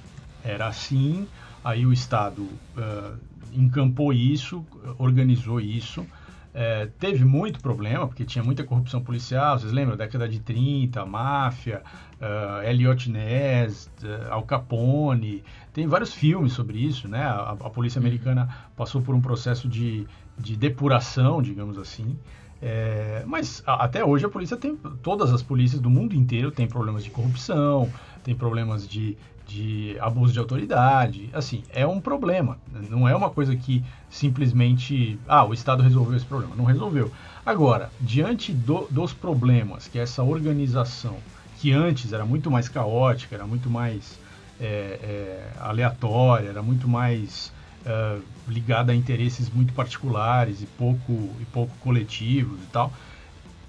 era 0.43 0.67
assim, 0.67 1.27
aí 1.63 1.85
o 1.85 1.91
Estado 1.91 2.43
uh, 2.43 3.17
encampou 3.53 4.13
isso, 4.13 4.65
organizou 4.97 5.59
isso. 5.59 6.05
É, 6.53 6.87
teve 6.99 7.23
muito 7.23 7.59
problema, 7.59 8.07
porque 8.07 8.25
tinha 8.25 8.43
muita 8.43 8.63
corrupção 8.63 9.01
policial, 9.01 9.59
vocês 9.59 9.71
lembram? 9.71 9.95
Década 9.95 10.27
de 10.27 10.39
30, 10.39 11.05
máfia, 11.05 11.83
uh, 12.19 12.67
Elliot 12.67 13.09
Ness, 13.09 13.89
uh, 14.03 14.31
Al 14.31 14.43
Capone, 14.43 15.43
tem 15.71 15.85
vários 15.87 16.13
filmes 16.13 16.53
sobre 16.53 16.79
isso, 16.79 17.07
né? 17.07 17.21
A, 17.23 17.51
a 17.51 17.69
polícia 17.69 17.99
americana 17.99 18.49
passou 18.75 19.01
por 19.01 19.13
um 19.13 19.21
processo 19.21 19.69
de, 19.69 20.07
de 20.37 20.55
depuração, 20.55 21.39
digamos 21.39 21.77
assim, 21.77 22.17
é, 22.61 23.23
mas 23.25 23.63
a, 23.65 23.85
até 23.85 24.03
hoje 24.03 24.25
a 24.25 24.29
polícia 24.29 24.57
tem, 24.57 24.75
todas 25.01 25.31
as 25.31 25.41
polícias 25.41 25.79
do 25.79 25.89
mundo 25.89 26.13
inteiro 26.15 26.51
têm 26.51 26.67
problemas 26.67 27.03
de 27.03 27.09
corrupção, 27.09 27.89
tem 28.23 28.35
problemas 28.35 28.87
de 28.87 29.17
de 29.49 29.97
abuso 29.99 30.31
de 30.31 30.39
autoridade. 30.39 31.29
Assim, 31.33 31.63
é 31.71 31.85
um 31.85 31.99
problema. 31.99 32.57
Não 32.89 33.07
é 33.07 33.15
uma 33.15 33.29
coisa 33.29 33.55
que 33.55 33.83
simplesmente, 34.09 35.19
ah, 35.27 35.43
o 35.43 35.53
Estado 35.53 35.81
resolveu 35.81 36.15
esse 36.15 36.25
problema. 36.25 36.55
Não 36.55 36.65
resolveu. 36.65 37.11
Agora, 37.45 37.89
diante 37.99 38.53
do, 38.53 38.87
dos 38.91 39.11
problemas 39.11 39.87
que 39.87 39.97
essa 39.97 40.23
organização, 40.23 41.17
que 41.59 41.73
antes 41.73 42.13
era 42.13 42.23
muito 42.23 42.51
mais 42.51 42.69
caótica, 42.69 43.35
era 43.35 43.45
muito 43.45 43.69
mais 43.69 44.19
é, 44.61 44.65
é, 44.65 45.51
aleatória, 45.59 46.49
era 46.49 46.61
muito 46.61 46.87
mais 46.87 47.51
é, 47.85 48.17
ligada 48.47 48.91
a 48.91 48.95
interesses 48.95 49.49
muito 49.49 49.73
particulares 49.73 50.61
e 50.61 50.65
pouco, 50.65 51.11
e 51.39 51.45
pouco 51.51 51.73
coletivos 51.79 52.59
e 52.61 52.67
tal, 52.67 52.93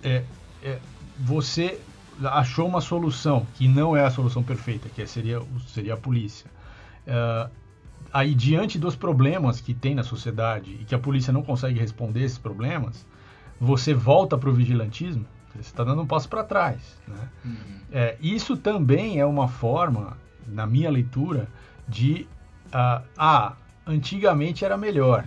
é, 0.02 0.24
é, 0.62 0.78
você 1.18 1.80
achou 2.24 2.66
uma 2.66 2.80
solução 2.80 3.46
que 3.54 3.68
não 3.68 3.96
é 3.96 4.04
a 4.04 4.10
solução 4.10 4.42
perfeita, 4.42 4.88
que 4.88 5.06
seria, 5.06 5.40
seria 5.66 5.94
a 5.94 5.96
polícia. 5.96 6.50
Uh, 7.06 7.50
aí, 8.12 8.34
diante 8.34 8.78
dos 8.78 8.94
problemas 8.96 9.60
que 9.60 9.74
tem 9.74 9.94
na 9.94 10.02
sociedade 10.02 10.78
e 10.80 10.84
que 10.84 10.94
a 10.94 10.98
polícia 10.98 11.32
não 11.32 11.42
consegue 11.42 11.78
responder 11.78 12.22
esses 12.22 12.38
problemas, 12.38 13.06
você 13.60 13.94
volta 13.94 14.36
para 14.38 14.48
o 14.48 14.52
vigilantismo, 14.52 15.26
você 15.52 15.60
está 15.60 15.84
dando 15.84 16.02
um 16.02 16.06
passo 16.06 16.28
para 16.28 16.44
trás. 16.44 16.98
Né? 17.06 17.28
Uhum. 17.44 17.80
É, 17.92 18.16
isso 18.20 18.56
também 18.56 19.18
é 19.18 19.26
uma 19.26 19.48
forma, 19.48 20.16
na 20.46 20.66
minha 20.66 20.90
leitura, 20.90 21.48
de. 21.88 22.26
Uh, 22.66 23.02
ah, 23.18 23.54
antigamente 23.84 24.64
era 24.64 24.76
melhor 24.76 25.24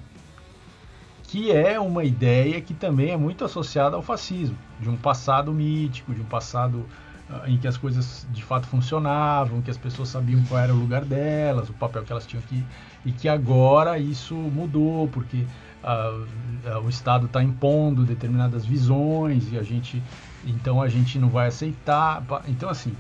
que 1.34 1.52
é 1.52 1.80
uma 1.80 2.04
ideia 2.04 2.62
que 2.62 2.76
também 2.76 3.10
é 3.10 3.18
muito 3.18 3.44
associada 3.44 3.96
ao 3.96 4.04
fascismo, 4.04 4.56
de 4.80 4.88
um 4.88 4.96
passado 4.96 5.52
mítico, 5.52 6.14
de 6.14 6.22
um 6.22 6.26
passado 6.26 6.86
uh, 7.28 7.50
em 7.50 7.58
que 7.58 7.68
as 7.68 7.76
coisas 7.76 8.28
de 8.30 8.44
fato 8.44 8.68
funcionavam, 8.68 9.60
que 9.60 9.72
as 9.72 9.78
pessoas 9.78 10.10
sabiam 10.10 10.44
qual 10.44 10.62
era 10.62 10.72
o 10.72 10.78
lugar 10.78 11.04
delas, 11.04 11.72
o 11.72 11.74
papel 11.74 12.04
que 12.04 12.12
elas 12.12 12.28
tinham 12.28 12.44
que 12.44 12.64
e 13.04 13.12
que 13.12 13.28
agora 13.28 13.98
isso 13.98 14.36
mudou 14.36 15.08
porque 15.08 15.44
uh, 15.84 16.78
o 16.86 16.88
Estado 16.88 17.26
está 17.26 17.42
impondo 17.42 18.04
determinadas 18.04 18.64
visões 18.64 19.52
e 19.52 19.58
a 19.58 19.64
gente 19.64 20.04
então 20.46 20.84
a 20.84 20.88
gente 20.88 21.18
não 21.18 21.30
vai 21.30 21.48
aceitar. 21.48 22.24
Então 22.48 22.70
assim 22.70 22.96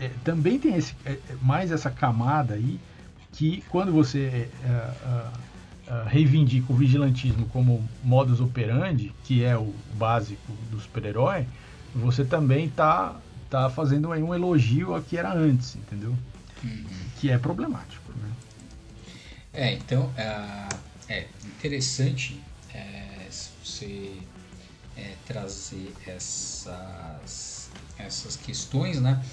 é, 0.00 0.10
também 0.24 0.58
tem 0.58 0.74
esse, 0.74 0.96
é, 1.06 1.16
mais 1.40 1.70
essa 1.70 1.90
camada 1.90 2.54
aí 2.54 2.80
que 3.34 3.62
quando 3.70 3.92
você 3.92 4.50
é, 4.64 4.92
uh, 5.88 6.06
reivindica 6.06 6.72
o 6.72 6.76
vigilantismo 6.76 7.46
como 7.46 7.86
modus 8.02 8.40
operandi, 8.40 9.12
que 9.24 9.42
é 9.42 9.56
o 9.56 9.74
básico 9.94 10.52
do 10.70 10.78
super-herói, 10.80 11.46
você 11.94 12.24
também 12.24 12.66
está 12.66 13.16
tá 13.48 13.70
fazendo 13.70 14.12
aí 14.12 14.22
um 14.22 14.34
elogio 14.34 14.94
ao 14.94 15.02
que 15.02 15.16
era 15.16 15.32
antes, 15.32 15.76
entendeu? 15.76 16.14
Uhum. 16.62 16.84
Que 17.18 17.30
é 17.30 17.38
problemático. 17.38 18.12
Né? 18.12 18.30
É, 19.52 19.72
então 19.74 20.02
uh, 20.06 20.76
é 21.08 21.26
interessante 21.44 22.40
é, 22.74 23.26
você 23.64 24.12
é, 24.96 25.14
trazer 25.26 25.92
essas, 26.06 27.70
essas 27.98 28.36
questões, 28.36 29.00
né? 29.00 29.24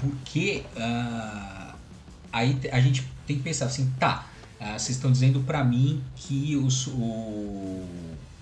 Porque 0.00 0.64
uh, 0.76 1.74
aí 2.32 2.58
a 2.72 2.80
gente 2.80 3.06
tem 3.26 3.36
que 3.36 3.42
pensar 3.42 3.66
assim, 3.66 3.92
tá, 3.98 4.26
ah, 4.60 4.78
vocês 4.78 4.96
estão 4.96 5.10
dizendo 5.12 5.40
para 5.40 5.62
mim 5.64 6.02
que 6.16 6.56
os, 6.56 6.86
o, 6.88 7.86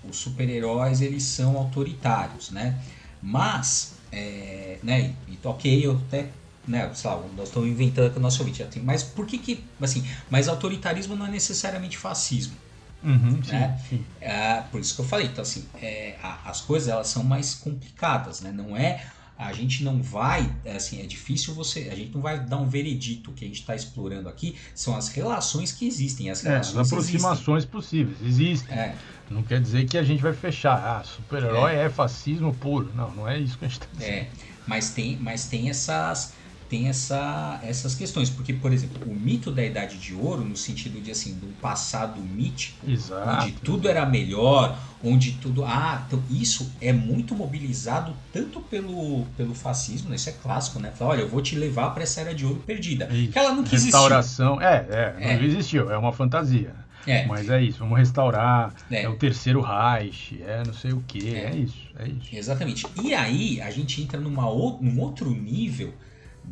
os 0.09 0.17
super-heróis 0.17 1.01
eles 1.01 1.23
são 1.23 1.57
autoritários, 1.57 2.51
né? 2.51 2.79
Mas, 3.21 3.93
é, 4.11 4.79
né? 4.83 5.13
E, 5.27 5.37
ok, 5.43 5.85
eu 5.85 6.01
até 6.07 6.29
né, 6.67 6.91
sei 6.93 7.09
lá, 7.09 7.23
nós 7.35 7.47
estamos 7.47 7.69
inventando 7.69 8.13
com 8.13 8.19
o 8.19 8.21
nosso 8.21 8.39
ouvinte. 8.41 8.67
Mas 8.83 9.01
por 9.01 9.25
que 9.25 9.37
que, 9.37 9.63
assim, 9.81 10.05
mas 10.29 10.47
autoritarismo 10.49 11.15
não 11.15 11.25
é 11.25 11.31
necessariamente 11.31 11.97
fascismo. 11.97 12.55
Uhum, 13.01 13.39
né? 13.47 13.79
sim, 13.87 13.97
sim. 13.97 14.05
É, 14.19 14.61
por 14.71 14.81
isso 14.81 14.95
que 14.95 15.01
eu 15.01 15.05
falei, 15.05 15.27
então 15.27 15.43
assim, 15.43 15.63
é, 15.81 16.15
as 16.43 16.61
coisas 16.61 16.89
elas 16.89 17.07
são 17.07 17.23
mais 17.23 17.53
complicadas, 17.53 18.41
né? 18.41 18.51
Não 18.51 18.75
é 18.75 19.05
a 19.37 19.53
gente 19.53 19.83
não 19.83 20.01
vai, 20.01 20.51
assim, 20.65 20.99
é 21.01 21.05
difícil 21.05 21.53
você, 21.53 21.89
a 21.91 21.95
gente 21.95 22.13
não 22.13 22.21
vai 22.21 22.39
dar 22.39 22.57
um 22.57 22.67
veredito. 22.67 23.29
O 23.29 23.33
que 23.33 23.45
a 23.45 23.47
gente 23.47 23.59
está 23.59 23.75
explorando 23.75 24.27
aqui 24.27 24.55
são 24.73 24.95
as 24.95 25.09
relações 25.09 25.71
que 25.71 25.87
existem, 25.87 26.29
as 26.29 26.41
relações 26.41 26.75
é, 26.75 26.81
as 26.81 26.87
aproximações 26.87 27.63
existem. 27.63 27.71
possíveis, 27.71 28.17
existem. 28.23 28.75
É. 28.75 28.95
Não 29.29 29.43
quer 29.43 29.61
dizer 29.61 29.85
que 29.85 29.97
a 29.97 30.03
gente 30.03 30.23
vai 30.23 30.33
fechar, 30.33 30.75
ah, 30.75 31.03
super-herói 31.03 31.75
é. 31.75 31.85
é. 31.85 31.89
fascismo 31.89 32.53
puro. 32.53 32.91
Não, 32.95 33.11
não 33.11 33.27
é 33.27 33.37
isso 33.39 33.57
que 33.57 33.65
a 33.65 33.67
gente 33.67 33.81
está 33.81 33.93
dizendo. 33.93 34.11
É, 34.11 34.27
mas 34.65 34.89
tem, 34.89 35.17
mas 35.17 35.45
tem 35.45 35.69
essas 35.69 36.33
tem 36.69 36.87
essa, 36.87 37.59
essas 37.63 37.95
questões. 37.95 38.29
Porque, 38.29 38.53
por 38.53 38.71
exemplo, 38.71 39.09
o 39.09 39.15
mito 39.15 39.51
da 39.51 39.63
Idade 39.63 39.97
de 39.97 40.13
Ouro, 40.13 40.43
no 40.43 40.55
sentido 40.55 41.01
de 41.01 41.11
assim, 41.11 41.33
do 41.35 41.47
passado 41.61 42.19
mítico, 42.21 42.89
Exato. 42.89 43.45
onde 43.45 43.51
tudo 43.53 43.89
era 43.89 44.05
melhor, 44.05 44.77
onde 45.03 45.33
tudo. 45.33 45.63
Ah, 45.65 46.03
então 46.07 46.21
isso 46.29 46.71
é 46.81 46.91
muito 46.91 47.35
mobilizado 47.35 48.13
tanto 48.31 48.59
pelo, 48.61 49.25
pelo 49.35 49.53
fascismo, 49.53 50.09
né? 50.09 50.15
isso 50.15 50.29
é 50.29 50.33
clássico, 50.33 50.79
né? 50.79 50.91
Fala, 50.91 51.11
olha, 51.11 51.21
eu 51.21 51.29
vou 51.29 51.41
te 51.41 51.55
levar 51.55 51.91
para 51.91 52.03
essa 52.03 52.21
era 52.21 52.33
de 52.33 52.45
ouro 52.45 52.61
perdida. 52.65 53.07
Isso. 53.11 53.31
Que 53.31 53.39
ela 53.39 53.51
nunca 53.51 53.73
existiu. 53.73 53.99
Restauração, 53.99 54.61
é, 54.61 54.85
é, 54.89 55.15
não 55.19 55.43
é. 55.43 55.45
existiu, 55.45 55.91
é 55.91 55.97
uma 55.97 56.13
fantasia. 56.13 56.73
É. 57.05 57.25
Mas 57.25 57.49
é 57.49 57.63
isso, 57.63 57.79
vamos 57.79 57.97
restaurar, 57.97 58.73
é, 58.91 59.03
é 59.03 59.09
o 59.09 59.15
terceiro 59.15 59.61
Reich, 59.61 60.41
é 60.45 60.61
não 60.65 60.73
sei 60.73 60.91
o 60.91 61.01
que, 61.07 61.33
é. 61.33 61.45
é. 61.45 61.55
isso, 61.55 61.87
é 61.97 62.07
isso. 62.09 62.35
Exatamente. 62.35 62.85
E 63.01 63.13
aí 63.13 63.61
a 63.61 63.71
gente 63.71 64.01
entra 64.01 64.19
numa, 64.19 64.41
num 64.41 64.99
outro 64.99 65.29
nível 65.31 65.93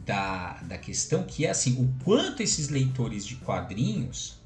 da, 0.05 0.59
da 0.63 0.77
questão, 0.77 1.23
que 1.23 1.45
é 1.45 1.51
assim, 1.51 1.73
o 1.81 2.03
quanto 2.03 2.41
esses 2.41 2.69
leitores 2.69 3.25
de 3.25 3.35
quadrinhos 3.35 4.37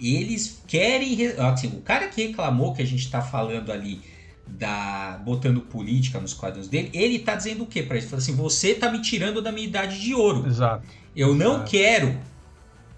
eles 0.00 0.60
querem. 0.66 1.26
Assim, 1.38 1.68
o 1.68 1.80
cara 1.80 2.08
que 2.08 2.26
reclamou 2.26 2.74
que 2.74 2.82
a 2.82 2.86
gente 2.86 3.04
está 3.04 3.22
falando 3.22 3.70
ali 3.70 4.00
da 4.46 5.20
botando 5.24 5.60
política 5.60 6.20
nos 6.20 6.34
quadrinhos 6.34 6.68
dele, 6.68 6.90
ele 6.92 7.16
está 7.16 7.36
dizendo 7.36 7.62
o 7.62 7.66
quê 7.66 7.82
para 7.82 7.96
ele? 7.96 8.06
Fala 8.06 8.20
assim, 8.20 8.34
você 8.34 8.72
está 8.72 8.90
me 8.90 9.00
tirando 9.00 9.40
da 9.40 9.52
minha 9.52 9.66
idade 9.66 10.00
de 10.00 10.14
ouro. 10.14 10.46
Exato. 10.46 10.86
Eu 11.14 11.34
não 11.34 11.54
Exato. 11.54 11.70
quero, 11.70 12.18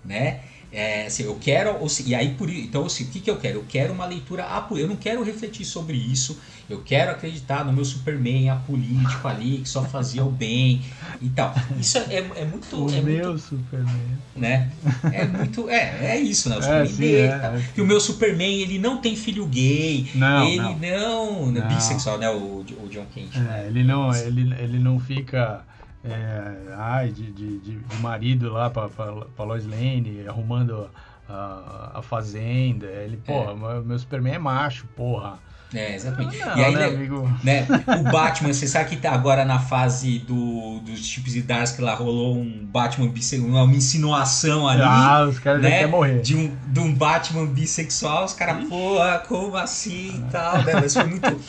né? 0.04 0.40
É, 0.74 1.06
assim, 1.06 1.22
eu 1.22 1.38
quero. 1.40 1.78
E 2.04 2.14
aí, 2.16 2.34
por, 2.34 2.50
então, 2.50 2.84
assim, 2.86 3.04
o 3.04 3.06
que, 3.06 3.20
que 3.20 3.30
eu 3.30 3.36
quero? 3.36 3.58
Eu 3.58 3.64
quero 3.68 3.92
uma 3.92 4.04
leitura. 4.04 4.44
Eu 4.72 4.88
não 4.88 4.96
quero 4.96 5.22
refletir 5.22 5.64
sobre 5.64 5.96
isso. 5.96 6.36
Eu 6.68 6.82
quero 6.82 7.12
acreditar 7.12 7.64
no 7.64 7.72
meu 7.72 7.84
Superman 7.84 8.50
apolítico 8.50 9.28
ali, 9.28 9.58
que 9.58 9.68
só 9.68 9.84
fazia 9.84 10.24
o 10.24 10.30
bem 10.30 10.82
e 11.22 11.28
tal. 11.28 11.54
Isso 11.78 11.98
é, 11.98 12.16
é 12.16 12.44
muito. 12.44 12.84
O 12.84 12.90
é 12.90 13.00
meu 13.00 13.28
muito, 13.28 13.38
Superman. 13.38 14.18
Né? 14.34 14.72
É 15.12 15.24
muito. 15.24 15.68
É, 15.70 16.16
é 16.16 16.20
isso, 16.20 16.48
né? 16.48 16.56
O 16.56 16.58
é, 16.58 16.62
Superman 16.62 16.86
sim, 16.88 16.96
dele. 16.96 17.28
É, 17.28 17.38
tá? 17.38 17.60
Que 17.74 17.80
o 17.80 17.86
meu 17.86 18.00
Superman, 18.00 18.60
ele 18.60 18.78
não 18.78 18.96
tem 18.96 19.14
filho 19.14 19.46
gay. 19.46 20.10
Não. 20.14 20.48
Ele 20.48 20.56
não. 20.56 20.78
não, 20.78 21.52
não. 21.52 21.68
bissexual, 21.68 22.18
né? 22.18 22.28
O, 22.30 22.64
o 22.64 22.88
John 22.90 23.06
Kent. 23.14 23.36
É, 23.36 23.66
ele 23.68 23.84
não, 23.84 24.12
ele, 24.14 24.52
ele 24.58 24.78
não 24.78 24.98
fica 24.98 25.62
é, 26.04 26.74
ai, 26.76 27.08
de, 27.08 27.32
de, 27.32 27.58
de, 27.58 27.76
de 27.78 27.96
marido 27.96 28.52
lá 28.52 28.68
pra, 28.68 28.88
pra, 28.88 29.12
pra 29.12 29.44
Lois 29.44 29.66
Lane, 29.66 30.26
arrumando 30.28 30.90
a, 31.28 31.92
a 31.94 32.02
fazenda. 32.02 32.86
Ele, 32.86 33.16
porra, 33.16 33.52
é. 33.52 33.80
meu 33.80 33.98
Superman 33.98 34.34
é 34.34 34.38
macho, 34.38 34.86
porra. 34.94 35.38
É, 35.72 35.94
exatamente. 35.96 36.38
Não, 36.38 36.56
e 36.56 36.64
aí, 36.64 36.74
né, 36.74 36.84
amigo? 36.84 37.38
Né, 37.42 37.66
o 37.98 38.10
Batman, 38.10 38.52
você 38.52 38.66
sabe 38.66 38.90
que 38.90 38.96
tá 38.96 39.12
agora 39.12 39.44
na 39.44 39.58
fase 39.58 40.20
do, 40.20 40.78
dos 40.80 41.04
chips 41.04 41.34
e 41.34 41.42
Dars 41.42 41.72
que 41.72 41.82
lá 41.82 41.94
rolou 41.94 42.36
um 42.36 42.64
Batman 42.64 43.08
bissexual, 43.08 43.64
uma 43.64 43.74
insinuação 43.74 44.68
ali. 44.68 44.82
Ah, 44.82 45.26
os 45.28 45.38
caras 45.40 45.62
né, 45.62 45.70
já 45.70 45.76
querem 45.76 45.90
morrer. 45.90 46.20
De 46.20 46.36
um, 46.36 46.56
de 46.68 46.80
um 46.80 46.94
Batman 46.94 47.46
bissexual, 47.46 48.24
os 48.24 48.34
caras, 48.34 48.68
porra, 48.68 49.18
como 49.26 49.56
assim 49.56 50.18
e 50.18 50.30
tal, 50.30 50.62
né? 50.62 50.74
Mas 50.74 50.94
foi 50.94 51.04
muito. 51.04 51.40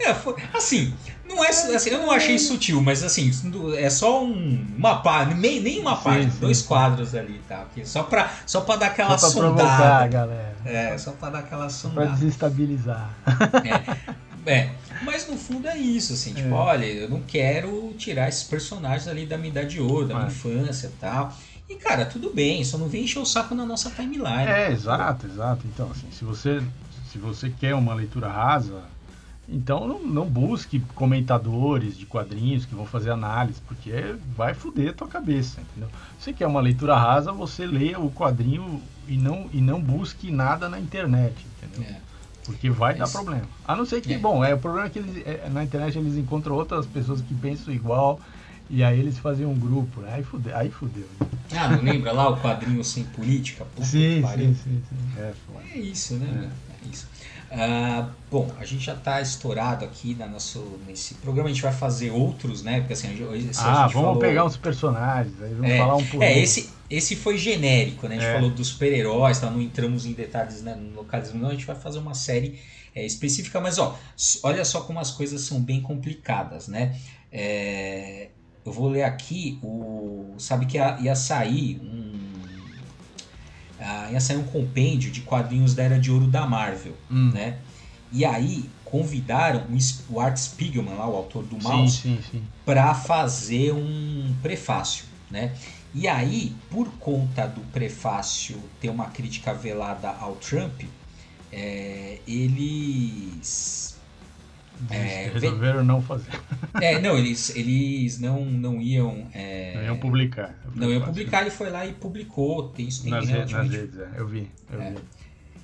É, 0.00 0.14
foi, 0.14 0.34
assim, 0.52 0.92
não 1.30 1.44
é, 1.44 1.48
assim, 1.48 1.90
eu 1.90 1.98
não 1.98 2.10
achei 2.10 2.38
sutil, 2.38 2.82
mas 2.82 3.02
assim, 3.02 3.30
é 3.76 3.88
só 3.88 4.24
um, 4.24 4.66
uma 4.76 5.00
página, 5.00 5.36
nem, 5.36 5.60
nem 5.60 5.80
uma 5.80 5.96
página, 5.96 6.32
dois 6.40 6.62
quadros 6.62 7.14
ali, 7.14 7.40
tá? 7.48 7.66
Só 7.84 8.02
pra, 8.02 8.30
só 8.46 8.60
pra 8.60 8.76
dar 8.76 8.86
aquela 8.86 9.16
só 9.16 9.30
pra 9.30 9.40
sondada. 9.40 9.68
Provocar, 9.68 10.08
galera. 10.08 10.56
É, 10.64 10.98
só 10.98 11.12
pra 11.12 11.30
dar 11.30 11.38
aquela 11.40 11.70
sondada. 11.70 12.08
Pra 12.08 12.16
desestabilizar. 12.16 13.10
É, 14.46 14.50
é, 14.50 14.70
mas 15.02 15.28
no 15.28 15.36
fundo 15.36 15.68
é 15.68 15.76
isso, 15.76 16.12
assim, 16.12 16.34
tipo, 16.34 16.48
é. 16.48 16.52
olha, 16.52 16.84
eu 16.84 17.08
não 17.08 17.20
quero 17.22 17.94
tirar 17.96 18.28
esses 18.28 18.44
personagens 18.44 19.06
ali 19.06 19.26
da 19.26 19.36
minha 19.36 19.50
idade 19.50 19.70
de 19.70 19.80
ouro, 19.80 20.08
da 20.08 20.14
minha 20.14 20.28
infância 20.28 20.88
e 20.88 21.00
tal. 21.00 21.32
E, 21.68 21.76
cara, 21.76 22.04
tudo 22.04 22.32
bem, 22.34 22.64
só 22.64 22.76
não 22.76 22.88
vem 22.88 23.04
encher 23.04 23.20
o 23.20 23.24
saco 23.24 23.54
na 23.54 23.64
nossa 23.64 23.90
timeline. 23.90 24.48
É, 24.48 24.72
exato, 24.72 25.26
exato. 25.26 25.64
Então, 25.66 25.88
assim, 25.90 26.08
se 26.10 26.24
você, 26.24 26.60
se 27.12 27.18
você 27.18 27.48
quer 27.48 27.74
uma 27.74 27.94
leitura 27.94 28.28
rasa, 28.28 28.82
então 29.50 29.86
não, 29.86 30.00
não, 30.06 30.26
busque 30.26 30.78
comentadores 30.94 31.98
de 31.98 32.06
quadrinhos 32.06 32.64
que 32.64 32.74
vão 32.74 32.86
fazer 32.86 33.10
análise, 33.10 33.60
porque 33.66 33.90
vai 34.36 34.54
foder 34.54 34.90
a 34.90 34.92
tua 34.92 35.08
cabeça, 35.08 35.60
entendeu? 35.60 35.90
Você 36.18 36.32
quer 36.32 36.46
uma 36.46 36.60
leitura 36.60 36.96
rasa, 36.96 37.32
você 37.32 37.66
leia 37.66 37.98
o 37.98 38.12
quadrinho 38.12 38.80
e 39.08 39.16
não, 39.16 39.50
e 39.52 39.60
não 39.60 39.80
busque 39.80 40.30
nada 40.30 40.68
na 40.68 40.78
internet, 40.78 41.34
entendeu? 41.56 41.90
É. 41.90 42.00
Porque 42.44 42.70
vai 42.70 42.94
dar 42.94 43.08
problema. 43.08 43.44
A 43.66 43.74
não 43.74 43.84
ser 43.84 44.00
que, 44.00 44.14
é. 44.14 44.18
bom, 44.18 44.44
é, 44.44 44.54
o 44.54 44.58
problema 44.58 44.86
é 44.86 44.90
que 44.90 45.00
eles, 45.00 45.26
é, 45.26 45.48
na 45.50 45.64
internet 45.64 45.98
eles 45.98 46.16
encontram 46.16 46.54
outras 46.54 46.86
pessoas 46.86 47.20
que 47.20 47.34
pensam 47.34 47.74
igual 47.74 48.20
e 48.68 48.84
aí 48.84 48.98
eles 48.98 49.18
faziam 49.18 49.50
um 49.50 49.58
grupo, 49.58 50.00
né? 50.00 50.14
Aí 50.14 50.22
fudeu. 50.22 50.56
Aí 50.56 50.70
fudeu 50.70 51.08
né? 51.20 51.26
Ah, 51.52 51.68
não 51.68 51.82
lembra 51.82 52.12
lá 52.12 52.28
o 52.28 52.40
quadrinho 52.40 52.84
sem 52.84 53.04
política? 53.04 53.64
Puta 53.64 53.84
sim, 53.84 54.22
sim, 54.22 54.54
sim, 54.54 54.82
sim, 54.88 55.20
É, 55.20 55.32
é 55.74 55.78
isso, 55.78 56.14
né? 56.14 56.48
É, 56.48 56.86
é 56.86 56.90
isso. 56.90 57.08
Uh, 57.50 58.08
bom, 58.30 58.48
a 58.60 58.64
gente 58.64 58.84
já 58.84 58.94
está 58.94 59.20
estourado 59.20 59.84
aqui 59.84 60.14
na 60.14 60.28
nosso, 60.28 60.78
nesse 60.86 61.14
programa, 61.14 61.48
a 61.48 61.52
gente 61.52 61.62
vai 61.62 61.72
fazer 61.72 62.12
outros, 62.12 62.62
né? 62.62 62.78
Porque 62.78 62.92
assim, 62.92 63.08
esse 63.34 63.60
ah, 63.60 63.88
vamos 63.88 63.92
falou... 63.92 64.18
pegar 64.20 64.44
uns 64.44 64.56
personagens, 64.56 65.34
aí 65.42 65.52
vamos 65.54 65.68
é, 65.68 65.78
falar 65.78 65.96
um 65.96 66.06
pouco. 66.06 66.22
É, 66.22 66.38
esse, 66.38 66.70
esse 66.88 67.16
foi 67.16 67.36
genérico, 67.36 68.06
né? 68.06 68.16
A 68.16 68.20
gente 68.20 68.28
é. 68.28 68.34
falou 68.34 68.50
dos 68.50 68.68
super-heróis, 68.68 69.40
tá? 69.40 69.50
não 69.50 69.60
entramos 69.60 70.06
em 70.06 70.12
detalhes 70.12 70.62
né, 70.62 70.76
no 70.76 70.94
localismo, 70.94 71.40
não. 71.40 71.48
A 71.48 71.52
gente 71.52 71.66
vai 71.66 71.74
fazer 71.74 71.98
uma 71.98 72.14
série 72.14 72.60
é, 72.94 73.04
específica, 73.04 73.60
mas 73.60 73.78
ó, 73.78 73.98
olha 74.44 74.64
só 74.64 74.82
como 74.82 75.00
as 75.00 75.10
coisas 75.10 75.40
são 75.40 75.60
bem 75.60 75.80
complicadas, 75.80 76.68
né? 76.68 76.96
É, 77.32 78.28
eu 78.64 78.72
vou 78.72 78.88
ler 78.88 79.02
aqui 79.02 79.58
o. 79.60 80.34
Sabe 80.38 80.66
que 80.66 80.76
ia, 80.76 80.98
ia 81.00 81.16
sair 81.16 81.80
um 81.82 82.19
ah, 83.80 84.08
ia 84.12 84.20
sair 84.20 84.36
um 84.36 84.44
compêndio 84.44 85.10
de 85.10 85.22
quadrinhos 85.22 85.74
da 85.74 85.82
Era 85.82 85.98
de 85.98 86.10
Ouro 86.10 86.26
da 86.26 86.46
Marvel, 86.46 86.94
hum. 87.10 87.30
né? 87.32 87.58
E 88.12 88.24
aí 88.24 88.68
convidaram 88.84 89.64
o 90.08 90.20
Art 90.20 90.36
Spiegelman, 90.36 90.94
lá, 90.94 91.08
o 91.08 91.16
autor 91.16 91.44
do 91.44 91.56
Mouse, 91.62 92.18
para 92.64 92.92
fazer 92.92 93.72
um 93.72 94.34
prefácio, 94.42 95.04
né? 95.30 95.54
E 95.94 96.06
aí, 96.06 96.54
por 96.70 96.88
conta 96.98 97.46
do 97.46 97.60
prefácio 97.72 98.56
ter 98.80 98.88
uma 98.88 99.06
crítica 99.06 99.52
velada 99.52 100.08
ao 100.08 100.36
Trump, 100.36 100.82
é, 101.52 102.18
eles 102.26 103.89
é, 104.88 105.30
resolveram 105.32 105.84
não 105.84 106.00
fazer. 106.00 106.30
É, 106.80 106.98
não, 107.00 107.18
eles, 107.18 107.54
eles 107.54 108.18
não, 108.18 108.44
não 108.44 108.80
iam. 108.80 109.26
É, 109.34 109.74
não 109.76 109.84
iam 109.84 109.96
publicar. 109.98 110.54
Não 110.74 110.90
iam 110.90 111.02
publicar, 111.02 111.42
ele 111.42 111.50
foi 111.50 111.70
lá 111.70 111.84
e 111.86 111.92
publicou. 111.92 112.68
Tem 112.68 112.88
isso 112.88 113.02
tem 113.02 113.10
nas, 113.10 113.28
redes, 113.28 113.52
nas 113.52 113.70
redes, 113.70 113.98
é, 113.98 114.08
eu 114.16 114.26
vi. 114.26 114.50
Eu 114.72 114.80
é. 114.80 114.90
vi. 114.92 114.96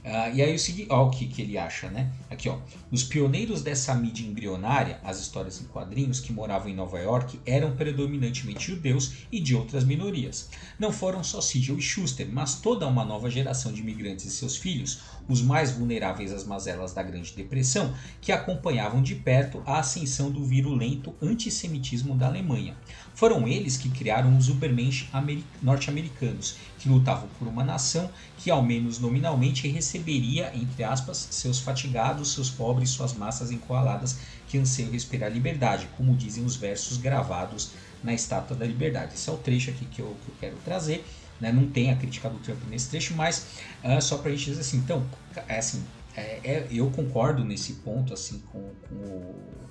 Uh, 0.07 0.33
e 0.37 0.41
aí 0.41 0.55
o 0.55 0.59
seguinte, 0.59 0.87
ó, 0.89 1.09
o 1.09 1.11
que, 1.11 1.27
que 1.27 1.43
ele 1.43 1.59
acha, 1.59 1.91
né? 1.91 2.12
Aqui, 2.31 2.49
ó. 2.49 2.61
Os 2.93 3.03
pioneiros 3.03 3.61
dessa 3.61 3.93
mídia 3.93 4.25
embrionária, 4.25 5.01
as 5.03 5.21
histórias 5.21 5.61
em 5.61 5.64
quadrinhos 5.64 6.21
que 6.21 6.33
moravam 6.33 6.69
em 6.69 6.77
Nova 6.77 7.01
York, 7.01 7.41
eram 7.45 7.75
predominantemente 7.75 8.69
judeus 8.69 9.14
e 9.33 9.41
de 9.41 9.57
outras 9.57 9.83
minorias. 9.83 10.49
Não 10.79 10.93
foram 10.93 11.25
só 11.25 11.41
Sigel 11.41 11.77
e 11.77 11.83
Schuster, 11.83 12.29
mas 12.31 12.61
toda 12.61 12.87
uma 12.87 13.05
nova 13.05 13.29
geração 13.29 13.73
de 13.73 13.81
imigrantes 13.81 14.27
e 14.27 14.31
seus 14.31 14.57
filhos, 14.57 15.01
os 15.29 15.43
mais 15.43 15.72
vulneráveis 15.72 16.33
às 16.33 16.45
mazelas 16.45 16.93
da 16.93 17.03
Grande 17.03 17.33
Depressão, 17.35 17.95
que 18.20 18.33
acompanhavam 18.33 19.03
de 19.03 19.14
perto 19.14 19.62
a 19.66 19.79
ascensão 19.79 20.31
do 20.31 20.45
virulento 20.45 21.14
antissemitismo 21.20 22.14
da 22.14 22.27
Alemanha. 22.27 22.77
Foram 23.14 23.49
eles 23.49 23.77
que 23.77 23.89
criaram 23.89 24.37
os 24.37 24.49
Ubermensch 24.49 25.09
norte-americanos, 25.62 26.57
que 26.79 26.89
lutavam 26.89 27.29
por 27.39 27.49
uma 27.49 27.64
nação 27.64 28.11
que, 28.39 28.51
ao 28.51 28.62
menos 28.62 28.99
nominalmente, 28.99 29.66
receberia, 29.68 30.53
entre 30.55 30.85
aspas, 30.85 31.29
seus 31.31 31.59
fatigados, 31.59 32.35
seus 32.35 32.51
pobres, 32.51 32.91
suas 32.91 33.14
massas 33.14 33.51
encurraladas 33.51 34.18
que 34.49 34.59
anseiam 34.59 34.91
respirar 34.91 35.33
liberdade, 35.33 35.89
como 35.97 36.14
dizem 36.14 36.45
os 36.45 36.57
versos 36.57 36.99
gravados 36.99 37.70
na 38.05 38.14
Estátua 38.14 38.57
da 38.57 38.66
Liberdade. 38.66 39.14
Esse 39.14 39.29
é 39.29 39.33
o 39.33 39.37
trecho 39.37 39.70
aqui 39.70 39.85
que 39.87 40.01
eu, 40.01 40.16
que 40.24 40.31
eu 40.31 40.35
quero 40.39 40.57
trazer. 40.64 41.05
Né? 41.41 41.53
Não 41.53 41.66
tem 41.68 41.91
a 41.91 41.97
crítica 41.97 42.28
do 42.28 42.39
Trump 42.39 42.59
nesse 42.68 42.91
trecho, 42.91 43.14
mas 43.14 43.47
uh, 43.84 44.01
só 44.01 44.18
para 44.18 44.30
a 44.30 44.34
gente 44.34 44.47
dizer 44.47 44.61
assim, 44.61 44.78
então, 44.78 45.05
é 45.49 45.59
assim, 45.59 45.84
é, 46.16 46.41
é, 46.43 46.66
eu 46.70 46.91
concordo 46.91 47.45
nesse 47.45 47.74
ponto 47.74 48.14
assim 48.14 48.43
com, 48.51 48.70
com 48.89 48.95
o 48.95 49.66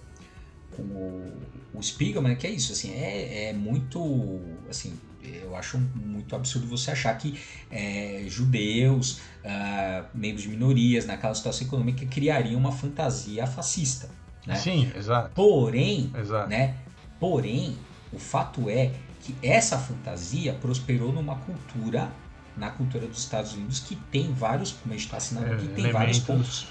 com 0.76 0.84
o, 0.84 1.34
o 1.74 1.82
Spiegelman, 1.82 2.36
que 2.36 2.46
é 2.46 2.50
isso, 2.50 2.72
assim, 2.72 2.94
é, 2.94 3.50
é 3.50 3.54
muito, 3.54 4.42
assim, 4.70 4.94
eu 5.24 5.56
acho 5.56 5.80
muito 5.96 6.36
absurdo 6.36 6.68
você 6.68 6.92
achar 6.92 7.18
que 7.18 7.40
é, 7.72 8.26
judeus, 8.28 9.20
uh, 9.44 10.06
membros 10.14 10.44
de 10.44 10.50
minorias, 10.50 11.06
naquela 11.06 11.34
situação 11.34 11.66
econômica, 11.66 12.06
criariam 12.06 12.60
uma 12.60 12.72
fantasia 12.72 13.48
fascista. 13.48 14.10
Né? 14.46 14.56
Sim, 14.56 14.92
exato. 14.96 15.32
Porém, 15.34 16.12
exato. 16.20 16.50
Né, 16.50 16.76
porém, 17.20 17.78
o 18.14 18.20
fato 18.20 18.70
é 18.70 18.92
que 19.26 19.36
essa 19.42 19.78
fantasia 19.78 20.54
prosperou 20.54 21.12
numa 21.12 21.36
cultura, 21.38 22.12
na 22.56 22.70
cultura 22.70 23.08
dos 23.08 23.20
Estados 23.20 23.54
Unidos, 23.54 23.80
que 23.80 23.96
tem 23.96 24.32
vários, 24.32 24.72
como 24.72 24.94
a 24.94 24.98
gente 24.98 25.06
está 25.06 25.18
assinando 25.18 25.54
aqui, 25.54 25.68
tem 25.70 25.92
vários 25.92 26.20
pontos 26.20 26.68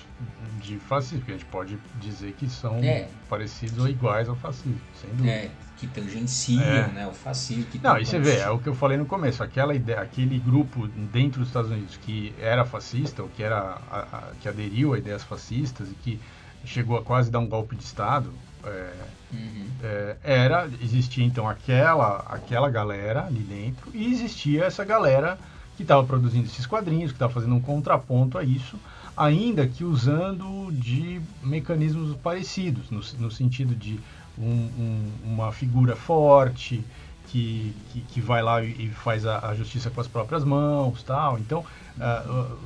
de 0.61 0.79
fascismo, 0.79 1.25
que 1.25 1.33
a 1.33 1.35
gente 1.35 1.47
pode 1.47 1.77
dizer 2.01 2.33
que 2.33 2.49
são 2.49 2.77
é. 2.77 3.09
parecidos 3.29 3.79
ou 3.79 3.89
iguais 3.89 4.29
ao 4.29 4.37
fascismo, 4.37 4.81
sem 5.01 5.11
dúvida. 5.11 5.31
É, 5.31 5.51
que 5.77 5.87
tangenciam 5.89 6.63
é. 6.63 6.89
né, 6.89 7.07
o 7.07 7.13
fascismo. 7.13 7.65
Que 7.65 7.79
Não, 7.79 7.99
e 7.99 8.07
você 8.07 8.19
vê, 8.21 8.37
é 8.37 8.49
o 8.49 8.59
que 8.59 8.69
eu 8.69 8.75
falei 8.75 8.97
no 8.97 9.05
começo, 9.05 9.43
aquela 9.43 9.75
ideia, 9.75 10.01
aquele 10.01 10.39
grupo 10.39 10.87
dentro 10.87 11.41
dos 11.41 11.49
Estados 11.49 11.71
Unidos 11.71 11.99
que 11.99 12.33
era 12.41 12.65
fascista, 12.65 13.23
ou 13.23 13.29
que, 13.29 13.43
era, 13.43 13.79
a, 13.91 13.99
a, 13.99 14.23
que 14.41 14.49
aderiu 14.49 14.95
a 14.95 14.99
ideias 14.99 15.25
fascistas 15.25 15.91
e 15.91 15.95
que 15.95 16.21
chegou 16.65 16.97
a 16.97 17.03
quase 17.03 17.31
dar 17.31 17.41
um 17.41 17.49
golpe 17.49 17.75
de 17.75 17.83
Estado, 17.83 18.33
é, 18.67 18.93
uhum. 19.33 19.67
é, 19.83 20.17
era, 20.23 20.69
existia 20.83 21.25
então 21.25 21.49
aquela, 21.49 22.19
aquela 22.29 22.71
galera 22.71 23.27
ali 23.27 23.41
dentro 23.41 23.91
e 23.95 24.13
existia 24.13 24.65
essa 24.65 24.85
galera 24.85 25.39
que 25.77 25.83
estava 25.83 26.05
produzindo 26.05 26.47
esses 26.47 26.67
quadrinhos, 26.67 27.11
que 27.11 27.17
estava 27.17 27.33
fazendo 27.33 27.55
um 27.55 27.61
contraponto 27.61 28.39
a 28.39 28.45
isso, 28.45 28.79
ainda 29.17 29.67
que 29.67 29.85
usando 29.85 30.71
de 30.73 31.21
mecanismos 31.43 32.17
parecidos, 32.17 32.91
no, 32.91 33.01
no 33.19 33.31
sentido 33.31 33.75
de 33.75 33.99
um, 34.39 34.45
um, 34.45 35.13
uma 35.25 35.53
figura 35.53 35.97
forte 35.97 36.85
que, 37.29 37.75
que, 37.93 38.01
que, 38.01 38.21
vai 38.21 38.43
lá 38.43 38.63
e 38.63 38.89
faz 38.91 39.27
a, 39.27 39.49
a, 39.49 39.55
justiça 39.55 39.91
com 39.91 40.01
as 40.01 40.07
próprias 40.07 40.45
mãos, 40.45 41.03
tal. 41.03 41.39
Então, 41.39 41.65
uh, 41.97 42.57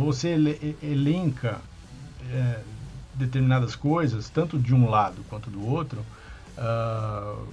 você 0.00 0.36
elenca 0.82 1.58
uh, 2.22 2.60
determinadas 3.18 3.74
coisas, 3.74 4.28
tanto 4.28 4.58
de 4.58 4.74
um 4.74 4.88
lado 4.88 5.22
quanto 5.28 5.50
do 5.50 5.66
outro, 5.66 6.04
uh, 6.56 7.46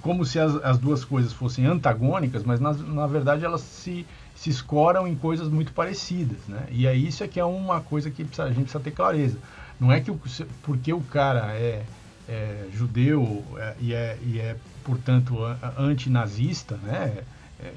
como 0.00 0.24
se 0.24 0.38
as, 0.38 0.54
as, 0.62 0.78
duas 0.78 1.04
coisas 1.04 1.32
fossem 1.32 1.66
antagônicas, 1.66 2.44
mas 2.44 2.60
na, 2.60 2.72
na 2.72 3.06
verdade 3.06 3.44
elas 3.44 3.62
se 3.62 4.06
se 4.36 4.50
escoram 4.50 5.08
em 5.08 5.14
coisas 5.16 5.48
muito 5.48 5.72
parecidas, 5.72 6.38
né? 6.46 6.66
E 6.70 6.86
aí 6.86 7.08
isso 7.08 7.24
é 7.24 7.28
que 7.28 7.40
é 7.40 7.44
uma 7.44 7.80
coisa 7.80 8.10
que 8.10 8.22
a 8.22 8.48
gente 8.48 8.60
precisa 8.60 8.80
ter 8.80 8.90
clareza. 8.90 9.38
Não 9.80 9.90
é 9.90 10.00
que 10.00 10.10
o, 10.10 10.20
porque 10.62 10.92
o 10.92 11.00
cara 11.00 11.52
é, 11.54 11.84
é 12.28 12.68
judeu 12.72 13.42
é, 13.56 13.74
e, 13.80 13.94
é, 13.94 14.18
e 14.22 14.38
é, 14.38 14.56
portanto, 14.84 15.38
antinazista, 15.78 16.76
né? 16.82 17.24
É, 17.58 17.72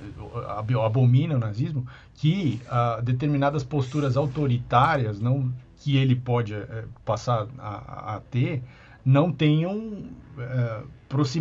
abomina 0.85 1.35
o 1.35 1.39
nazismo, 1.39 1.87
que 2.15 2.61
ah, 2.69 2.99
determinadas 3.01 3.63
posturas 3.63 4.17
autoritárias 4.17 5.21
não 5.21 5.49
que 5.79 5.97
ele 5.97 6.15
pode 6.15 6.53
é, 6.53 6.85
passar 7.05 7.47
a, 7.57 8.15
a 8.15 8.21
ter 8.31 8.61
não 9.05 9.31
tenham 9.31 10.03
é, 10.37 10.81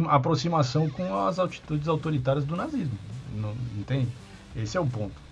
aproximação 0.09 0.89
com 0.89 1.26
as 1.26 1.39
atitudes 1.39 1.89
autoritárias 1.89 2.45
do 2.45 2.57
nazismo. 2.57 2.97
Não, 3.36 3.55
entende? 3.78 4.09
Esse 4.57 4.76
é 4.76 4.80
o 4.80 4.86
ponto. 4.86 5.28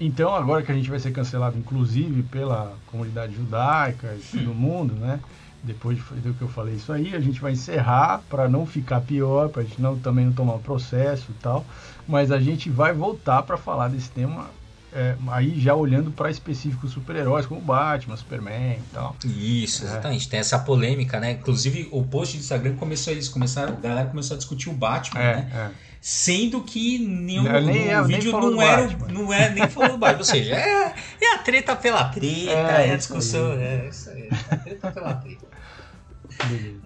Então, 0.00 0.34
agora 0.34 0.62
que 0.62 0.72
a 0.72 0.74
gente 0.74 0.90
vai 0.90 0.98
ser 0.98 1.12
cancelado, 1.12 1.58
inclusive 1.58 2.22
pela 2.24 2.74
comunidade 2.86 3.34
judaica 3.34 4.16
e 4.16 4.38
todo 4.38 4.54
mundo, 4.54 4.94
né? 4.94 5.20
Depois 5.62 5.98
do 5.98 6.34
que 6.34 6.42
eu 6.42 6.48
falei 6.48 6.74
isso 6.74 6.92
aí, 6.92 7.14
a 7.14 7.20
gente 7.20 7.40
vai 7.40 7.52
encerrar 7.52 8.22
para 8.28 8.48
não 8.48 8.66
ficar 8.66 9.00
pior, 9.00 9.48
para 9.48 9.62
a 9.62 9.64
gente 9.64 9.80
não, 9.80 9.98
também 9.98 10.26
não 10.26 10.32
tomar 10.32 10.54
um 10.54 10.58
processo 10.58 11.30
e 11.30 11.34
tal. 11.34 11.64
Mas 12.06 12.30
a 12.30 12.38
gente 12.38 12.68
vai 12.68 12.92
voltar 12.92 13.42
para 13.44 13.56
falar 13.56 13.88
desse 13.88 14.10
tema 14.10 14.46
é, 14.94 15.16
aí 15.28 15.60
já 15.60 15.74
olhando 15.74 16.12
para 16.12 16.30
específicos 16.30 16.92
super-heróis 16.92 17.46
como 17.46 17.60
Batman, 17.60 18.16
Superman 18.16 18.78
e 18.78 18.92
tal. 18.92 19.16
Isso, 19.24 19.82
é. 19.82 19.88
exatamente. 19.88 20.28
Tem 20.28 20.38
essa 20.38 20.56
polêmica, 20.56 21.18
né? 21.18 21.32
Inclusive 21.32 21.88
o 21.90 22.04
post 22.04 22.36
do 22.36 22.40
Instagram 22.40 22.76
começou 22.76 23.12
isso, 23.12 23.32
começaram, 23.32 23.74
a 23.74 23.80
galera 23.80 24.08
começou 24.08 24.36
a 24.36 24.38
discutir 24.38 24.70
o 24.70 24.72
Batman, 24.72 25.20
é, 25.20 25.36
né? 25.36 25.50
É. 25.52 25.70
Sendo 26.00 26.62
que 26.62 26.98
nenhum 26.98 27.42
nem, 27.42 27.92
no, 27.92 28.04
vídeo 28.04 28.32
não 28.32 28.62
era, 28.62 28.86
não 29.10 29.32
é 29.32 29.50
nem 29.50 29.68
falou 29.68 29.98
Batman. 29.98 30.18
Ou 30.18 30.24
seja, 30.24 30.54
é, 30.54 30.94
é 31.20 31.34
a 31.34 31.38
treta 31.38 31.74
pela 31.74 32.04
treta, 32.10 32.52
é, 32.52 32.88
é 32.88 32.92
a 32.92 32.96
discussão. 32.96 33.52
É 33.52 33.88
isso 33.88 34.10
aí. 34.10 34.28
A 34.50 34.56
treta 34.56 34.92
pela 34.92 35.14
treta. 35.14 35.46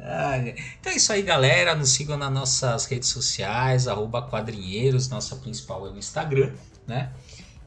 Ah, 0.01 0.39
então 0.81 0.93
é 0.93 0.97
isso 0.97 1.13
aí, 1.13 1.23
galera. 1.23 1.75
Nos 1.75 1.91
sigam 1.91 2.17
nas 2.17 2.33
nossas 2.33 2.87
redes 2.87 3.09
sociais, 3.09 3.87
arroba 3.87 4.23
quadrinheiros, 4.23 5.09
nossa 5.09 5.37
principal 5.37 5.87
é 5.87 5.91
o 5.91 5.99
Instagram, 5.99 6.53
né? 6.87 7.11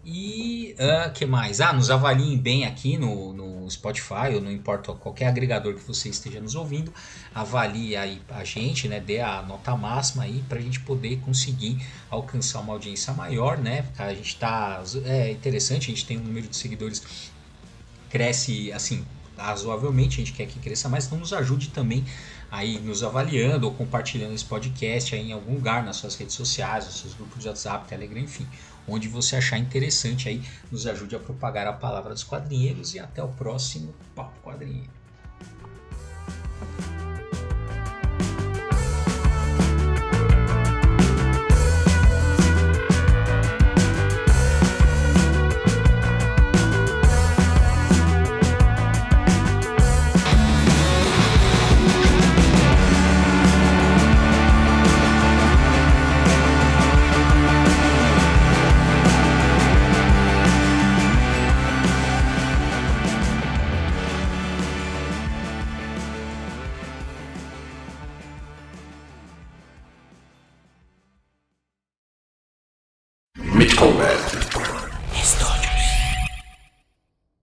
E 0.03 0.75
uh, 0.79 1.11
que 1.13 1.25
mais? 1.27 1.61
Ah, 1.61 1.71
nos 1.71 1.91
avaliem 1.91 2.35
bem 2.35 2.65
aqui 2.65 2.97
no, 2.97 3.33
no 3.33 3.69
Spotify 3.69 4.33
ou 4.33 4.41
não 4.41 4.51
importa 4.51 4.93
qualquer 4.93 5.27
agregador 5.27 5.75
que 5.75 5.83
você 5.83 6.09
esteja 6.09 6.41
nos 6.41 6.55
ouvindo. 6.55 6.91
Avalie 7.35 7.95
aí 7.95 8.19
a 8.29 8.43
gente, 8.43 8.87
né? 8.87 8.99
Dê 8.99 9.19
a 9.19 9.43
nota 9.43 9.75
máxima 9.77 10.23
aí 10.23 10.43
para 10.49 10.57
a 10.57 10.61
gente 10.61 10.79
poder 10.79 11.19
conseguir 11.19 11.85
alcançar 12.09 12.61
uma 12.61 12.73
audiência 12.73 13.13
maior, 13.13 13.59
né? 13.59 13.85
A 13.97 14.11
gente 14.13 14.37
tá. 14.37 14.81
É 15.05 15.31
interessante, 15.31 15.91
a 15.91 15.93
gente 15.93 16.05
tem 16.05 16.17
um 16.17 16.23
número 16.23 16.47
de 16.47 16.55
seguidores 16.55 17.31
cresce 18.09 18.71
assim 18.73 19.05
razoavelmente, 19.37 20.21
a 20.21 20.25
gente 20.25 20.33
quer 20.33 20.45
que 20.45 20.59
cresça 20.59 20.89
mais, 20.89 21.05
então 21.05 21.17
nos 21.17 21.33
ajude 21.33 21.69
também 21.69 22.05
aí 22.51 22.79
nos 22.79 23.01
avaliando 23.01 23.65
ou 23.65 23.73
compartilhando 23.73 24.35
esse 24.35 24.45
podcast 24.45 25.15
aí 25.15 25.29
em 25.29 25.31
algum 25.31 25.53
lugar 25.53 25.83
nas 25.83 25.95
suas 25.95 26.15
redes 26.15 26.35
sociais, 26.35 26.85
nos 26.85 26.99
seus 26.99 27.13
grupos 27.13 27.41
de 27.41 27.47
WhatsApp, 27.47 27.87
Telegram, 27.87 28.21
enfim 28.21 28.45
onde 28.87 29.07
você 29.07 29.35
achar 29.35 29.57
interessante 29.57 30.27
aí, 30.29 30.43
nos 30.71 30.87
ajude 30.87 31.15
a 31.15 31.19
propagar 31.19 31.67
a 31.67 31.73
palavra 31.73 32.13
dos 32.13 32.23
quadrinheiros 32.23 32.93
e 32.93 32.99
até 32.99 33.23
o 33.23 33.29
próximo 33.29 33.93
Papo 34.15 34.39
Quadrinheiro. 34.41 34.89